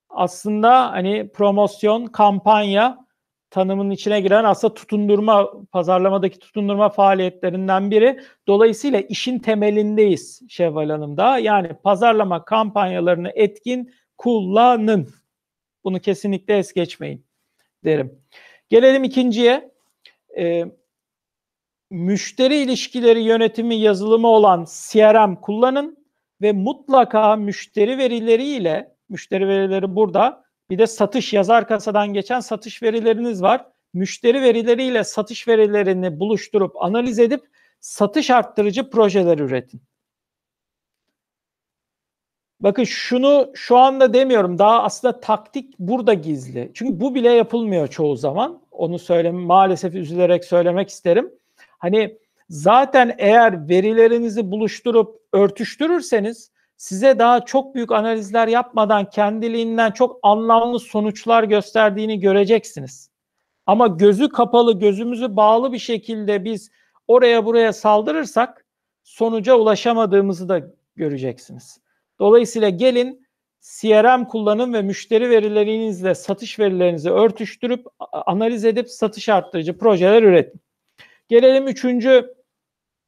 Aslında 0.10 0.92
hani 0.92 1.32
promosyon, 1.32 2.06
kampanya 2.06 3.08
tanımının 3.50 3.92
içine 3.92 4.22
giren 4.22 4.44
aslında 4.44 4.74
tutundurma, 4.74 5.52
pazarlamadaki 5.72 6.40
tutundurma 6.40 6.90
faaliyetlerinden 6.90 7.92
biri. 7.92 8.20
Dolayısıyla 8.48 9.00
işin 9.02 9.40
temelindeyiz 9.40 10.42
Şevval 10.50 10.90
Hanım 10.90 11.18
da. 11.18 11.38
Yani 11.38 11.74
pazarlama 11.84 12.46
kampanyalarını 12.46 13.32
etkin 13.36 13.94
kullanın. 14.18 15.10
Bunu 15.84 16.00
kesinlikle 16.00 16.58
es 16.58 16.74
geçmeyin 16.74 17.26
derim. 17.84 18.22
Gelelim 18.70 19.04
ikinciye. 19.04 19.72
Ee, 20.38 20.66
müşteri 21.92 22.56
ilişkileri 22.56 23.22
yönetimi 23.22 23.76
yazılımı 23.76 24.28
olan 24.28 24.66
CRM 24.66 25.36
kullanın 25.36 26.08
ve 26.42 26.52
mutlaka 26.52 27.36
müşteri 27.36 27.98
verileriyle 27.98 28.96
müşteri 29.10 29.48
verileri 29.48 29.96
burada 29.96 30.44
bir 30.70 30.78
de 30.78 30.88
satış 30.88 31.34
yazar 31.34 31.68
kasadan 31.68 32.14
geçen 32.14 32.40
satış 32.40 32.84
verileriniz 32.84 33.42
var. 33.42 33.66
Müşteri 33.94 34.42
verileriyle 34.42 35.04
satış 35.04 35.48
verilerini 35.48 36.20
buluşturup 36.20 36.84
analiz 36.84 37.20
edip 37.20 37.42
satış 37.80 38.30
arttırıcı 38.30 38.90
projeler 38.90 39.38
üretin. 39.40 39.82
Bakın 42.60 42.84
şunu 42.84 43.52
şu 43.54 43.78
anda 43.78 44.14
demiyorum. 44.14 44.60
Daha 44.60 44.84
aslında 44.84 45.20
taktik 45.20 45.80
burada 45.80 46.14
gizli. 46.14 46.72
Çünkü 46.74 47.00
bu 47.00 47.16
bile 47.16 47.30
yapılmıyor 47.30 47.88
çoğu 47.88 48.16
zaman. 48.16 48.62
Onu 48.72 49.00
söyleme 49.00 49.40
maalesef 49.40 49.96
üzülerek 49.96 50.46
söylemek 50.46 50.90
isterim. 50.90 51.32
Hani 51.78 52.18
zaten 52.50 53.16
eğer 53.18 53.70
verilerinizi 53.70 54.52
buluşturup 54.52 55.22
örtüştürürseniz 55.34 56.52
size 56.78 57.20
daha 57.20 57.46
çok 57.46 57.76
büyük 57.76 57.92
analizler 57.92 58.48
yapmadan 58.48 59.10
kendiliğinden 59.10 59.92
çok 59.92 60.20
anlamlı 60.24 60.80
sonuçlar 60.80 61.44
gösterdiğini 61.44 62.20
göreceksiniz. 62.20 63.10
Ama 63.66 63.88
gözü 63.88 64.30
kapalı, 64.30 64.80
gözümüzü 64.80 65.36
bağlı 65.36 65.74
bir 65.74 65.80
şekilde 65.80 66.46
biz 66.46 66.72
oraya 67.08 67.46
buraya 67.46 67.74
saldırırsak 67.74 68.66
sonuca 69.04 69.56
ulaşamadığımızı 69.56 70.50
da 70.50 70.62
göreceksiniz. 70.96 71.80
Dolayısıyla 72.20 72.70
gelin 72.70 73.28
CRM 73.62 74.26
kullanın 74.26 74.74
ve 74.74 74.82
müşteri 74.82 75.30
verilerinizle 75.30 76.16
satış 76.16 76.60
verilerinizi 76.60 77.12
örtüştürüp 77.12 77.86
analiz 78.12 78.66
edip 78.66 78.90
satış 78.90 79.30
arttırıcı 79.30 79.78
projeler 79.78 80.24
üretin. 80.24 80.62
Gelelim 81.28 81.68
üçüncü 81.68 82.34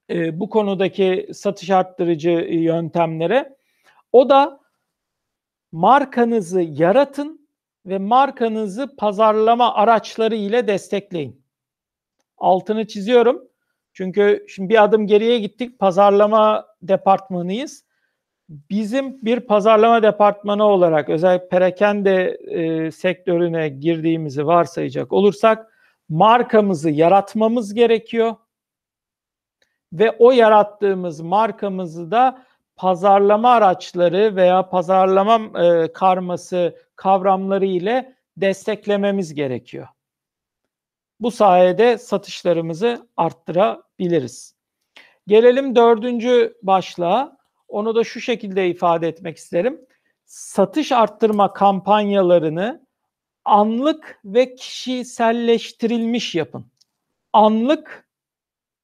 e, 0.10 0.40
bu 0.40 0.50
konudaki 0.50 1.28
satış 1.34 1.70
arttırıcı 1.70 2.30
yöntemlere. 2.50 3.56
O 4.12 4.30
da 4.30 4.60
markanızı 5.72 6.62
yaratın 6.62 7.50
ve 7.86 7.98
markanızı 7.98 8.96
pazarlama 8.96 9.74
araçları 9.74 10.36
ile 10.36 10.68
destekleyin. 10.68 11.46
Altını 12.38 12.88
çiziyorum. 12.88 13.50
Çünkü 13.94 14.46
şimdi 14.50 14.70
bir 14.70 14.84
adım 14.84 15.08
geriye 15.08 15.40
gittik. 15.40 15.80
Pazarlama 15.80 16.66
departmanıyız. 16.82 17.86
Bizim 18.50 19.26
bir 19.26 19.40
pazarlama 19.40 20.04
departmanı 20.04 20.64
olarak 20.64 21.10
özellikle 21.10 21.50
perakende 21.50 22.38
e, 22.48 22.92
sektörüne 22.92 23.70
girdiğimizi 23.70 24.48
varsayacak 24.48 25.14
olursak 25.14 25.74
markamızı 26.10 26.90
yaratmamız 26.90 27.74
gerekiyor. 27.74 28.36
Ve 29.94 30.12
o 30.12 30.32
yarattığımız 30.32 31.22
markamızı 31.22 32.12
da 32.12 32.46
pazarlama 32.76 33.50
araçları 33.50 34.36
veya 34.36 34.70
pazarlama 34.70 35.64
e, 35.64 35.94
karması 35.94 36.76
kavramları 36.96 37.66
ile 37.66 38.16
desteklememiz 38.38 39.34
gerekiyor. 39.34 39.88
Bu 41.20 41.32
sayede 41.32 41.98
satışlarımızı 41.98 43.08
arttırabiliriz. 43.18 44.56
Gelelim 45.28 45.76
dördüncü 45.76 46.58
başlığa. 46.64 47.38
Onu 47.68 47.96
da 47.96 48.04
şu 48.04 48.22
şekilde 48.22 48.70
ifade 48.70 49.08
etmek 49.08 49.38
isterim. 49.38 49.86
Satış 50.26 50.92
arttırma 50.92 51.54
kampanyalarını 51.54 52.88
anlık 53.50 54.20
ve 54.26 54.56
kişiselleştirilmiş 54.56 56.36
yapın. 56.36 56.66
Anlık 57.34 58.08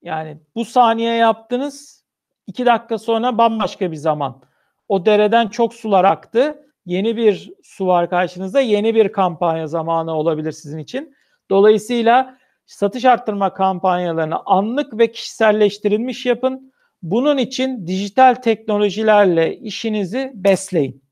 yani 0.02 0.38
bu 0.56 0.66
saniye 0.66 1.14
yaptınız 1.14 2.04
iki 2.48 2.66
dakika 2.66 2.98
sonra 2.98 3.38
bambaşka 3.38 3.92
bir 3.92 3.96
zaman. 3.96 4.42
O 4.88 5.06
dereden 5.06 5.48
çok 5.48 5.74
sular 5.74 6.04
aktı. 6.04 6.66
Yeni 6.86 7.18
bir 7.18 7.54
su 7.64 7.88
var 7.88 8.10
karşınızda. 8.10 8.60
Yeni 8.60 8.96
bir 8.96 9.12
kampanya 9.12 9.68
zamanı 9.68 10.14
olabilir 10.14 10.52
sizin 10.52 10.78
için. 10.78 11.16
Dolayısıyla 11.50 12.38
satış 12.66 13.06
arttırma 13.06 13.54
kampanyalarını 13.54 14.40
anlık 14.46 14.98
ve 14.98 15.12
kişiselleştirilmiş 15.12 16.26
yapın. 16.26 16.74
Bunun 17.02 17.38
için 17.38 17.88
dijital 17.88 18.36
teknolojilerle 18.36 19.58
işinizi 19.58 20.32
besleyin. 20.36 21.04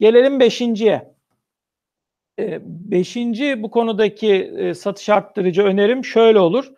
Gelelim 0.00 0.40
beşinciye. 0.40 1.14
Ee, 2.38 2.58
beşinci 2.64 3.62
bu 3.62 3.70
konudaki 3.70 4.32
e, 4.32 4.74
satış 4.74 5.08
arttırıcı 5.08 5.62
önerim 5.62 6.04
şöyle 6.04 6.38
olur. 6.38 6.72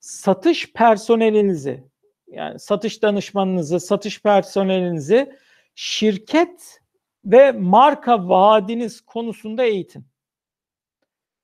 Satış 0.00 0.72
personelinizi 0.72 1.84
yani 2.28 2.58
satış 2.58 3.02
danışmanınızı, 3.02 3.80
satış 3.80 4.22
personelinizi 4.22 5.32
şirket 5.74 6.80
ve 7.24 7.52
marka 7.52 8.28
vaadiniz 8.28 9.00
konusunda 9.00 9.64
eğitin. 9.64 10.06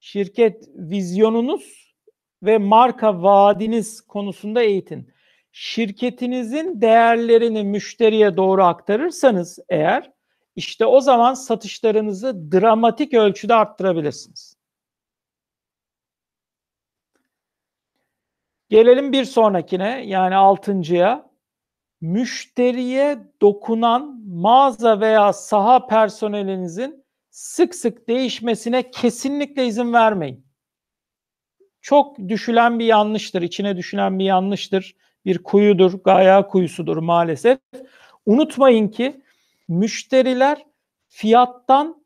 Şirket 0.01 0.69
vizyonunuz 0.75 1.95
ve 2.43 2.59
marka 2.59 3.23
vaadiniz 3.23 4.01
konusunda 4.01 4.63
eğitin. 4.63 5.13
Şirketinizin 5.53 6.81
değerlerini 6.81 7.63
müşteriye 7.63 8.37
doğru 8.37 8.65
aktarırsanız 8.65 9.59
eğer 9.69 10.12
işte 10.57 10.87
o 10.87 11.01
zaman 11.01 11.35
satışlarınızı 11.35 12.53
dramatik 12.53 13.15
ölçüde 13.15 13.55
arttırabilirsiniz. 13.55 14.57
Gelelim 18.69 19.13
bir 19.13 19.25
sonrakine 19.25 20.03
yani 20.07 20.37
altıncıya. 20.37 21.33
Müşteriye 22.01 23.19
dokunan 23.41 24.23
mağaza 24.27 25.01
veya 25.01 25.33
saha 25.33 25.87
personelinizin 25.87 27.05
sık 27.31 27.75
sık 27.75 28.09
değişmesine 28.09 28.91
kesinlikle 28.91 29.67
izin 29.67 29.93
vermeyin. 29.93 30.47
Çok 31.81 32.19
düşülen 32.29 32.79
bir 32.79 32.85
yanlıştır, 32.85 33.43
içine 33.43 33.77
düşülen 33.77 34.19
bir 34.19 34.25
yanlıştır. 34.25 34.97
Bir 35.25 35.43
kuyudur, 35.43 35.93
gaya 36.05 36.47
kuyusudur 36.47 36.97
maalesef. 36.97 37.59
Unutmayın 38.27 38.89
ki 38.89 39.23
müşteriler 39.69 40.67
fiyattan 41.09 42.03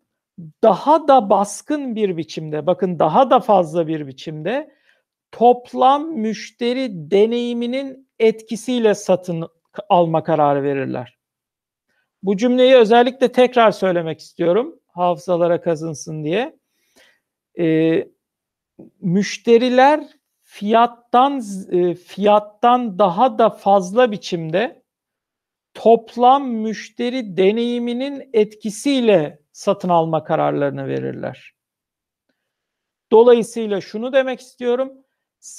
daha 0.62 1.09
da 1.09 1.30
baskın 1.30 1.96
bir 1.96 2.16
biçimde, 2.16 2.66
bakın 2.66 2.98
daha 2.98 3.30
da 3.30 3.40
fazla 3.40 3.86
bir 3.86 4.07
biçimde 4.07 4.70
toplam 5.32 6.09
müşteri 6.09 7.11
deneyiminin 7.11 8.09
etkisiyle 8.18 8.94
satın 8.94 9.48
alma 9.88 10.22
kararı 10.22 10.62
verirler. 10.62 11.18
Bu 12.22 12.36
cümleyi 12.36 12.74
özellikle 12.74 13.32
tekrar 13.32 13.70
söylemek 13.70 14.20
istiyorum 14.20 14.80
hafızalara 14.86 15.61
kazınsın 15.61 16.24
diye. 16.24 16.59
e, 17.59 18.09
müşteriler 19.00 20.07
fiyattan 20.42 21.42
e, 21.70 21.94
fiyattan 21.94 22.98
daha 22.98 23.38
da 23.38 23.50
fazla 23.50 24.12
biçimde 24.12 24.82
toplam 25.77 26.49
müşteri 26.49 27.37
deneyiminin 27.37 28.31
etkisiyle 28.33 29.39
satın 29.53 29.89
alma 29.89 30.24
kararlarını 30.24 30.89
verirler. 30.89 31.53
Dolayısıyla 33.12 33.81
şunu 33.81 34.12
demek 34.12 34.41
istiyorum. 34.41 34.93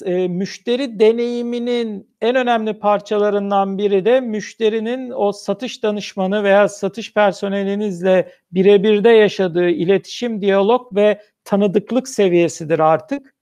E, 0.05 0.27
müşteri 0.27 0.99
deneyiminin 0.99 2.15
en 2.21 2.35
önemli 2.35 2.79
parçalarından 2.79 3.77
biri 3.77 4.05
de 4.05 4.19
müşterinin 4.19 5.11
o 5.15 5.31
satış 5.31 5.83
danışmanı 5.83 6.43
veya 6.43 6.69
satış 6.69 7.13
personelinizle 7.13 8.33
birebirde 8.51 9.09
yaşadığı 9.09 9.69
iletişim, 9.69 10.41
diyalog 10.41 10.95
ve 10.95 11.21
tanıdıklık 11.43 12.07
seviyesidir 12.07 12.79
artık. 12.79 13.35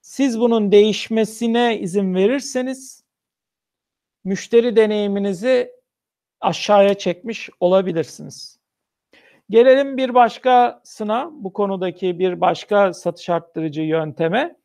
Siz 0.00 0.40
bunun 0.40 0.72
değişmesine 0.72 1.78
izin 1.80 2.14
verirseniz 2.14 3.04
müşteri 4.24 4.76
deneyiminizi 4.76 5.79
aşağıya 6.40 6.94
çekmiş 6.94 7.50
olabilirsiniz. 7.60 8.60
Gelelim 9.50 9.96
bir 9.96 10.14
başkasına, 10.14 11.30
bu 11.32 11.52
konudaki 11.52 12.18
bir 12.18 12.40
başka 12.40 12.92
satış 12.92 13.28
arttırıcı 13.28 13.82
yönteme. 13.82 14.56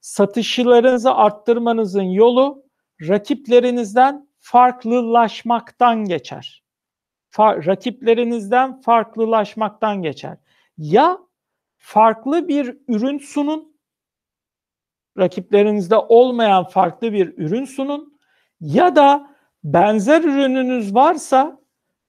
Satışlarınızı 0.00 1.14
arttırmanızın 1.14 2.02
yolu 2.02 2.64
rakiplerinizden 3.08 4.28
farklılaşmaktan 4.40 6.04
geçer. 6.04 6.62
Fa- 7.30 7.66
rakiplerinizden 7.66 8.80
farklılaşmaktan 8.80 10.02
geçer. 10.02 10.38
Ya 10.78 11.18
farklı 11.78 12.48
bir 12.48 12.76
ürün 12.88 13.18
sunun, 13.18 13.76
rakiplerinizde 15.18 15.96
olmayan 15.96 16.64
farklı 16.64 17.12
bir 17.12 17.38
ürün 17.38 17.64
sunun 17.64 18.18
ya 18.60 18.96
da 18.96 19.31
benzer 19.64 20.22
ürününüz 20.22 20.94
varsa 20.94 21.60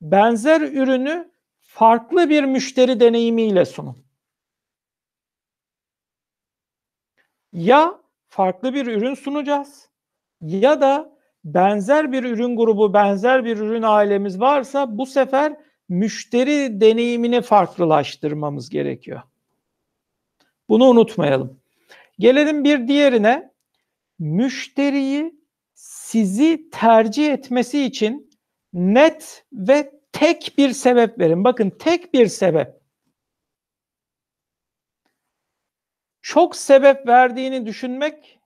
benzer 0.01 0.61
ürünü 0.61 1.31
farklı 1.59 2.29
bir 2.29 2.43
müşteri 2.43 2.99
deneyimiyle 2.99 3.65
sunun. 3.65 4.03
Ya 7.53 7.99
farklı 8.29 8.73
bir 8.73 8.87
ürün 8.87 9.13
sunacağız 9.13 9.89
ya 10.41 10.81
da 10.81 11.17
benzer 11.43 12.11
bir 12.11 12.23
ürün 12.23 12.55
grubu, 12.55 12.93
benzer 12.93 13.45
bir 13.45 13.57
ürün 13.57 13.81
ailemiz 13.81 14.39
varsa 14.39 14.97
bu 14.97 15.05
sefer 15.05 15.55
müşteri 15.89 16.81
deneyimini 16.81 17.41
farklılaştırmamız 17.41 18.69
gerekiyor. 18.69 19.21
Bunu 20.69 20.85
unutmayalım. 20.85 21.59
Gelelim 22.19 22.63
bir 22.63 22.87
diğerine. 22.87 23.53
Müşteriyi 24.19 25.42
sizi 26.13 26.69
tercih 26.69 27.33
etmesi 27.33 27.83
için 27.83 28.31
net 28.73 29.45
ve 29.53 29.91
tek 30.11 30.53
bir 30.57 30.71
sebep 30.73 31.19
verin. 31.19 31.43
Bakın 31.43 31.69
tek 31.69 32.13
bir 32.13 32.27
sebep. 32.27 32.73
Çok 36.21 36.55
sebep 36.55 37.07
verdiğini 37.07 37.65
düşünmek 37.65 38.39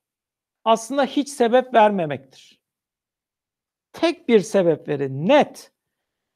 aslında 0.64 1.06
hiç 1.06 1.30
sebep 1.30 1.74
vermemektir. 1.74 2.62
Tek 3.94 4.30
bir 4.30 4.40
sebep 4.40 4.88
verin, 4.88 5.28
net. 5.28 5.72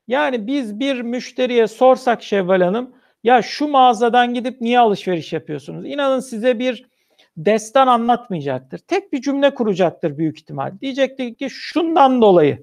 Yani 0.07 0.47
biz 0.47 0.79
bir 0.79 1.01
müşteriye 1.01 1.67
sorsak 1.67 2.23
Şevval 2.23 2.61
Hanım, 2.61 2.95
ya 3.23 3.41
şu 3.41 3.67
mağazadan 3.67 4.33
gidip 4.33 4.61
niye 4.61 4.79
alışveriş 4.79 5.33
yapıyorsunuz? 5.33 5.85
İnanın 5.85 6.19
size 6.19 6.59
bir 6.59 6.90
destan 7.37 7.87
anlatmayacaktır. 7.87 8.79
Tek 8.79 9.13
bir 9.13 9.21
cümle 9.21 9.53
kuracaktır 9.53 10.17
büyük 10.17 10.39
ihtimal. 10.39 10.79
Diyecektir 10.81 11.35
ki 11.35 11.49
şundan 11.49 12.21
dolayı. 12.21 12.61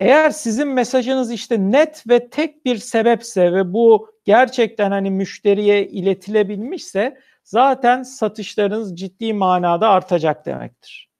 Eğer 0.00 0.30
sizin 0.30 0.68
mesajınız 0.68 1.32
işte 1.32 1.58
net 1.58 2.08
ve 2.08 2.30
tek 2.30 2.64
bir 2.64 2.76
sebepse 2.76 3.52
ve 3.52 3.72
bu 3.72 4.10
gerçekten 4.24 4.90
hani 4.90 5.10
müşteriye 5.10 5.86
iletilebilmişse 5.86 7.18
zaten 7.44 8.02
satışlarınız 8.02 8.96
ciddi 8.98 9.32
manada 9.32 9.88
artacak 9.88 10.46
demektir. 10.46 11.10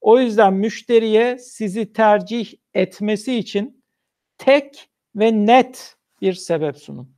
O 0.00 0.20
yüzden 0.20 0.54
müşteriye 0.54 1.38
sizi 1.38 1.92
tercih 1.92 2.54
etmesi 2.74 3.34
için 3.34 3.84
tek 4.38 4.88
ve 5.16 5.46
net 5.46 5.96
bir 6.20 6.32
sebep 6.32 6.78
sunun. 6.78 7.16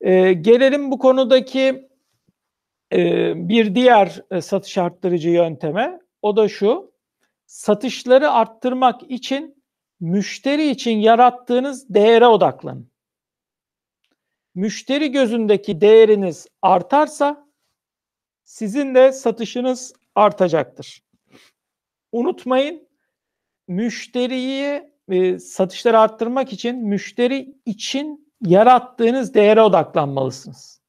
Ee, 0.00 0.32
gelelim 0.32 0.90
bu 0.90 0.98
konudaki 0.98 1.91
bir 3.48 3.74
diğer 3.74 4.22
e, 4.30 4.40
satış 4.40 4.78
arttırıcı 4.78 5.30
yönteme. 5.30 6.00
O 6.22 6.36
da 6.36 6.48
şu. 6.48 6.92
Satışları 7.46 8.30
arttırmak 8.30 9.10
için 9.10 9.62
müşteri 10.00 10.70
için 10.70 10.98
yarattığınız 10.98 11.94
değere 11.94 12.26
odaklanın. 12.26 12.92
Müşteri 14.54 15.10
gözündeki 15.10 15.80
değeriniz 15.80 16.46
artarsa 16.62 17.48
sizin 18.44 18.94
de 18.94 19.12
satışınız 19.12 19.92
artacaktır. 20.14 21.02
Unutmayın 22.12 22.88
müşteriyi 23.68 24.92
e, 25.08 25.38
satışları 25.38 25.98
arttırmak 25.98 26.52
için 26.52 26.76
müşteri 26.76 27.54
için 27.66 28.32
yarattığınız 28.46 29.34
değere 29.34 29.62
odaklanmalısınız. 29.62 30.81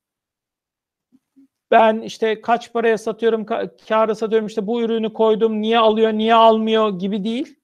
Ben 1.73 2.01
işte 2.01 2.41
kaç 2.41 2.73
paraya 2.73 2.97
satıyorum, 2.97 3.45
kâra 3.87 4.15
satıyorum, 4.15 4.47
işte 4.47 4.67
bu 4.67 4.81
ürünü 4.81 5.13
koydum, 5.13 5.61
niye 5.61 5.79
alıyor, 5.79 6.13
niye 6.13 6.35
almıyor 6.35 6.99
gibi 6.99 7.23
değil. 7.23 7.59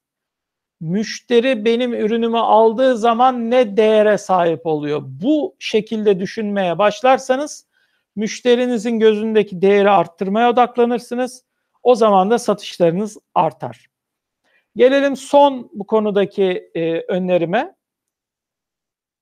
Müşteri 0.80 1.64
benim 1.64 1.94
ürünümü 1.94 2.38
aldığı 2.38 2.96
zaman 2.96 3.50
ne 3.50 3.76
değere 3.76 4.18
sahip 4.18 4.66
oluyor? 4.66 5.02
Bu 5.04 5.56
şekilde 5.58 6.20
düşünmeye 6.20 6.78
başlarsanız 6.78 7.66
müşterinizin 8.16 8.98
gözündeki 8.98 9.62
değeri 9.62 9.90
arttırmaya 9.90 10.50
odaklanırsınız. 10.50 11.44
O 11.82 11.94
zaman 11.94 12.30
da 12.30 12.38
satışlarınız 12.38 13.18
artar. 13.34 13.86
Gelelim 14.76 15.16
son 15.16 15.70
bu 15.72 15.86
konudaki 15.86 16.70
e, 16.74 17.00
önerime. 17.00 17.74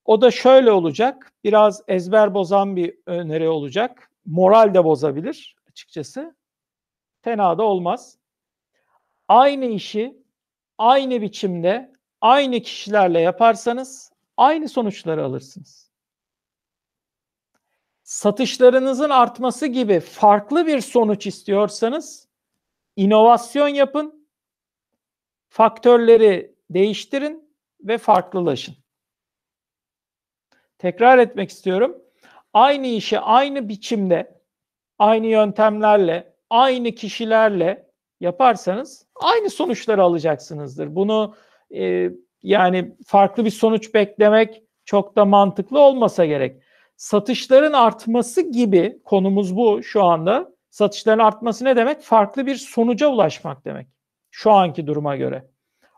O 0.05 0.21
da 0.21 0.31
şöyle 0.31 0.71
olacak. 0.71 1.33
Biraz 1.45 1.83
ezber 1.89 2.35
bozan 2.35 2.77
bir 2.77 2.95
öneri 3.07 3.49
olacak. 3.49 4.08
Moral 4.29 4.75
de 4.75 4.85
bozabilir 4.85 5.57
açıkçası. 5.71 6.37
Fena 7.23 7.59
da 7.59 7.63
olmaz. 7.63 8.19
Aynı 9.29 9.65
işi 9.65 10.23
aynı 10.79 11.23
biçimde 11.23 11.93
aynı 12.21 12.61
kişilerle 12.61 13.21
yaparsanız 13.21 14.13
aynı 14.37 14.69
sonuçları 14.69 15.25
alırsınız. 15.25 15.93
Satışlarınızın 18.03 19.11
artması 19.11 19.67
gibi 19.67 20.01
farklı 20.01 20.67
bir 20.67 20.81
sonuç 20.81 21.27
istiyorsanız 21.27 22.29
inovasyon 22.97 23.69
yapın, 23.69 24.29
faktörleri 25.49 26.55
değiştirin 26.71 27.55
ve 27.81 27.99
farklılaşın. 27.99 28.77
Tekrar 30.79 31.19
etmek 31.19 31.51
istiyorum. 31.51 32.08
Aynı 32.55 32.87
işi 32.87 33.21
aynı 33.21 33.69
biçimde, 33.69 34.41
aynı 34.99 35.27
yöntemlerle, 35.27 36.35
aynı 36.51 36.93
kişilerle 36.93 37.89
yaparsanız 38.21 39.07
aynı 39.15 39.51
sonuçları 39.51 40.03
alacaksınızdır. 40.03 40.95
Bunu 40.95 41.35
e, 41.75 42.11
yani 42.43 42.97
farklı 43.07 43.45
bir 43.45 43.51
sonuç 43.51 43.95
beklemek 43.95 44.63
çok 44.85 45.17
da 45.17 45.25
mantıklı 45.25 45.79
olmasa 45.81 46.25
gerek. 46.25 46.63
Satışların 46.97 47.73
artması 47.73 48.41
gibi 48.41 49.01
konumuz 49.05 49.57
bu 49.57 49.83
şu 49.83 50.05
anda. 50.05 50.51
Satışların 50.71 51.25
artması 51.25 51.65
ne 51.65 51.77
demek? 51.77 52.01
Farklı 52.01 52.47
bir 52.47 52.55
sonuca 52.55 53.09
ulaşmak 53.09 53.65
demek. 53.65 53.89
Şu 54.31 54.53
anki 54.53 54.87
duruma 54.87 55.17
göre. 55.17 55.45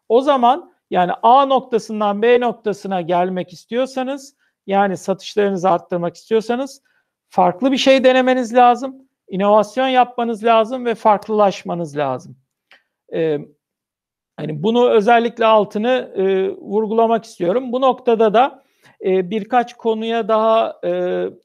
O 0.08 0.20
zaman 0.20 0.72
yani 0.90 1.12
A 1.22 1.46
noktasından 1.46 2.22
B 2.22 2.40
noktasına 2.40 3.00
gelmek 3.00 3.52
istiyorsanız 3.52 4.36
yani 4.66 4.96
satışlarınızı 4.96 5.70
arttırmak 5.70 6.16
istiyorsanız 6.16 6.82
farklı 7.28 7.72
bir 7.72 7.76
şey 7.76 8.04
denemeniz 8.04 8.54
lazım. 8.54 8.96
inovasyon 9.28 9.88
yapmanız 9.88 10.44
lazım 10.44 10.84
ve 10.84 10.94
farklılaşmanız 10.94 11.96
lazım. 11.96 12.36
Ee, 13.14 13.38
hani 14.36 14.62
bunu 14.62 14.90
özellikle 14.90 15.46
altını 15.46 16.12
e, 16.16 16.48
vurgulamak 16.50 17.24
istiyorum. 17.24 17.72
Bu 17.72 17.80
noktada 17.80 18.34
da 18.34 18.64
e, 19.04 19.30
birkaç 19.30 19.74
konuya 19.74 20.28
daha 20.28 20.80
e, 20.84 20.90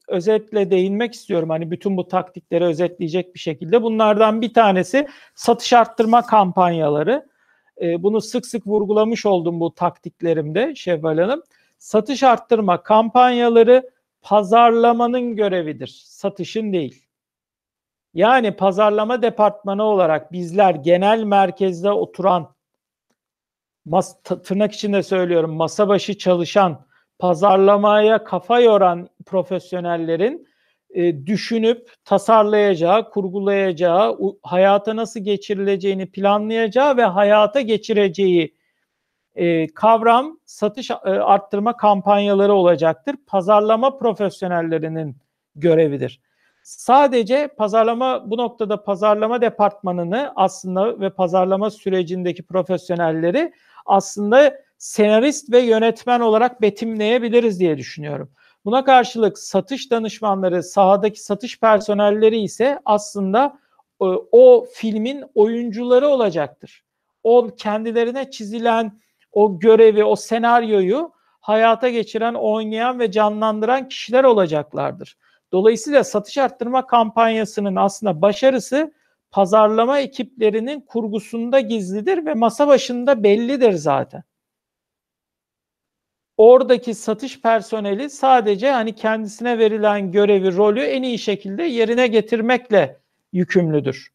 özetle 0.07 0.71
değinmek 0.71 1.13
istiyorum. 1.13 1.49
Hani 1.49 1.71
bütün 1.71 1.97
bu 1.97 2.07
taktikleri 2.07 2.63
özetleyecek 2.63 3.33
bir 3.33 3.39
şekilde. 3.39 3.81
Bunlardan 3.83 4.41
bir 4.41 4.53
tanesi 4.53 5.07
satış 5.35 5.73
arttırma 5.73 6.21
kampanyaları. 6.21 7.25
E, 7.81 8.03
bunu 8.03 8.21
sık 8.21 8.45
sık 8.45 8.67
vurgulamış 8.67 9.25
oldum 9.25 9.59
bu 9.59 9.75
taktiklerimde 9.75 10.75
Şevval 10.75 11.17
Hanım. 11.17 11.43
Satış 11.85 12.23
arttırma 12.23 12.83
kampanyaları 12.83 13.89
pazarlamanın 14.21 15.35
görevidir, 15.35 16.01
satışın 16.05 16.73
değil. 16.73 17.05
Yani 18.13 18.55
pazarlama 18.55 19.21
departmanı 19.21 19.83
olarak 19.83 20.31
bizler 20.31 20.75
genel 20.75 21.23
merkezde 21.23 21.91
oturan, 21.91 22.55
mas, 23.85 24.21
tırnak 24.23 24.73
içinde 24.73 25.03
söylüyorum, 25.03 25.53
masa 25.53 25.87
başı 25.87 26.17
çalışan, 26.17 26.85
pazarlamaya 27.19 28.23
kafa 28.23 28.59
yoran 28.59 29.09
profesyonellerin 29.25 30.47
e, 30.89 31.25
düşünüp 31.25 31.91
tasarlayacağı, 32.05 33.09
kurgulayacağı, 33.09 34.17
hayata 34.43 34.95
nasıl 34.95 35.19
geçirileceğini 35.19 36.11
planlayacağı 36.11 36.97
ve 36.97 37.03
hayata 37.03 37.61
geçireceği 37.61 38.55
e, 39.35 39.67
kavram 39.67 40.39
satış 40.45 40.91
e, 40.91 40.95
arttırma 41.09 41.77
kampanyaları 41.77 42.53
olacaktır. 42.53 43.15
Pazarlama 43.27 43.97
profesyonellerinin 43.97 45.17
görevidir. 45.55 46.21
Sadece 46.63 47.47
pazarlama 47.47 48.31
bu 48.31 48.37
noktada 48.37 48.83
pazarlama 48.83 49.41
departmanını 49.41 50.33
aslında 50.35 50.99
ve 50.99 51.09
pazarlama 51.09 51.69
sürecindeki 51.69 52.43
profesyonelleri 52.43 53.53
aslında 53.85 54.55
senarist 54.77 55.51
ve 55.51 55.59
yönetmen 55.59 56.19
olarak 56.19 56.61
betimleyebiliriz 56.61 57.59
diye 57.59 57.77
düşünüyorum. 57.77 58.31
Buna 58.65 58.83
karşılık 58.83 59.39
satış 59.39 59.91
danışmanları, 59.91 60.63
sahadaki 60.63 61.23
satış 61.23 61.59
personelleri 61.59 62.39
ise 62.39 62.79
aslında 62.85 63.59
e, 64.01 64.05
o 64.31 64.65
filmin 64.73 65.23
oyuncuları 65.35 66.07
olacaktır. 66.07 66.83
O 67.23 67.49
kendilerine 67.57 68.31
çizilen 68.31 68.99
o 69.35 69.59
görevi, 69.59 70.03
o 70.03 70.15
senaryoyu 70.15 71.11
hayata 71.41 71.89
geçiren, 71.89 72.33
oynayan 72.33 72.99
ve 72.99 73.11
canlandıran 73.11 73.87
kişiler 73.89 74.23
olacaklardır. 74.23 75.17
Dolayısıyla 75.51 76.03
satış 76.03 76.37
arttırma 76.37 76.87
kampanyasının 76.87 77.75
aslında 77.75 78.21
başarısı 78.21 78.93
pazarlama 79.31 79.99
ekiplerinin 79.99 80.81
kurgusunda 80.81 81.59
gizlidir 81.59 82.25
ve 82.25 82.33
masa 82.33 82.67
başında 82.67 83.23
bellidir 83.23 83.73
zaten. 83.73 84.23
Oradaki 86.37 86.93
satış 86.93 87.41
personeli 87.41 88.09
sadece 88.09 88.71
hani 88.71 88.95
kendisine 88.95 89.59
verilen 89.59 90.11
görevi, 90.11 90.55
rolü 90.55 90.81
en 90.81 91.03
iyi 91.03 91.19
şekilde 91.19 91.63
yerine 91.63 92.07
getirmekle 92.07 92.99
yükümlüdür. 93.33 94.14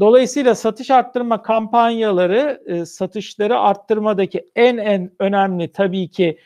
Dolayısıyla 0.00 0.54
satış 0.54 0.90
arttırma 0.90 1.42
kampanyaları 1.42 2.62
e, 2.66 2.84
satışları 2.86 3.58
arttırmadaki 3.58 4.44
en 4.56 4.76
en 4.76 5.10
önemli 5.18 5.72
tabii 5.72 6.08
ki 6.08 6.38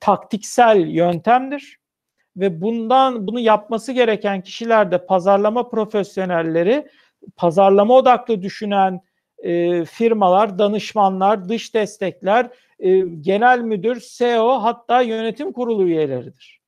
taktiksel 0.00 0.86
yöntemdir 0.86 1.78
ve 2.36 2.60
bundan 2.60 3.26
bunu 3.26 3.40
yapması 3.40 3.92
gereken 3.92 4.42
kişiler 4.42 4.90
de 4.90 5.06
pazarlama 5.06 5.68
profesyonelleri, 5.68 6.88
pazarlama 7.36 7.94
odaklı 7.94 8.42
düşünen 8.42 9.00
e, 9.38 9.84
firmalar, 9.84 10.58
danışmanlar, 10.58 11.48
dış 11.48 11.74
destekler, 11.74 12.50
e, 12.78 12.98
genel 12.98 13.58
müdür, 13.58 14.00
CEO 14.00 14.62
hatta 14.62 15.00
yönetim 15.00 15.52
kurulu 15.52 15.86
üyeleridir. 15.86 16.60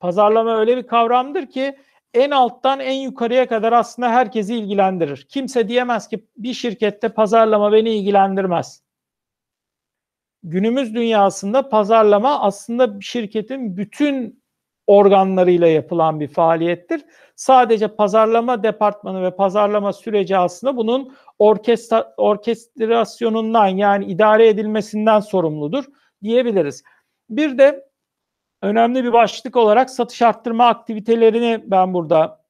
Pazarlama 0.00 0.58
öyle 0.58 0.76
bir 0.76 0.82
kavramdır 0.82 1.46
ki 1.46 1.76
en 2.14 2.30
alttan 2.30 2.80
en 2.80 2.92
yukarıya 2.92 3.48
kadar 3.48 3.72
aslında 3.72 4.10
herkesi 4.10 4.54
ilgilendirir. 4.54 5.26
Kimse 5.28 5.68
diyemez 5.68 6.08
ki 6.08 6.26
bir 6.36 6.54
şirkette 6.54 7.08
pazarlama 7.08 7.72
beni 7.72 7.90
ilgilendirmez. 7.90 8.82
Günümüz 10.42 10.94
dünyasında 10.94 11.68
pazarlama 11.68 12.40
aslında 12.40 13.00
şirketin 13.00 13.76
bütün 13.76 14.42
organlarıyla 14.86 15.66
yapılan 15.66 16.20
bir 16.20 16.28
faaliyettir. 16.28 17.04
Sadece 17.36 17.88
pazarlama 17.88 18.62
departmanı 18.62 19.22
ve 19.22 19.36
pazarlama 19.36 19.92
süreci 19.92 20.36
aslında 20.36 20.76
bunun 20.76 21.16
orkestra, 21.38 22.14
orkestrasyonundan 22.16 23.66
yani 23.66 24.04
idare 24.04 24.48
edilmesinden 24.48 25.20
sorumludur 25.20 25.84
diyebiliriz. 26.22 26.82
Bir 27.30 27.58
de 27.58 27.91
önemli 28.62 29.04
bir 29.04 29.12
başlık 29.12 29.56
olarak 29.56 29.90
satış 29.90 30.22
arttırma 30.22 30.66
aktivitelerini 30.66 31.62
ben 31.66 31.94
burada 31.94 32.42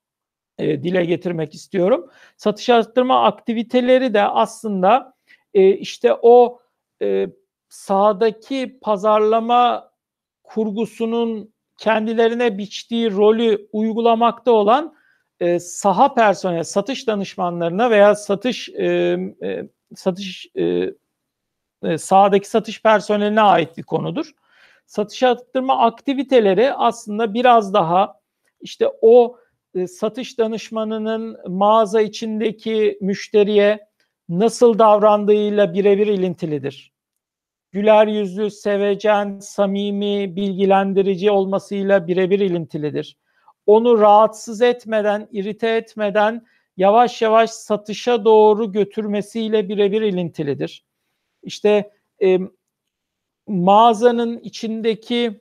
e, 0.58 0.82
dile 0.82 1.04
getirmek 1.04 1.54
istiyorum. 1.54 2.10
Satış 2.36 2.70
arttırma 2.70 3.24
aktiviteleri 3.24 4.14
de 4.14 4.22
aslında 4.22 5.14
e, 5.54 5.70
işte 5.70 6.14
o 6.22 6.60
e, 7.02 7.26
sahadaki 7.68 8.78
pazarlama 8.82 9.92
kurgusunun 10.44 11.52
kendilerine 11.78 12.58
biçtiği 12.58 13.12
rolü 13.12 13.68
uygulamakta 13.72 14.52
olan 14.52 14.94
e, 15.40 15.58
saha 15.58 16.14
personel, 16.14 16.64
satış 16.64 17.06
danışmanlarına 17.06 17.90
veya 17.90 18.14
satış 18.14 18.68
e, 18.68 18.86
e, 19.42 19.68
satış 19.94 20.46
e, 20.56 20.92
e, 21.82 21.98
sahadaki 21.98 22.48
satış 22.48 22.82
personeline 22.82 23.40
ait 23.40 23.76
bir 23.76 23.82
konudur 23.82 24.32
satış 24.92 25.22
arttırma 25.22 25.78
aktiviteleri 25.78 26.72
aslında 26.72 27.34
biraz 27.34 27.74
daha 27.74 28.20
işte 28.60 28.88
o 29.02 29.36
e, 29.74 29.86
satış 29.86 30.38
danışmanının 30.38 31.38
mağaza 31.48 32.00
içindeki 32.00 32.98
müşteriye 33.00 33.86
nasıl 34.28 34.78
davrandığıyla 34.78 35.74
birebir 35.74 36.06
ilintilidir. 36.06 36.92
Güler 37.70 38.06
yüzlü, 38.06 38.50
sevecen, 38.50 39.38
samimi, 39.38 40.36
bilgilendirici 40.36 41.30
olmasıyla 41.30 42.06
birebir 42.06 42.40
ilintilidir. 42.40 43.16
Onu 43.66 43.98
rahatsız 43.98 44.62
etmeden, 44.62 45.28
irite 45.32 45.68
etmeden 45.68 46.46
yavaş 46.76 47.22
yavaş 47.22 47.50
satışa 47.50 48.24
doğru 48.24 48.72
götürmesiyle 48.72 49.68
birebir 49.68 50.02
ilintilidir. 50.02 50.84
İşte 51.42 51.90
e, 52.22 52.38
mağazanın 53.48 54.38
içindeki 54.38 55.40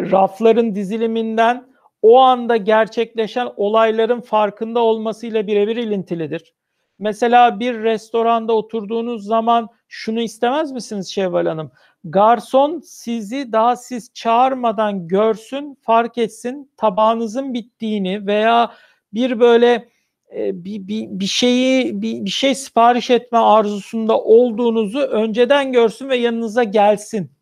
rafların 0.00 0.74
diziliminden 0.74 1.68
o 2.02 2.18
anda 2.18 2.56
gerçekleşen 2.56 3.48
olayların 3.56 4.20
farkında 4.20 4.80
olmasıyla 4.80 5.46
birebir 5.46 5.76
ilintilidir. 5.76 6.54
Mesela 6.98 7.60
bir 7.60 7.82
restoranda 7.82 8.52
oturduğunuz 8.52 9.24
zaman 9.24 9.68
şunu 9.88 10.20
istemez 10.20 10.72
misiniz 10.72 11.08
Şevval 11.08 11.46
Hanım? 11.46 11.72
Garson 12.04 12.80
sizi 12.80 13.52
daha 13.52 13.76
siz 13.76 14.14
çağırmadan 14.14 15.08
görsün, 15.08 15.78
fark 15.82 16.18
etsin, 16.18 16.70
tabağınızın 16.76 17.54
bittiğini 17.54 18.26
veya 18.26 18.72
bir 19.14 19.40
böyle 19.40 19.88
e, 20.36 20.64
bir, 20.64 20.88
bir, 20.88 21.06
bir 21.08 21.26
şeyi 21.26 22.02
bir, 22.02 22.24
bir 22.24 22.30
şey 22.30 22.54
sipariş 22.54 23.10
etme 23.10 23.38
arzusunda 23.38 24.20
olduğunuzu 24.20 24.98
önceden 24.98 25.72
görsün 25.72 26.08
ve 26.08 26.16
yanınıza 26.16 26.64
gelsin. 26.64 27.32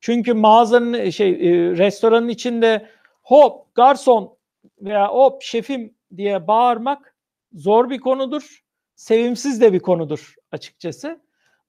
Çünkü 0.00 0.34
mağazanın 0.34 0.92
e, 0.92 1.12
şey 1.12 1.30
e, 1.30 1.76
restoranın 1.76 2.28
içinde 2.28 2.88
hop 3.22 3.74
garson 3.74 4.36
veya 4.80 5.08
hop 5.08 5.42
şefim 5.42 5.94
diye 6.16 6.46
bağırmak 6.46 7.16
zor 7.52 7.90
bir 7.90 7.98
konudur. 7.98 8.64
Sevimsiz 8.94 9.60
de 9.60 9.72
bir 9.72 9.80
konudur 9.80 10.34
açıkçası. 10.52 11.20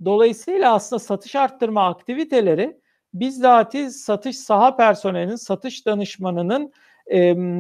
Dolayısıyla 0.05 0.73
aslında 0.73 0.99
satış 0.99 1.35
arttırma 1.35 1.87
aktiviteleri 1.87 2.81
bizzati 3.13 3.91
satış 3.91 4.37
saha 4.37 4.75
personelinin, 4.75 5.35
satış 5.35 5.85
danışmanının 5.85 6.73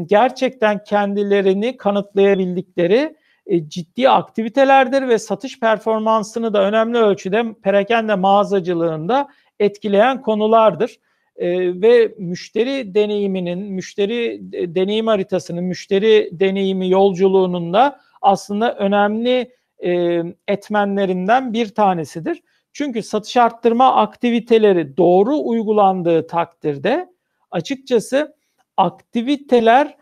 gerçekten 0.05 0.83
kendilerini 0.83 1.77
kanıtlayabildikleri 1.77 3.15
e, 3.47 3.69
ciddi 3.69 4.09
aktivitelerdir 4.09 5.07
ve 5.07 5.19
satış 5.19 5.59
performansını 5.59 6.53
da 6.53 6.63
önemli 6.63 6.97
ölçüde 6.97 7.53
perakende 7.63 8.15
mağazacılığında 8.15 9.27
etkileyen 9.59 10.21
konulardır. 10.21 10.99
E, 11.37 11.81
ve 11.81 12.15
müşteri 12.17 12.95
deneyiminin, 12.95 13.59
müşteri 13.59 14.39
deneyim 14.75 15.07
haritasının, 15.07 15.63
müşteri 15.63 16.29
deneyimi 16.31 16.89
yolculuğunun 16.89 17.73
da 17.73 17.99
aslında 18.21 18.75
önemli 18.75 19.51
e, 19.85 20.21
etmenlerinden 20.47 21.53
bir 21.53 21.69
tanesidir. 21.69 22.43
Çünkü 22.73 23.03
satış 23.03 23.37
arttırma 23.37 23.95
aktiviteleri 23.95 24.97
doğru 24.97 25.37
uygulandığı 25.37 26.27
takdirde 26.27 27.09
açıkçası 27.51 28.35
aktiviteler 28.77 29.97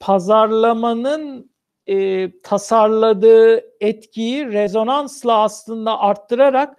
pazarlamanın 0.00 1.50
e, 1.86 2.30
tasarladığı 2.40 3.62
etkiyi 3.80 4.52
rezonansla 4.52 5.42
aslında 5.42 5.98
arttırarak 5.98 6.76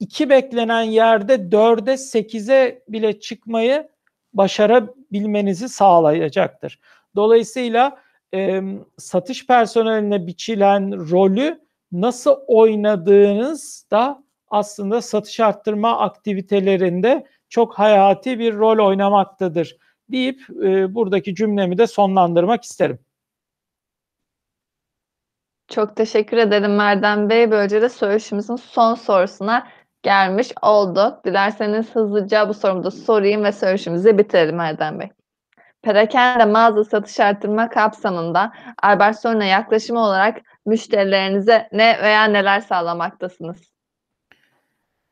iki 0.00 0.30
beklenen 0.30 0.82
yerde 0.82 1.52
dörde 1.52 1.96
sekize 1.96 2.82
bile 2.88 3.20
çıkmayı 3.20 3.88
başarabilmenizi 4.34 5.68
sağlayacaktır. 5.68 6.80
Dolayısıyla 7.16 7.98
e, 8.34 8.62
satış 8.98 9.46
personeline 9.46 10.26
biçilen 10.26 11.10
rolü 11.10 11.60
nasıl 11.92 12.36
oynadığınız 12.46 13.86
da 13.90 14.22
aslında 14.48 15.02
satış 15.02 15.40
arttırma 15.40 15.98
aktivitelerinde 15.98 17.26
çok 17.48 17.78
hayati 17.78 18.38
bir 18.38 18.54
rol 18.54 18.86
oynamaktadır 18.86 19.76
deyip 20.12 20.40
e, 20.64 20.94
buradaki 20.94 21.34
cümlemi 21.34 21.78
de 21.78 21.86
sonlandırmak 21.86 22.64
isterim. 22.64 22.98
Çok 25.68 25.96
teşekkür 25.96 26.36
ederim 26.36 26.80
Erdem 26.80 27.30
Bey. 27.30 27.50
Böylece 27.50 27.82
de 27.82 27.88
söyleşimizin 27.88 28.56
son 28.56 28.94
sorusuna 28.94 29.68
gelmiş 30.02 30.52
olduk. 30.62 31.24
Dilerseniz 31.24 31.94
hızlıca 31.94 32.48
bu 32.48 32.54
sorumu 32.54 32.84
da 32.84 32.90
sorayım 32.90 33.44
ve 33.44 33.52
söyleşimizi 33.52 34.18
bitirelim 34.18 34.60
Erdem 34.60 35.00
Bey. 35.00 35.08
Perakende 35.82 36.44
mağaza 36.44 36.84
satış 36.84 37.20
artırma 37.20 37.68
kapsamında 37.68 38.52
Albert 38.82 39.20
Sorun'a 39.20 39.44
yaklaşımı 39.44 40.00
olarak 40.00 40.40
müşterilerinize 40.66 41.68
ne 41.72 42.02
veya 42.02 42.24
neler 42.24 42.60
sağlamaktasınız? 42.60 43.72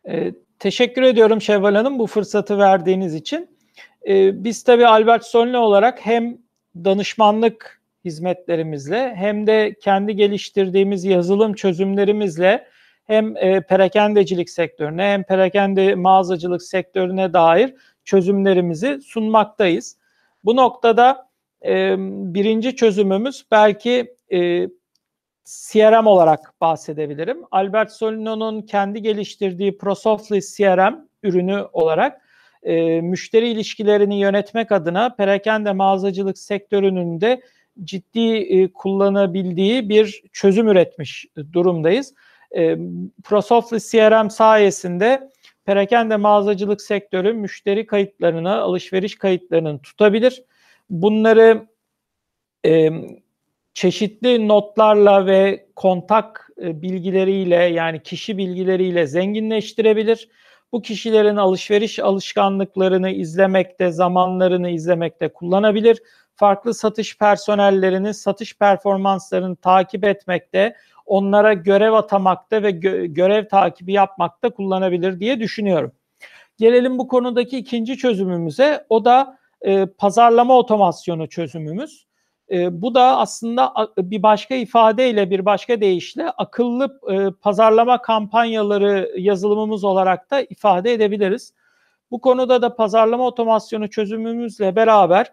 Ee, 0.09 0.33
teşekkür 0.59 1.03
ediyorum 1.03 1.41
Şevval 1.41 1.75
Hanım 1.75 1.99
bu 1.99 2.07
fırsatı 2.07 2.59
verdiğiniz 2.59 3.15
için. 3.15 3.58
Ee, 4.09 4.45
biz 4.45 4.63
tabii 4.63 4.87
Albert 4.87 5.25
Solne 5.25 5.59
olarak 5.59 6.07
hem 6.07 6.39
danışmanlık 6.77 7.83
hizmetlerimizle 8.05 9.15
hem 9.15 9.47
de 9.47 9.75
kendi 9.83 10.17
geliştirdiğimiz 10.17 11.05
yazılım 11.05 11.55
çözümlerimizle 11.55 12.69
hem 13.05 13.37
e, 13.37 13.61
perakendecilik 13.61 14.51
sektörüne 14.51 15.03
hem 15.03 15.23
perakende 15.23 15.95
mağazacılık 15.95 16.63
sektörüne 16.63 17.33
dair 17.33 17.75
çözümlerimizi 18.05 19.01
sunmaktayız. 19.01 19.99
Bu 20.45 20.57
noktada 20.57 21.29
e, 21.65 21.95
birinci 22.35 22.77
çözümümüz 22.77 23.47
belki 23.51 24.15
e, 24.33 24.69
CRM 25.45 26.07
olarak 26.07 26.55
bahsedebilirim. 26.61 27.39
Albert 27.51 27.93
Solino'nun 27.93 28.63
kendi 28.63 29.03
geliştirdiği 29.03 29.79
ProSoftly 29.79 30.41
CRM 30.41 30.95
ürünü 31.23 31.67
olarak 31.73 32.28
e, 32.69 33.01
müşteri 33.01 33.49
ilişkilerini 33.49 34.21
yönetmek 34.21 34.73
adına 34.73 35.15
perakende 35.15 35.73
mağazacılık 35.73 36.39
sektörünün 36.39 37.21
de 37.21 37.43
ciddi 37.85 38.37
e, 38.37 38.73
kullanabildiği 38.73 39.89
bir 39.89 40.23
çözüm 40.33 40.69
üretmiş 40.69 41.27
durumdayız. 41.53 42.15
E, 42.57 42.79
ProSoftly 43.25 43.79
CRM 43.79 44.31
sayesinde 44.31 45.31
perakende 45.65 46.17
mağazacılık 46.17 46.83
sektörü 46.83 47.33
müşteri 47.33 47.87
kayıtlarını, 47.87 48.55
alışveriş 48.55 49.19
kayıtlarını 49.19 49.83
tutabilir. 49.83 50.43
Bunları 50.91 51.67
e, 52.67 52.91
çeşitli 53.75 54.49
notlarla 54.49 55.27
ve 55.27 55.67
kontak 55.77 56.51
e, 56.63 56.83
bilgileriyle 56.83 57.57
yani 57.57 58.03
kişi 58.03 58.39
bilgileriyle 58.39 59.07
zenginleştirebilir. 59.07 60.29
Bu 60.73 60.83
kişilerin 60.83 61.37
alışveriş 61.37 61.99
alışkanlıklarını 61.99 63.11
izlemekte, 63.11 63.91
zamanlarını 63.93 64.71
izlemekte 64.71 65.29
kullanabilir. 65.29 66.03
Farklı 66.35 66.75
satış 66.75 67.19
personellerinin 67.19 68.13
satış 68.13 68.59
performanslarını 68.59 69.57
takip 69.57 70.05
etmekte, 70.05 70.77
onlara 71.07 71.53
görev 71.53 71.93
atamakta 71.93 72.63
ve 72.63 72.71
gö- 72.71 73.07
görev 73.07 73.49
takibi 73.49 73.93
yapmakta 73.93 74.51
kullanabilir 74.51 75.21
diye 75.21 75.41
düşünüyorum. 75.41 75.93
Gelelim 76.59 76.99
bu 76.99 77.09
konudaki 77.09 77.59
ikinci 77.59 77.97
çözümümüze. 77.97 78.87
O 78.89 79.05
da 79.05 79.39
e, 79.63 79.87
pazarlama 79.87 80.59
otomasyonu 80.59 81.29
çözümümüz. 81.29 82.08
E, 82.51 82.83
bu 82.83 82.95
da 82.95 83.19
aslında 83.19 83.73
bir 83.99 84.23
başka 84.23 84.55
ifadeyle, 84.55 85.31
bir 85.31 85.45
başka 85.45 85.81
deyişle 85.81 86.31
akıllı 86.31 87.01
e, 87.11 87.31
pazarlama 87.41 88.03
kampanyaları 88.03 89.13
yazılımımız 89.17 89.85
olarak 89.85 90.31
da 90.31 90.41
ifade 90.41 90.93
edebiliriz. 90.93 91.55
Bu 92.11 92.21
konuda 92.21 92.63
da 92.63 92.77
pazarlama 92.77 93.27
otomasyonu 93.27 93.91
çözümümüzle 93.91 94.77
beraber 94.77 95.33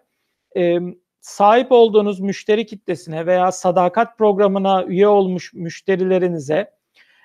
e, 0.56 0.78
sahip 1.20 1.72
olduğunuz 1.72 2.20
müşteri 2.20 2.66
kitlesine 2.66 3.26
veya 3.26 3.52
sadakat 3.52 4.18
programına 4.18 4.84
üye 4.84 5.08
olmuş 5.08 5.54
müşterilerinize 5.54 6.70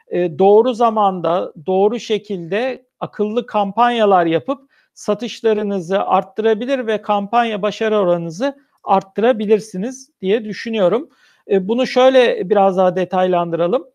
e, 0.08 0.40
doğru 0.40 0.74
zamanda, 0.74 1.54
doğru 1.66 2.00
şekilde 2.00 2.86
akıllı 3.00 3.46
kampanyalar 3.46 4.26
yapıp 4.26 4.72
satışlarınızı 4.94 6.04
arttırabilir 6.04 6.88
ve 6.88 7.02
kampanya 7.02 7.62
başarı 7.62 7.98
oranınızı 7.98 8.56
arttırabilirsiniz 8.84 10.10
diye 10.22 10.46
düşünüyorum. 10.46 11.10
E, 11.50 11.68
bunu 11.68 11.88
şöyle 11.88 12.50
biraz 12.50 12.78
daha 12.78 12.96
detaylandıralım. 12.96 13.86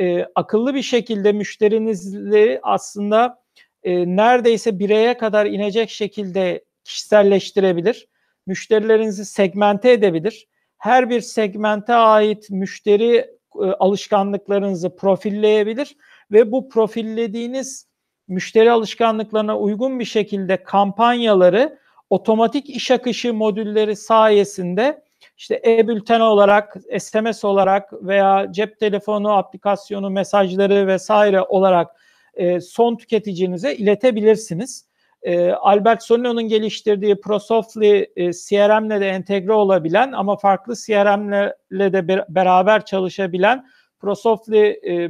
E, 0.00 0.26
akıllı 0.34 0.74
bir 0.74 0.82
şekilde 0.82 1.32
müşterinizle 1.32 2.60
aslında 2.62 3.42
e, 3.82 4.16
neredeyse 4.16 4.78
bireye 4.78 5.16
kadar 5.16 5.46
inecek 5.46 5.90
şekilde 5.90 6.64
kişiselleştirebilir. 6.84 8.08
Müşterilerinizi 8.46 9.24
segmente 9.24 9.92
edebilir. 9.92 10.46
Her 10.78 11.10
bir 11.10 11.20
segmente 11.20 11.94
ait 11.94 12.50
müşteri 12.50 13.34
alışkanlıklarınızı 13.78 14.96
profilleyebilir 14.96 15.96
ve 16.32 16.52
bu 16.52 16.68
profillediğiniz 16.68 17.88
müşteri 18.28 18.70
alışkanlıklarına 18.70 19.58
uygun 19.58 20.00
bir 20.00 20.04
şekilde 20.04 20.62
kampanyaları 20.62 21.78
otomatik 22.14 22.70
iş 22.70 22.90
akışı 22.90 23.34
modülleri 23.34 23.96
sayesinde 23.96 25.02
işte 25.36 25.62
e-bülten 25.66 26.20
olarak, 26.20 26.76
SMS 26.98 27.44
olarak 27.44 27.92
veya 27.92 28.52
cep 28.52 28.78
telefonu 28.78 29.32
aplikasyonu 29.32 30.10
mesajları 30.10 30.86
vesaire 30.86 31.42
olarak 31.42 31.90
e, 32.34 32.60
son 32.60 32.96
tüketicinize 32.96 33.74
iletebilirsiniz. 33.74 34.88
E, 35.22 35.50
Albert 35.50 36.02
Solino'nun 36.02 36.48
geliştirdiği 36.48 37.20
ProSoftly 37.20 38.06
e, 38.16 38.32
CRM'le 38.32 39.00
de 39.00 39.08
entegre 39.08 39.52
olabilen 39.52 40.12
ama 40.12 40.36
farklı 40.36 40.74
CRM'le 40.86 41.92
de 41.92 42.08
be- 42.08 42.26
beraber 42.28 42.84
çalışabilen 42.84 43.66
ProSoftly 44.00 44.66
e, 44.66 45.08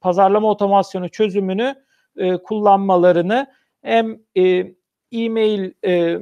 pazarlama 0.00 0.50
otomasyonu 0.50 1.08
çözümünü 1.08 1.74
e, 2.16 2.36
kullanmalarını 2.36 3.46
hem 3.82 4.18
e, 4.36 4.66
e-mail 5.12 5.72
e, 5.84 6.18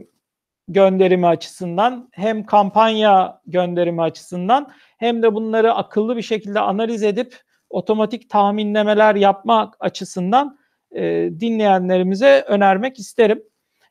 gönderimi 0.72 1.26
açısından 1.26 2.08
hem 2.12 2.44
kampanya 2.44 3.40
gönderimi 3.46 4.02
açısından 4.02 4.72
hem 4.98 5.22
de 5.22 5.34
bunları 5.34 5.74
akıllı 5.74 6.16
bir 6.16 6.22
şekilde 6.22 6.60
analiz 6.60 7.02
edip 7.02 7.36
otomatik 7.70 8.30
tahminlemeler 8.30 9.14
yapmak 9.14 9.76
açısından 9.80 10.58
e, 10.92 11.30
dinleyenlerimize 11.40 12.44
önermek 12.48 12.98
isterim. 12.98 13.42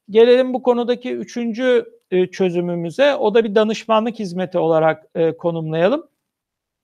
Gelelim 0.09 0.53
bu 0.53 0.63
konudaki 0.63 1.15
üçüncü 1.15 1.85
e, 2.11 2.27
çözümümüze. 2.27 3.15
O 3.15 3.33
da 3.33 3.43
bir 3.43 3.55
danışmanlık 3.55 4.19
hizmeti 4.19 4.57
olarak 4.57 5.05
e, 5.15 5.37
konumlayalım. 5.37 6.07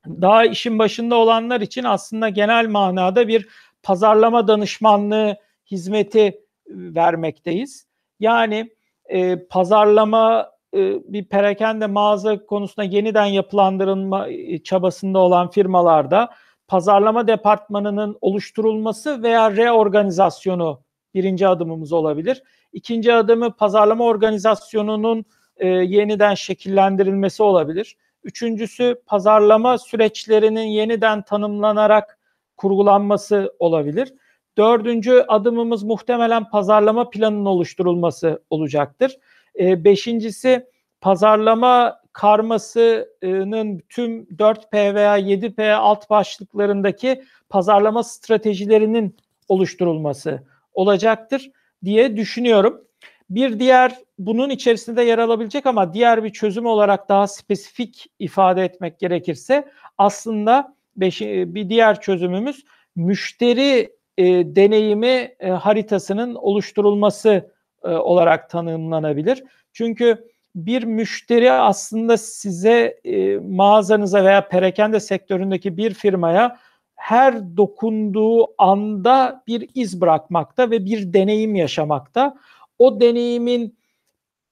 Daha 0.08 0.46
işin 0.46 0.80
başında 0.80 1.16
olanlar 1.16 1.62
için 1.62 1.84
aslında 1.84 2.30
genel 2.30 2.68
manada 2.68 3.28
bir 3.28 3.48
pazarlama 3.84 4.48
danışmanlığı 4.48 5.36
hizmeti 5.72 6.42
vermekteyiz. 6.68 7.88
Yani 8.20 8.75
e, 9.08 9.48
pazarlama 9.48 10.52
e, 10.74 11.14
bir 11.14 11.26
perakende 11.26 11.88
mağaza 11.88 12.46
konusunda 12.46 12.84
yeniden 12.84 13.26
yapılandırılma 13.26 14.28
e, 14.28 14.64
çabasında 14.64 15.20
olan 15.20 15.50
firmalarda 15.50 16.30
pazarlama 16.68 17.28
departmanının 17.28 18.18
oluşturulması 18.22 19.24
veya 19.24 19.52
reorganizasyonu 19.52 20.82
birinci 21.14 21.48
adımımız 21.48 21.94
olabilir. 21.94 22.44
İkinci 22.74 23.14
adımı 23.14 23.52
pazarlama 23.52 24.04
organizasyonunun 24.04 25.26
e, 25.58 25.68
yeniden 25.68 26.34
şekillendirilmesi 26.34 27.44
olabilir. 27.44 27.98
Üçüncüsü 28.24 29.02
pazarlama 29.06 29.78
süreçlerinin 29.78 30.68
yeniden 30.68 31.22
tanımlanarak 31.22 32.20
kurgulanması 32.58 33.54
olabilir. 33.60 34.14
Dördüncü 34.58 35.26
adımımız 35.28 35.84
muhtemelen 35.84 36.50
pazarlama 36.50 37.10
planının 37.10 37.46
oluşturulması 37.46 38.44
olacaktır. 38.50 39.18
E, 39.60 39.84
beşincisi 39.84 40.66
pazarlama 41.02 42.00
karmasının 42.14 43.82
tüm 43.90 44.24
4P 44.24 44.96
veya 44.96 45.20
7P 45.20 45.74
alt 45.74 46.10
başlıklarındaki 46.10 47.24
pazarlama 47.50 48.04
stratejilerinin 48.04 49.18
oluşturulması 49.48 50.44
olacaktır 50.74 51.52
diye 51.86 52.18
düşünüyorum. 52.18 52.82
Bir 53.30 53.60
diğer 53.60 53.96
bunun 54.20 54.50
içerisinde 54.50 55.04
yer 55.04 55.18
alabilecek 55.18 55.66
ama 55.66 55.94
diğer 55.94 56.24
bir 56.24 56.30
çözüm 56.30 56.66
olarak 56.66 57.10
daha 57.10 57.28
spesifik 57.28 58.08
ifade 58.20 58.64
etmek 58.64 59.00
gerekirse 59.00 59.68
aslında 59.98 60.76
beş, 60.98 61.22
bir 61.22 61.70
diğer 61.70 62.02
çözümümüz 62.02 62.66
müşteri 62.96 63.96
e, 64.18 64.56
deneyimi 64.56 65.36
e, 65.40 65.50
haritasının 65.50 66.36
oluşturulması 66.36 67.52
e, 67.84 67.90
olarak 67.90 68.50
tanımlanabilir. 68.50 69.44
Çünkü 69.74 70.28
bir 70.56 70.84
müşteri 70.84 71.52
aslında 71.52 72.18
size 72.18 73.00
e, 73.04 73.38
mağazanıza 73.38 74.26
veya 74.26 74.48
perakende 74.48 75.00
sektöründeki 75.00 75.78
bir 75.78 75.94
firmaya 75.94 76.60
her 76.96 77.58
dokunduğu 77.58 78.62
anda 78.62 79.44
bir 79.48 79.70
iz 79.76 80.02
bırakmakta 80.02 80.72
ve 80.72 80.86
bir 80.86 81.14
deneyim 81.14 81.56
yaşamakta. 81.56 82.36
o 82.80 83.00
deneyimin 83.00 83.78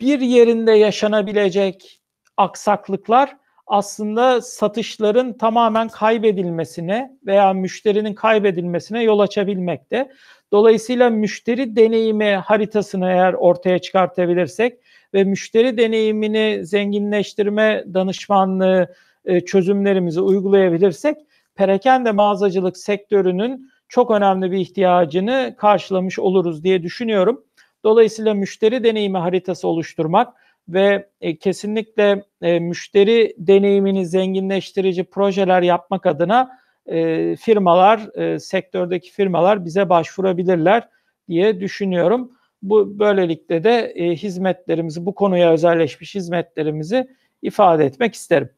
bir 0.02 0.20
yerinde 0.20 0.72
yaşanabilecek 0.72 2.02
aksaklıklar 2.38 3.38
aslında 3.68 4.42
satışların 4.42 5.38
tamamen 5.38 5.88
kaybedilmesine 5.88 7.18
veya 7.26 7.54
müşterinin 7.54 8.14
kaybedilmesine 8.14 9.04
yol 9.04 9.20
açabilmekte. 9.20 10.12
Dolayısıyla 10.52 11.10
müşteri 11.10 11.76
deneyimi 11.76 12.36
haritasını 12.36 13.10
eğer 13.10 13.34
ortaya 13.34 13.80
çıkartabilirsek 13.80 14.80
ve 15.14 15.24
müşteri 15.24 15.78
deneyimini 15.78 16.66
zenginleştirme 16.66 17.84
danışmanlığı 17.94 18.94
e, 19.26 19.42
çözümlerimizi 19.42 20.22
uygulayabilirsek 20.22 21.18
perakende 21.56 22.12
mağazacılık 22.12 22.78
sektörünün 22.78 23.70
çok 23.88 24.12
önemli 24.12 24.52
bir 24.52 24.58
ihtiyacını 24.58 25.56
karşılamış 25.58 26.20
oluruz 26.20 26.64
diye 26.64 26.84
düşünüyorum. 26.84 27.44
Dolayısıyla 27.84 28.34
müşteri 28.34 28.84
deneyimi 28.84 29.18
haritası 29.18 29.68
oluşturmak 29.68 30.34
ve 30.68 31.10
e, 31.22 31.38
kesinlikle 31.38 32.24
e, 32.42 32.60
müşteri 32.60 33.36
deneyimini 33.38 34.06
zenginleştirici 34.06 35.04
projeler 35.04 35.62
yapmak 35.62 36.06
adına 36.06 36.60
e, 36.86 37.36
firmalar, 37.36 38.18
e, 38.18 38.40
sektördeki 38.40 39.12
firmalar 39.12 39.66
bize 39.66 39.90
başvurabilirler 39.90 40.90
diye 41.28 41.60
düşünüyorum. 41.60 42.32
Bu 42.62 43.00
böylelikle 43.00 43.64
de 43.64 43.94
e, 43.96 44.16
hizmetlerimizi, 44.16 45.06
bu 45.06 45.16
konuya 45.16 45.52
özelleşmiş 45.52 46.16
hizmetlerimizi 46.16 47.08
ifade 47.42 47.86
etmek 47.86 48.14
isterim. 48.14 48.50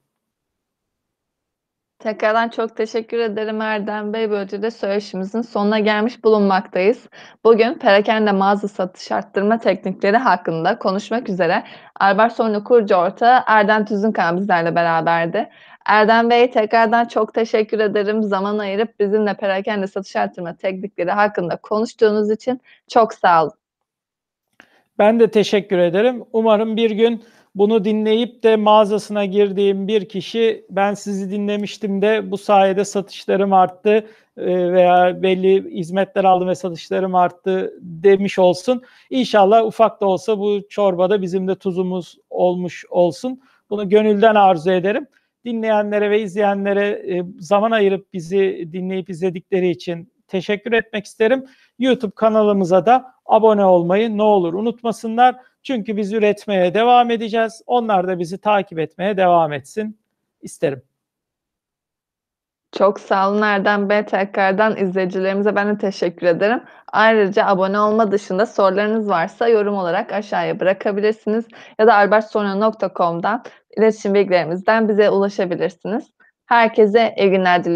Tekrardan 2.05 2.49
çok 2.49 2.75
teşekkür 2.75 3.19
ederim 3.19 3.61
Erdem 3.61 4.13
Bey. 4.13 4.29
Böylece 4.31 4.61
de 4.61 4.71
söyleşimizin 4.71 5.41
sonuna 5.41 5.79
gelmiş 5.79 6.23
bulunmaktayız. 6.23 7.09
Bugün 7.43 7.73
perakende 7.73 8.31
mağaza 8.31 8.67
satış 8.67 9.11
arttırma 9.11 9.59
teknikleri 9.59 10.17
hakkında 10.17 10.79
konuşmak 10.79 11.29
üzere 11.29 11.63
Albert 11.99 12.33
Sonlu 12.33 12.63
kurucu 12.63 12.95
ortağı 12.95 13.43
Erdem 13.47 13.85
Tüzünkan 13.85 14.37
bizlerle 14.37 14.75
beraberdi. 14.75 15.49
Erdem 15.85 16.29
Bey 16.29 16.51
tekrardan 16.51 17.05
çok 17.05 17.33
teşekkür 17.33 17.79
ederim. 17.79 18.23
Zaman 18.23 18.57
ayırıp 18.57 18.99
bizimle 18.99 19.33
perakende 19.33 19.87
satış 19.87 20.15
arttırma 20.15 20.55
teknikleri 20.55 21.11
hakkında 21.11 21.57
konuştuğunuz 21.57 22.31
için 22.31 22.61
çok 22.87 23.13
sağ 23.13 23.43
olun. 23.43 23.53
Ben 24.99 25.19
de 25.19 25.31
teşekkür 25.31 25.77
ederim. 25.77 26.23
Umarım 26.33 26.75
bir 26.75 26.91
gün 26.91 27.23
bunu 27.55 27.85
dinleyip 27.85 28.43
de 28.43 28.55
mağazasına 28.55 29.25
girdiğim 29.25 29.87
bir 29.87 30.09
kişi 30.09 30.65
ben 30.69 30.93
sizi 30.93 31.31
dinlemiştim 31.31 32.01
de 32.01 32.31
bu 32.31 32.37
sayede 32.37 32.85
satışlarım 32.85 33.53
arttı 33.53 34.07
e, 34.37 34.73
veya 34.73 35.23
belli 35.23 35.77
hizmetler 35.79 36.23
aldım 36.23 36.47
ve 36.47 36.55
satışlarım 36.55 37.15
arttı 37.15 37.73
demiş 37.81 38.39
olsun. 38.39 38.81
İnşallah 39.09 39.65
ufak 39.65 40.01
da 40.01 40.05
olsa 40.05 40.39
bu 40.39 40.59
çorbada 40.69 41.21
bizim 41.21 41.47
de 41.47 41.55
tuzumuz 41.55 42.17
olmuş 42.29 42.85
olsun. 42.89 43.41
Bunu 43.69 43.89
gönülden 43.89 44.35
arzu 44.35 44.71
ederim. 44.71 45.07
Dinleyenlere 45.45 46.11
ve 46.11 46.21
izleyenlere 46.21 46.87
e, 46.87 47.23
zaman 47.39 47.71
ayırıp 47.71 48.13
bizi 48.13 48.69
dinleyip 48.71 49.09
izledikleri 49.09 49.69
için 49.69 50.13
teşekkür 50.27 50.71
etmek 50.71 51.05
isterim. 51.05 51.45
YouTube 51.79 52.11
kanalımıza 52.15 52.85
da 52.85 53.05
abone 53.25 53.65
olmayı 53.65 54.17
ne 54.17 54.23
olur 54.23 54.53
unutmasınlar. 54.53 55.35
Çünkü 55.65 55.97
biz 55.97 56.13
üretmeye 56.13 56.73
devam 56.73 57.11
edeceğiz. 57.11 57.61
Onlar 57.65 58.07
da 58.07 58.19
bizi 58.19 58.37
takip 58.37 58.79
etmeye 58.79 59.17
devam 59.17 59.53
etsin 59.53 59.99
isterim. 60.41 60.83
Çok 62.77 62.99
sağ 62.99 63.29
olun 63.29 63.41
Erdem 63.41 63.89
Bey. 63.89 64.05
Tekrardan 64.05 64.77
izleyicilerimize 64.77 65.55
ben 65.55 65.75
de 65.75 65.77
teşekkür 65.77 66.27
ederim. 66.27 66.63
Ayrıca 66.93 67.45
abone 67.45 67.79
olma 67.79 68.11
dışında 68.11 68.45
sorularınız 68.45 69.09
varsa 69.09 69.47
yorum 69.47 69.75
olarak 69.75 70.13
aşağıya 70.13 70.59
bırakabilirsiniz. 70.59 71.45
Ya 71.79 71.87
da 71.87 71.95
albertsonra.com'dan 71.95 73.43
iletişim 73.77 74.13
bilgilerimizden 74.13 74.89
bize 74.89 75.09
ulaşabilirsiniz. 75.09 76.11
Herkese 76.45 77.15
iyi 77.17 77.31
günler 77.31 77.63
diliyorum. 77.63 77.73